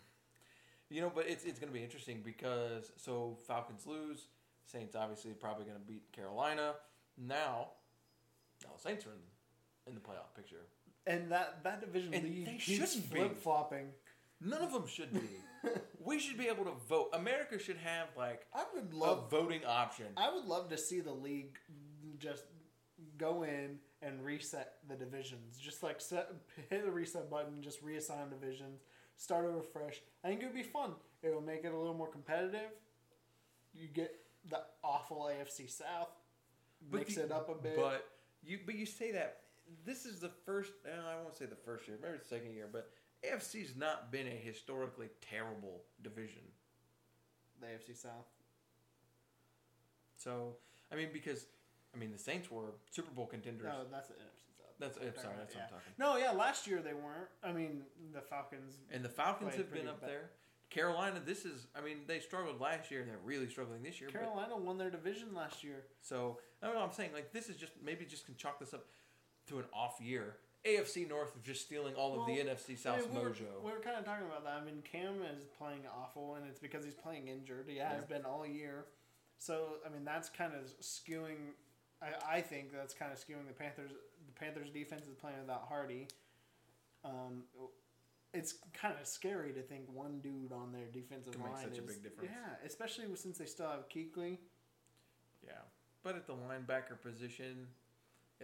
you 0.89 1.01
know, 1.01 1.11
but 1.13 1.27
it's 1.27 1.43
it's 1.43 1.59
going 1.59 1.71
to 1.71 1.77
be 1.77 1.83
interesting 1.83 2.21
because 2.23 2.91
so 2.95 3.37
Falcons 3.45 3.85
lose, 3.85 4.27
Saints 4.65 4.95
obviously 4.95 5.31
probably 5.31 5.65
going 5.65 5.77
to 5.77 5.85
beat 5.85 6.11
Carolina. 6.13 6.73
Now, 7.17 7.71
now 8.63 8.69
the 8.75 8.81
Saints 8.81 9.05
are 9.05 9.11
in, 9.11 9.91
in 9.91 9.95
the 9.95 9.99
playoff 10.01 10.33
picture. 10.35 10.63
And 11.07 11.31
that 11.31 11.63
that 11.63 11.81
division 11.81 12.13
And 12.13 12.45
they 12.45 12.51
keeps 12.57 12.63
shouldn't 12.93 13.11
be. 13.11 13.19
flip 13.19 13.37
flopping. 13.41 13.87
None 14.39 14.61
of 14.61 14.71
them 14.73 14.87
should 14.87 15.13
be. 15.13 15.21
we 15.99 16.19
should 16.19 16.37
be 16.37 16.47
able 16.47 16.65
to 16.65 16.73
vote. 16.89 17.09
America 17.13 17.57
should 17.59 17.77
have 17.77 18.07
like 18.17 18.45
I 18.53 18.63
would 18.73 18.91
a 18.93 18.95
love 18.95 19.29
voting 19.29 19.61
option. 19.65 20.07
I 20.17 20.33
would 20.33 20.45
love 20.45 20.69
to 20.69 20.77
see 20.77 20.99
the 21.01 21.11
league 21.13 21.57
just 22.19 22.43
go 23.17 23.43
in 23.43 23.77
and 24.03 24.23
reset 24.23 24.73
the 24.87 24.95
divisions. 24.95 25.57
Just 25.57 25.83
like 25.83 25.99
set 26.01 26.29
hit 26.69 26.83
the 26.85 26.91
reset 26.91 27.29
button, 27.29 27.61
just 27.61 27.83
reassign 27.83 28.29
divisions, 28.29 28.81
start 29.17 29.45
over 29.45 29.61
fresh. 29.61 30.01
I 30.23 30.27
think 30.29 30.41
it 30.41 30.45
would 30.45 30.55
be 30.55 30.63
fun. 30.63 30.91
It 31.23 31.33
will 31.33 31.41
make 31.41 31.63
it 31.63 31.71
a 31.73 31.77
little 31.77 31.93
more 31.95 32.09
competitive. 32.09 32.71
You 33.73 33.87
get 33.87 34.13
the 34.49 34.61
awful 34.83 35.29
AFC 35.31 35.69
South, 35.69 36.09
mix 36.91 37.15
the- 37.15 37.25
it 37.25 37.31
up 37.31 37.49
a 37.49 37.55
bit. 37.55 37.75
But 37.75 38.07
you 38.43 38.59
but 38.65 38.73
you 38.75 38.85
say 38.87 39.11
that 39.11 39.40
this 39.85 40.05
is 40.05 40.19
the 40.19 40.29
first. 40.45 40.71
I 40.85 41.15
won't 41.21 41.35
say 41.35 41.45
the 41.45 41.55
first 41.55 41.87
year, 41.87 41.97
maybe 42.01 42.17
the 42.17 42.25
second 42.25 42.53
year, 42.53 42.67
but 42.71 42.91
AFC's 43.25 43.75
not 43.75 44.11
been 44.11 44.27
a 44.27 44.29
historically 44.29 45.09
terrible 45.21 45.83
division. 46.01 46.41
the 47.59 47.67
AFC 47.67 47.95
South. 47.95 48.27
So 50.17 50.55
I 50.91 50.95
mean, 50.95 51.09
because 51.13 51.45
I 51.95 51.97
mean 51.97 52.11
the 52.11 52.17
Saints 52.17 52.49
were 52.51 52.73
Super 52.89 53.11
Bowl 53.11 53.25
contenders. 53.25 53.65
No, 53.65 53.83
that's 53.91 54.09
the 54.09 54.15
NFC 54.15 54.57
South. 54.57 54.75
That's 54.79 54.97
I'm 54.97 55.03
sorry, 55.03 55.35
that's 55.37 55.53
about, 55.55 55.71
what 55.71 55.73
I'm 55.73 55.79
talking. 55.79 55.93
No, 55.97 56.17
yeah, 56.17 56.31
last 56.31 56.67
year 56.67 56.81
they 56.81 56.93
weren't. 56.93 57.29
I 57.43 57.51
mean, 57.51 57.83
the 58.13 58.21
Falcons. 58.21 58.75
And 58.91 59.03
the 59.03 59.09
Falcons 59.09 59.55
have 59.55 59.71
been 59.71 59.87
up 59.87 60.01
bad. 60.01 60.09
there. 60.09 60.29
Carolina, 60.69 61.21
this 61.23 61.43
is. 61.45 61.67
I 61.75 61.81
mean, 61.81 61.97
they 62.07 62.19
struggled 62.19 62.61
last 62.61 62.89
year. 62.89 63.01
and 63.01 63.09
They're 63.09 63.17
really 63.23 63.49
struggling 63.49 63.83
this 63.83 63.99
year. 63.99 64.09
but- 64.11 64.19
Carolina 64.21 64.57
won 64.57 64.77
their 64.77 64.89
division 64.89 65.35
last 65.35 65.63
year. 65.63 65.83
So 66.01 66.39
I 66.63 66.67
don't 66.67 66.75
know. 66.75 66.81
I'm 66.81 66.93
saying 66.93 67.11
like 67.13 67.33
this 67.33 67.49
is 67.49 67.57
just 67.57 67.73
maybe 67.83 68.05
just 68.05 68.25
can 68.25 68.35
chalk 68.35 68.59
this 68.59 68.73
up 68.73 68.85
to 69.51 69.59
an 69.59 69.65
off 69.73 69.99
year. 70.01 70.37
AFC 70.65 71.09
North 71.09 71.35
is 71.35 71.41
just 71.41 71.61
stealing 71.61 71.95
all 71.95 72.19
of 72.19 72.27
the 72.27 72.33
NFC 72.33 72.85
I 72.85 72.97
mean, 72.97 73.09
we 73.13 73.19
were, 73.19 73.29
mojo. 73.29 73.63
We 73.63 73.71
were 73.71 73.79
kind 73.79 73.97
of 73.97 74.05
talking 74.05 74.25
about 74.27 74.43
that. 74.43 74.59
I 74.61 74.63
mean, 74.63 74.83
Cam 74.89 75.15
is 75.35 75.43
playing 75.57 75.81
awful, 75.99 76.35
and 76.35 76.45
it's 76.47 76.59
because 76.59 76.85
he's 76.85 76.93
playing 76.93 77.27
injured. 77.27 77.65
He 77.67 77.77
has 77.77 78.03
been 78.05 78.25
all 78.25 78.45
year. 78.45 78.85
So 79.37 79.77
I 79.85 79.89
mean, 79.89 80.05
that's 80.05 80.29
kind 80.29 80.53
of 80.53 80.69
skewing. 80.79 81.55
I, 82.01 82.37
I 82.37 82.41
think 82.41 82.71
that's 82.71 82.93
kind 82.93 83.11
of 83.11 83.17
skewing 83.17 83.47
the 83.47 83.53
Panthers. 83.53 83.91
The 84.27 84.39
Panthers 84.39 84.69
defense 84.69 85.07
is 85.07 85.15
playing 85.15 85.39
without 85.41 85.65
Hardy. 85.67 86.07
Um, 87.03 87.43
it's 88.33 88.55
kind 88.79 88.93
of 89.01 89.07
scary 89.07 89.51
to 89.53 89.61
think 89.61 89.85
one 89.91 90.19
dude 90.19 90.51
on 90.51 90.71
their 90.71 90.85
defensive 90.93 91.35
line 91.41 91.63
such 91.63 91.79
a 91.79 91.83
is 91.83 91.95
big 91.95 92.03
difference. 92.03 92.29
yeah, 92.31 92.67
especially 92.67 93.05
since 93.15 93.39
they 93.39 93.45
still 93.45 93.67
have 93.67 93.89
Kuechly. 93.89 94.37
Yeah, 95.43 95.53
but 96.03 96.15
at 96.15 96.27
the 96.27 96.33
linebacker 96.33 97.01
position, 97.01 97.67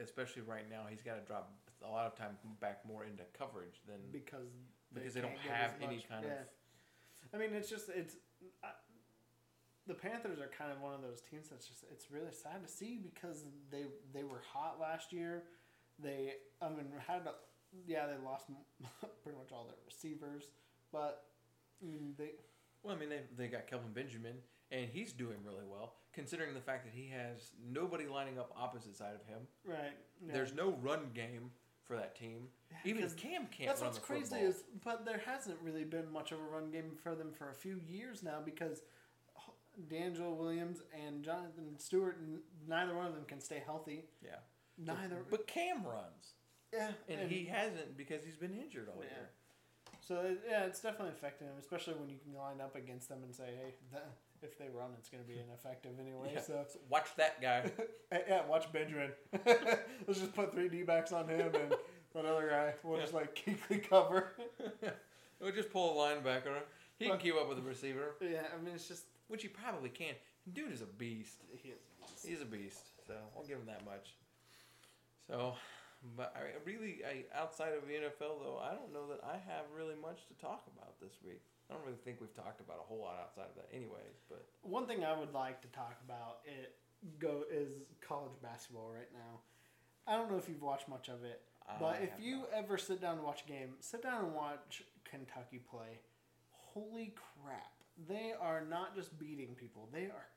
especially 0.01 0.41
right 0.43 0.69
now, 0.69 0.85
he's 0.89 1.01
got 1.01 1.15
to 1.15 1.25
drop 1.25 1.51
a 1.85 1.89
lot 1.89 2.05
of 2.05 2.15
time 2.15 2.37
back 2.59 2.81
more 2.87 3.03
into 3.03 3.23
coverage 3.37 3.81
than 3.87 3.97
because 4.11 4.47
because 4.93 5.13
they 5.13 5.21
don't 5.21 5.37
have 5.37 5.73
any 5.81 6.03
kind 6.09 6.25
yeah. 6.25 6.41
of. 6.41 7.33
I 7.33 7.37
mean, 7.37 7.53
it's 7.53 7.69
just 7.69 7.89
it's 7.89 8.15
uh, 8.63 8.67
the 9.87 9.93
Panthers 9.93 10.39
are 10.39 10.49
kind 10.57 10.71
of 10.71 10.81
one 10.81 10.93
of 10.93 11.01
those 11.01 11.21
teams 11.21 11.49
that's 11.49 11.67
just 11.67 11.83
it's 11.91 12.11
really 12.11 12.31
sad 12.31 12.63
to 12.65 12.71
see 12.71 12.99
because 13.01 13.43
they 13.71 13.85
they 14.13 14.23
were 14.23 14.41
hot 14.53 14.79
last 14.79 15.13
year. 15.13 15.43
They 15.99 16.33
I 16.61 16.69
mean 16.69 16.87
had 17.05 17.21
a, 17.25 17.33
yeah 17.85 18.07
they 18.07 18.23
lost 18.23 18.45
pretty 19.23 19.37
much 19.37 19.51
all 19.51 19.65
their 19.65 19.81
receivers, 19.85 20.49
but 20.91 21.25
I 21.81 21.85
mean 21.85 22.13
they 22.17 22.31
Well, 22.83 22.95
I 22.95 22.99
mean 22.99 23.09
they 23.09 23.21
they 23.37 23.47
got 23.47 23.67
Kelvin 23.67 23.93
Benjamin 23.93 24.37
and 24.71 24.87
he's 24.91 25.13
doing 25.13 25.37
really 25.45 25.65
well 25.69 25.93
considering 26.13 26.53
the 26.55 26.59
fact 26.61 26.83
that 26.83 26.93
he 26.93 27.07
has 27.09 27.51
nobody 27.71 28.07
lining 28.07 28.39
up 28.39 28.51
opposite 28.57 28.95
side 28.95 29.13
of 29.13 29.23
him. 29.27 29.39
right. 29.65 29.93
yeah. 30.25 30.33
There's 30.33 30.53
no 30.53 30.71
run 30.81 31.11
game 31.13 31.51
for 31.83 31.95
that 31.95 32.15
team. 32.15 32.47
Even 32.83 33.07
Cam 33.11 33.45
can't 33.51 33.67
That's 33.69 33.81
what's 33.81 33.99
crazy 33.99 34.23
football. 34.31 34.47
is, 34.49 34.63
but 34.83 35.05
there 35.05 35.21
hasn't 35.25 35.57
really 35.63 35.83
been 35.83 36.11
much 36.11 36.31
of 36.31 36.39
a 36.39 36.43
run 36.43 36.71
game 36.71 36.91
for 37.03 37.13
them 37.15 37.31
for 37.37 37.49
a 37.49 37.53
few 37.53 37.79
years 37.87 38.23
now 38.23 38.39
because 38.43 38.81
DeAngelo 39.89 40.35
Williams 40.35 40.81
and 41.05 41.23
Jonathan 41.23 41.77
Stewart, 41.77 42.17
neither 42.67 42.95
one 42.95 43.05
of 43.05 43.13
them 43.13 43.25
can 43.27 43.39
stay 43.39 43.61
healthy. 43.65 44.05
yeah. 44.23 44.37
Neither, 44.79 45.23
But 45.29 45.47
Cam 45.47 45.83
runs, 45.83 46.33
yeah, 46.71 46.91
and, 47.09 47.31
he 47.31 47.45
hasn't 47.45 47.97
because 47.97 48.23
he's 48.23 48.35
been 48.37 48.53
injured 48.53 48.89
all 48.89 49.01
Yeah. 49.03 49.09
year. 49.09 49.29
So 50.01 50.35
yeah, 50.47 50.65
it's 50.65 50.79
definitely 50.81 51.13
affecting 51.13 51.47
him, 51.47 51.55
especially 51.59 51.95
when 51.95 52.09
you 52.09 52.17
can 52.23 52.35
line 52.35 52.61
up 52.61 52.75
against 52.75 53.09
them 53.09 53.23
and 53.23 53.33
say, 53.33 53.55
hey, 53.59 53.73
that, 53.91 54.11
if 54.43 54.57
they 54.57 54.65
run, 54.73 54.91
it's 54.97 55.09
going 55.09 55.23
to 55.23 55.27
be 55.27 55.39
ineffective 55.39 55.91
anyway. 55.99 56.31
Yeah. 56.33 56.41
So 56.41 56.63
So 56.67 56.79
watch 56.89 57.07
that 57.17 57.41
guy. 57.41 57.71
Yeah, 58.29 58.45
watch 58.47 58.71
Benjamin. 58.71 59.11
Let's 59.45 60.19
just 60.19 60.33
put 60.33 60.53
three 60.53 60.69
D 60.69 60.83
backs 60.83 61.11
on 61.11 61.27
him 61.27 61.53
and 61.55 61.73
that 62.15 62.25
other 62.25 62.49
guy. 62.49 62.73
We'll 62.83 62.99
just 63.01 63.13
like 63.13 63.35
keeply 63.35 63.79
cover. 63.79 64.31
We'll 65.39 65.51
just 65.51 65.71
pull 65.71 66.01
a 66.01 66.05
linebacker. 66.15 66.59
He 66.97 67.05
can 67.05 67.15
But- 67.15 67.19
keep 67.21 67.35
up 67.35 67.47
with 67.49 67.57
the 67.57 67.63
receiver, 67.63 68.15
yeah, 68.21 68.43
I 68.57 68.61
mean 68.63 68.73
it's 68.75 68.87
just 68.87 69.03
which 69.27 69.41
he 69.41 69.49
probably 69.49 69.89
can. 69.89 70.13
Dude 70.53 70.71
is 70.71 70.81
a 70.81 70.85
beast. 70.85 71.41
he 71.61 71.69
is. 71.69 71.79
He's 72.25 72.41
a 72.41 72.45
beast. 72.45 72.85
So 73.05 73.13
I'll 73.35 73.43
give 73.43 73.57
him 73.59 73.65
that 73.67 73.83
much. 73.85 74.15
So, 75.27 75.55
but 76.15 76.33
I 76.37 76.57
really, 76.65 76.99
I 77.05 77.25
outside 77.37 77.73
of 77.73 77.85
the 77.87 77.93
NFL 77.93 78.39
though, 78.41 78.59
I 78.63 78.73
don't 78.73 78.93
know 78.93 79.07
that 79.09 79.19
I 79.25 79.33
have 79.33 79.65
really 79.75 79.95
much 80.01 80.19
to 80.29 80.33
talk 80.35 80.63
about 80.77 80.99
this 81.01 81.13
week. 81.25 81.41
I 81.69 81.73
don't 81.73 81.83
really 81.85 81.97
think 82.03 82.21
we've 82.21 82.33
talked 82.33 82.61
about 82.61 82.77
a 82.79 82.87
whole 82.87 82.99
lot 83.01 83.19
outside 83.21 83.49
of 83.49 83.55
that, 83.55 83.69
anyways. 83.75 84.23
But 84.29 84.45
One 84.61 84.87
thing 84.87 85.03
I 85.03 85.17
would 85.17 85.33
like 85.33 85.61
to 85.61 85.67
talk 85.69 85.97
about 86.05 86.39
it 86.45 86.75
go 87.19 87.43
is 87.51 87.69
college 88.01 88.31
basketball 88.41 88.89
right 88.93 89.11
now. 89.13 89.41
I 90.07 90.15
don't 90.15 90.31
know 90.31 90.37
if 90.37 90.47
you've 90.47 90.61
watched 90.61 90.87
much 90.87 91.09
of 91.09 91.23
it, 91.25 91.41
but 91.79 91.95
I 91.95 92.03
if 92.03 92.11
you 92.21 92.37
not. 92.37 92.49
ever 92.53 92.77
sit 92.77 93.01
down 93.01 93.15
and 93.17 93.23
watch 93.23 93.43
a 93.45 93.49
game, 93.49 93.73
sit 93.81 94.01
down 94.01 94.23
and 94.25 94.33
watch 94.33 94.83
Kentucky 95.03 95.59
play. 95.69 95.99
Holy 96.51 97.13
crap! 97.43 97.73
They 98.07 98.31
are 98.39 98.63
not 98.65 98.95
just 98.95 99.19
beating 99.19 99.55
people; 99.55 99.89
they 99.91 100.05
are 100.05 100.27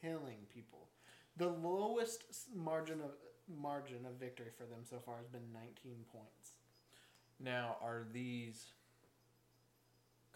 killing 0.00 0.46
people. 0.52 0.88
The 1.36 1.48
lowest 1.48 2.24
margin 2.54 3.00
of 3.02 3.10
margin 3.48 4.06
of 4.06 4.14
victory 4.14 4.50
for 4.56 4.64
them 4.64 4.80
so 4.88 4.98
far 5.04 5.18
has 5.18 5.26
been 5.26 5.52
19 5.52 6.04
points. 6.12 6.52
now 7.38 7.76
are 7.82 8.04
these 8.12 8.66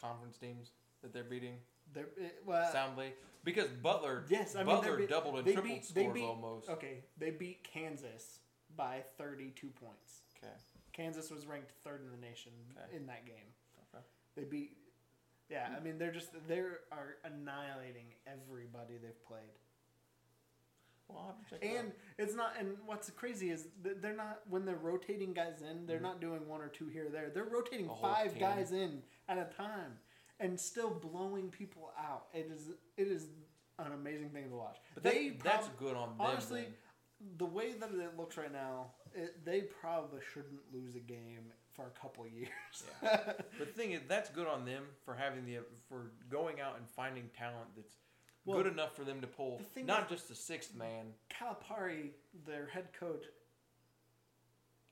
conference 0.05 0.36
teams 0.38 0.70
that 1.02 1.12
they're 1.12 1.24
beating 1.24 1.55
They're 1.92 2.09
it, 2.16 2.42
well, 2.46 2.70
soundly 2.72 3.12
because 3.44 3.68
Butler, 3.68 4.24
yes, 4.28 4.55
I 4.55 4.59
mean 4.59 4.66
Butler 4.66 4.88
they're 4.90 4.96
be- 4.98 5.07
doubled 5.07 5.34
and 5.36 5.44
tripled 5.44 5.64
beat- 5.64 5.84
scores 5.84 6.14
beat- 6.14 6.24
almost. 6.24 6.68
Okay, 6.68 7.05
they 7.18 7.30
beat 7.30 7.62
Kansas 7.64 8.38
by 8.76 9.02
32 9.18 9.68
points. 9.68 10.22
Okay. 10.42 10.52
Kansas 10.92 11.30
was 11.30 11.46
ranked 11.46 11.72
third 11.82 12.00
in 12.05 12.11
the 12.11 12.26
nation 12.26 12.52
Okay. 12.76 12.96
in 12.96 13.07
that 13.07 13.26
game. 13.26 13.52
Okay. 13.94 14.02
They 14.36 14.44
beat. 14.44 14.76
Yeah, 15.50 15.68
I 15.76 15.80
mean 15.80 15.98
they're 15.98 16.12
just 16.12 16.30
they 16.48 16.59
are 16.61 17.16
annihilating 17.24 18.07
everybody 18.26 18.94
they've 18.96 19.24
played, 19.26 19.52
Well, 21.09 21.18
I'll 21.20 21.26
have 21.26 21.38
to 21.48 21.50
check 21.50 21.62
it 21.62 21.76
and 21.78 21.88
out. 21.88 21.94
it's 22.18 22.34
not. 22.34 22.52
And 22.59 22.76
what's 22.86 23.11
crazy 23.11 23.50
is 23.50 23.68
th- 23.82 23.96
they're 24.00 24.16
not 24.16 24.40
when 24.48 24.64
they're 24.64 24.76
rotating 24.76 25.32
guys 25.32 25.61
in. 25.62 25.86
They're 25.86 25.98
Mhm. 25.98 26.02
not 26.02 26.20
doing 26.20 26.48
one 26.48 26.61
or 26.61 26.68
two 26.68 26.86
here 26.88 27.07
or 27.07 27.11
there. 27.11 27.30
They're 27.30 27.44
rotating 27.44 27.86
whole 27.86 28.00
five 28.00 28.30
team. 28.32 28.40
guys 28.40 28.72
in 28.72 29.02
at 29.28 29.38
a 29.38 29.44
time, 29.55 29.98
and 30.40 30.59
still 30.59 30.90
blowing 30.90 31.50
people 31.50 31.92
out. 31.98 32.28
It 32.32 32.46
is 32.50 32.70
it 32.96 33.09
is 33.09 33.28
an 33.78 33.92
amazing 33.92 34.30
thing 34.30 34.48
to 34.50 34.57
watch. 34.57 34.78
But 34.94 35.02
that, 35.02 35.12
they 35.12 35.28
that's 35.30 35.68
good 35.78 35.96
on 35.96 36.11
them. 36.11 36.20
honestly, 36.20 36.62
then. 36.62 37.36
the 37.38 37.46
way 37.46 37.72
that 37.74 37.90
it 37.92 38.16
looks 38.16 38.36
right 38.36 38.52
now, 38.52 38.92
it, 39.14 39.44
they 39.44 39.62
probably 39.62 40.20
shouldn't 40.32 40.61
lose 40.72 40.94
a 40.94 41.00
game 41.00 41.52
for 41.72 41.86
a 41.88 41.90
couple 42.00 42.24
years. 42.28 42.84
But 43.02 43.46
the 43.59 43.66
thing 43.66 43.92
is, 43.92 44.02
that's 44.09 44.30
good 44.30 44.46
on 44.46 44.64
them 44.64 44.84
for 45.05 45.14
having 45.14 45.44
the 45.44 45.59
for 45.88 46.12
going 46.30 46.61
out 46.61 46.76
and 46.78 46.88
finding 46.88 47.28
talent 47.36 47.68
that's 47.76 47.96
Well, 48.45 48.62
good 48.62 48.72
enough 48.72 48.95
for 48.95 49.05
them 49.05 49.20
to 49.22 49.26
pull 49.26 49.62
the 49.74 49.82
not 49.82 50.09
just 50.09 50.28
the 50.28 50.34
sixth 50.34 50.74
man. 50.74 51.07
Calipari, 51.30 52.11
their 52.47 52.66
head 52.66 52.88
coach, 52.99 53.24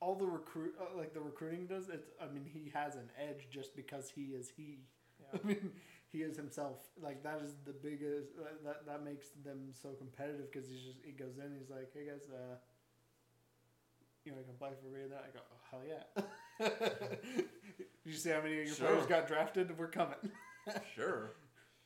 all 0.01 0.15
the 0.15 0.27
recruit 0.27 0.75
uh, 0.81 0.97
like 0.97 1.13
the 1.15 1.21
recruiting 1.21 1.67
does. 1.67 1.89
It's 1.89 2.11
I 2.21 2.33
mean 2.33 2.45
he 2.45 2.71
has 2.75 2.95
an 2.97 3.11
edge 3.19 3.49
just 3.51 3.77
because 3.77 4.11
he 4.15 4.23
is 4.35 4.51
he. 4.57 4.79
Yeah. 5.21 5.39
I 5.45 5.47
mean 5.47 5.71
he 6.09 6.19
is 6.23 6.37
himself. 6.37 6.77
Like 7.03 7.23
that 7.23 7.41
is 7.45 7.53
the 7.65 7.73
biggest. 7.73 8.29
Uh, 8.39 8.45
that 8.65 8.87
that 8.87 9.05
makes 9.05 9.29
them 9.45 9.69
so 9.73 9.91
competitive 9.91 10.51
because 10.51 10.69
he's 10.69 10.81
just 10.83 10.99
he 11.05 11.13
goes 11.13 11.39
in. 11.39 11.55
He's 11.59 11.71
like, 11.71 11.91
hey 11.95 12.07
guys, 12.07 12.29
uh, 12.33 12.57
you 14.25 14.33
want 14.33 14.45
to 14.47 14.51
come 14.53 14.59
play 14.59 14.71
for 14.83 14.89
me? 14.95 15.03
And 15.03 15.13
that. 15.13 15.25
I 15.29 15.33
go, 15.37 15.41
oh, 15.53 15.59
hell 15.71 15.83
yeah. 15.87 16.23
Did 17.77 17.85
you 18.05 18.13
see 18.13 18.31
how 18.31 18.41
many 18.43 18.61
of 18.61 18.67
your 18.67 18.75
Sure. 18.77 18.87
players 18.89 19.07
got 19.07 19.27
drafted? 19.27 19.77
We're 19.79 19.89
coming. 19.89 20.17
Sure. 20.95 21.33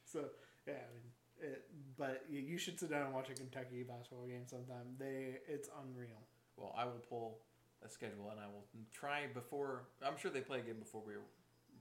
So 0.04 0.20
yeah, 0.66 0.74
I 0.74 0.92
mean, 0.92 1.08
it, 1.40 1.64
but 1.96 2.24
you, 2.28 2.40
you 2.40 2.58
should 2.58 2.78
sit 2.78 2.90
down 2.90 3.02
and 3.02 3.14
watch 3.14 3.30
a 3.30 3.34
Kentucky 3.34 3.82
basketball 3.82 4.26
game 4.26 4.46
sometime. 4.46 4.96
They 4.98 5.38
it's 5.46 5.68
unreal. 5.82 6.22
Well, 6.56 6.74
I 6.76 6.84
will 6.84 7.02
pull 7.08 7.38
a 7.84 7.88
schedule 7.88 8.30
and 8.30 8.40
I 8.40 8.46
will 8.46 8.64
try 8.92 9.26
before. 9.32 9.84
I'm 10.04 10.16
sure 10.16 10.30
they 10.30 10.40
play 10.40 10.60
a 10.60 10.62
game 10.62 10.78
before 10.78 11.02
we 11.06 11.14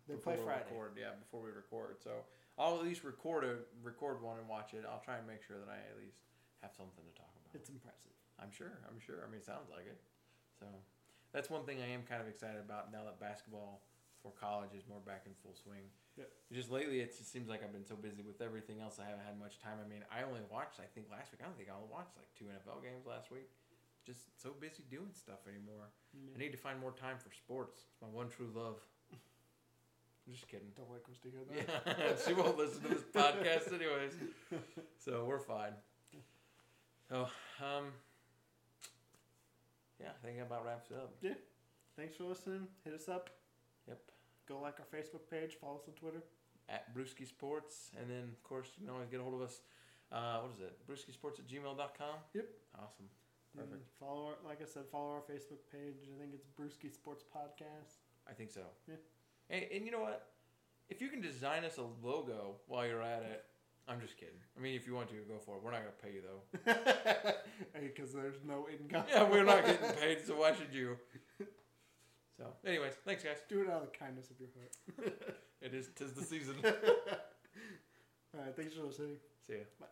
They 0.08 0.16
before 0.16 0.34
play 0.36 0.44
Friday. 0.44 0.66
Record, 0.72 0.98
yeah, 1.00 1.16
before 1.20 1.42
we 1.42 1.52
record. 1.52 1.98
So 2.04 2.12
I'll 2.58 2.76
at 2.78 2.84
least 2.84 3.04
record 3.04 3.44
a 3.44 3.56
record 3.84 4.22
one 4.22 4.40
and 4.40 4.48
watch 4.48 4.74
it. 4.74 4.84
I'll 4.88 5.04
try 5.04 5.18
and 5.18 5.28
make 5.28 5.44
sure 5.44 5.58
that 5.58 5.70
I 5.72 5.78
at 5.78 5.98
least 6.00 6.20
have 6.62 6.72
something 6.76 7.04
to 7.04 7.14
talk 7.16 7.32
about. 7.32 7.56
It's 7.56 7.70
impressive. 7.70 8.12
I'm 8.40 8.52
sure. 8.52 8.80
I'm 8.92 9.00
sure. 9.00 9.24
I 9.24 9.32
mean, 9.32 9.40
it 9.40 9.46
sounds 9.46 9.72
like 9.72 9.88
it. 9.88 10.00
So 10.60 10.68
that's 11.32 11.50
one 11.50 11.64
thing 11.64 11.80
I 11.80 11.92
am 11.92 12.04
kind 12.04 12.22
of 12.22 12.28
excited 12.28 12.60
about 12.60 12.92
now 12.92 13.04
that 13.08 13.20
basketball 13.20 13.84
for 14.26 14.34
college 14.34 14.74
is 14.74 14.90
more 14.90 15.06
back 15.06 15.30
in 15.30 15.38
full 15.46 15.54
swing. 15.54 15.86
Yep. 16.18 16.34
Just 16.50 16.74
lately, 16.74 17.06
it 17.06 17.14
just 17.14 17.30
seems 17.30 17.46
like 17.46 17.62
I've 17.62 17.70
been 17.70 17.86
so 17.86 17.94
busy 17.94 18.26
with 18.26 18.42
everything 18.42 18.82
else. 18.82 18.98
I 18.98 19.06
haven't 19.06 19.22
had 19.22 19.38
much 19.38 19.62
time. 19.62 19.78
I 19.78 19.86
mean, 19.86 20.02
I 20.10 20.26
only 20.26 20.42
watched. 20.50 20.82
I 20.82 20.90
think 20.98 21.14
last 21.14 21.30
week. 21.30 21.46
I 21.46 21.46
don't 21.46 21.54
think 21.54 21.70
I 21.70 21.78
only 21.78 21.94
watched 21.94 22.18
like 22.18 22.26
two 22.34 22.50
NFL 22.50 22.82
games 22.82 23.06
last 23.06 23.30
week. 23.30 23.46
Just 24.02 24.34
so 24.42 24.58
busy 24.58 24.82
doing 24.90 25.14
stuff 25.14 25.46
anymore. 25.46 25.94
I 26.18 26.38
need 26.42 26.58
to 26.58 26.62
find 26.62 26.82
more 26.82 26.98
time 26.98 27.22
for 27.22 27.30
sports. 27.30 27.86
It's 27.86 28.02
my 28.02 28.10
one 28.10 28.34
true 28.34 28.50
love. 28.50 28.82
I'm 29.14 30.34
just 30.34 30.50
kidding. 30.50 30.74
Don't 30.74 30.90
like 30.90 31.06
us 31.06 31.22
to 31.22 31.30
hear 31.30 31.46
that. 31.46 31.98
Yeah, 32.00 32.18
she 32.26 32.34
won't 32.34 32.58
listen 32.58 32.82
to 32.82 32.98
this 32.98 33.06
podcast 33.14 33.70
anyways. 33.70 34.18
So 34.98 35.26
we're 35.26 35.38
fine. 35.38 35.74
So, 37.10 37.30
um, 37.62 37.94
yeah, 40.02 40.10
I 40.10 40.26
think 40.26 40.38
that 40.38 40.48
about 40.50 40.66
wraps 40.66 40.90
it 40.90 40.98
up. 40.98 41.14
Yeah. 41.22 41.38
Thanks 41.96 42.16
for 42.16 42.24
listening. 42.24 42.68
Hit 42.84 42.94
us 42.94 43.08
up. 43.08 43.30
Yep. 43.88 44.00
Go 44.48 44.60
like 44.60 44.76
our 44.80 44.86
Facebook 44.88 45.30
page. 45.30 45.56
Follow 45.60 45.76
us 45.78 45.84
on 45.88 45.94
Twitter. 45.94 46.24
At 46.70 46.96
Brewski 46.96 47.28
Sports. 47.28 47.92
And 48.00 48.10
then, 48.10 48.24
of 48.32 48.42
course, 48.44 48.70
you 48.78 48.86
can 48.86 48.94
always 48.94 49.10
get 49.10 49.20
a 49.20 49.24
hold 49.24 49.36
of 49.36 49.42
us. 49.42 49.62
Uh, 50.12 50.40
what 50.42 50.52
is 50.54 50.60
it? 50.60 50.78
Brewski 50.90 51.14
Sports 51.14 51.40
at 51.40 51.48
gmail.com? 51.48 52.16
Yep. 52.34 52.46
Awesome. 52.76 53.06
And 53.58 53.70
Perfect. 53.70 53.86
follow 54.00 54.28
our, 54.28 54.34
like 54.48 54.62
I 54.62 54.66
said, 54.66 54.84
follow 54.92 55.12
our 55.12 55.22
Facebook 55.22 55.62
page. 55.72 56.10
I 56.16 56.20
think 56.20 56.34
it's 56.34 56.46
Brewski 56.60 56.94
Sports 56.94 57.24
Podcast. 57.24 58.02
I 58.30 58.34
think 58.34 58.52
so. 58.52 58.62
Yeah. 58.88 58.96
And, 59.50 59.66
and 59.74 59.86
you 59.86 59.92
know 59.92 60.02
what? 60.02 60.28
If 60.90 61.02
you 61.02 61.08
can 61.10 61.22
design 61.22 61.64
us 61.64 61.78
a 61.78 61.86
logo 62.06 62.56
while 62.68 62.86
you're 62.86 63.02
at 63.02 63.24
it, 63.24 63.46
I'm 63.88 64.02
just 64.02 64.18
kidding. 64.18 64.36
I 64.58 64.62
mean, 64.62 64.76
if 64.76 64.86
you 64.88 64.94
want 64.96 65.10
to, 65.10 65.16
go 65.16 65.38
for 65.44 65.56
it. 65.58 65.64
We're 65.64 65.72
not 65.72 65.82
going 65.82 65.94
to 65.96 66.04
pay 66.04 66.14
you, 66.14 66.22
though. 66.22 67.32
Because 67.82 68.12
there's 68.14 68.36
no 68.46 68.68
income. 68.70 69.06
yeah, 69.10 69.30
we're 69.30 69.44
not 69.44 69.66
getting 69.66 69.92
paid, 70.02 70.26
so 70.26 70.38
why 70.40 70.54
should 70.54 70.74
you? 70.74 70.98
So, 72.38 72.46
anyways, 72.66 72.94
thanks, 73.06 73.24
guys. 73.24 73.38
Do 73.48 73.62
it 73.62 73.70
out 73.70 73.84
of 73.84 73.92
the 73.92 73.98
kindness 73.98 74.30
of 74.30 74.40
your 74.40 74.50
heart. 74.58 75.14
It 75.62 75.74
is, 75.74 75.90
tis 75.96 76.12
the 76.14 76.22
season. 76.22 76.56
All 76.64 76.72
right. 78.40 78.56
Thanks 78.56 78.76
for 78.76 78.84
listening. 78.84 79.18
See 79.48 79.54
ya. 79.54 79.60
Bye. 79.80 79.88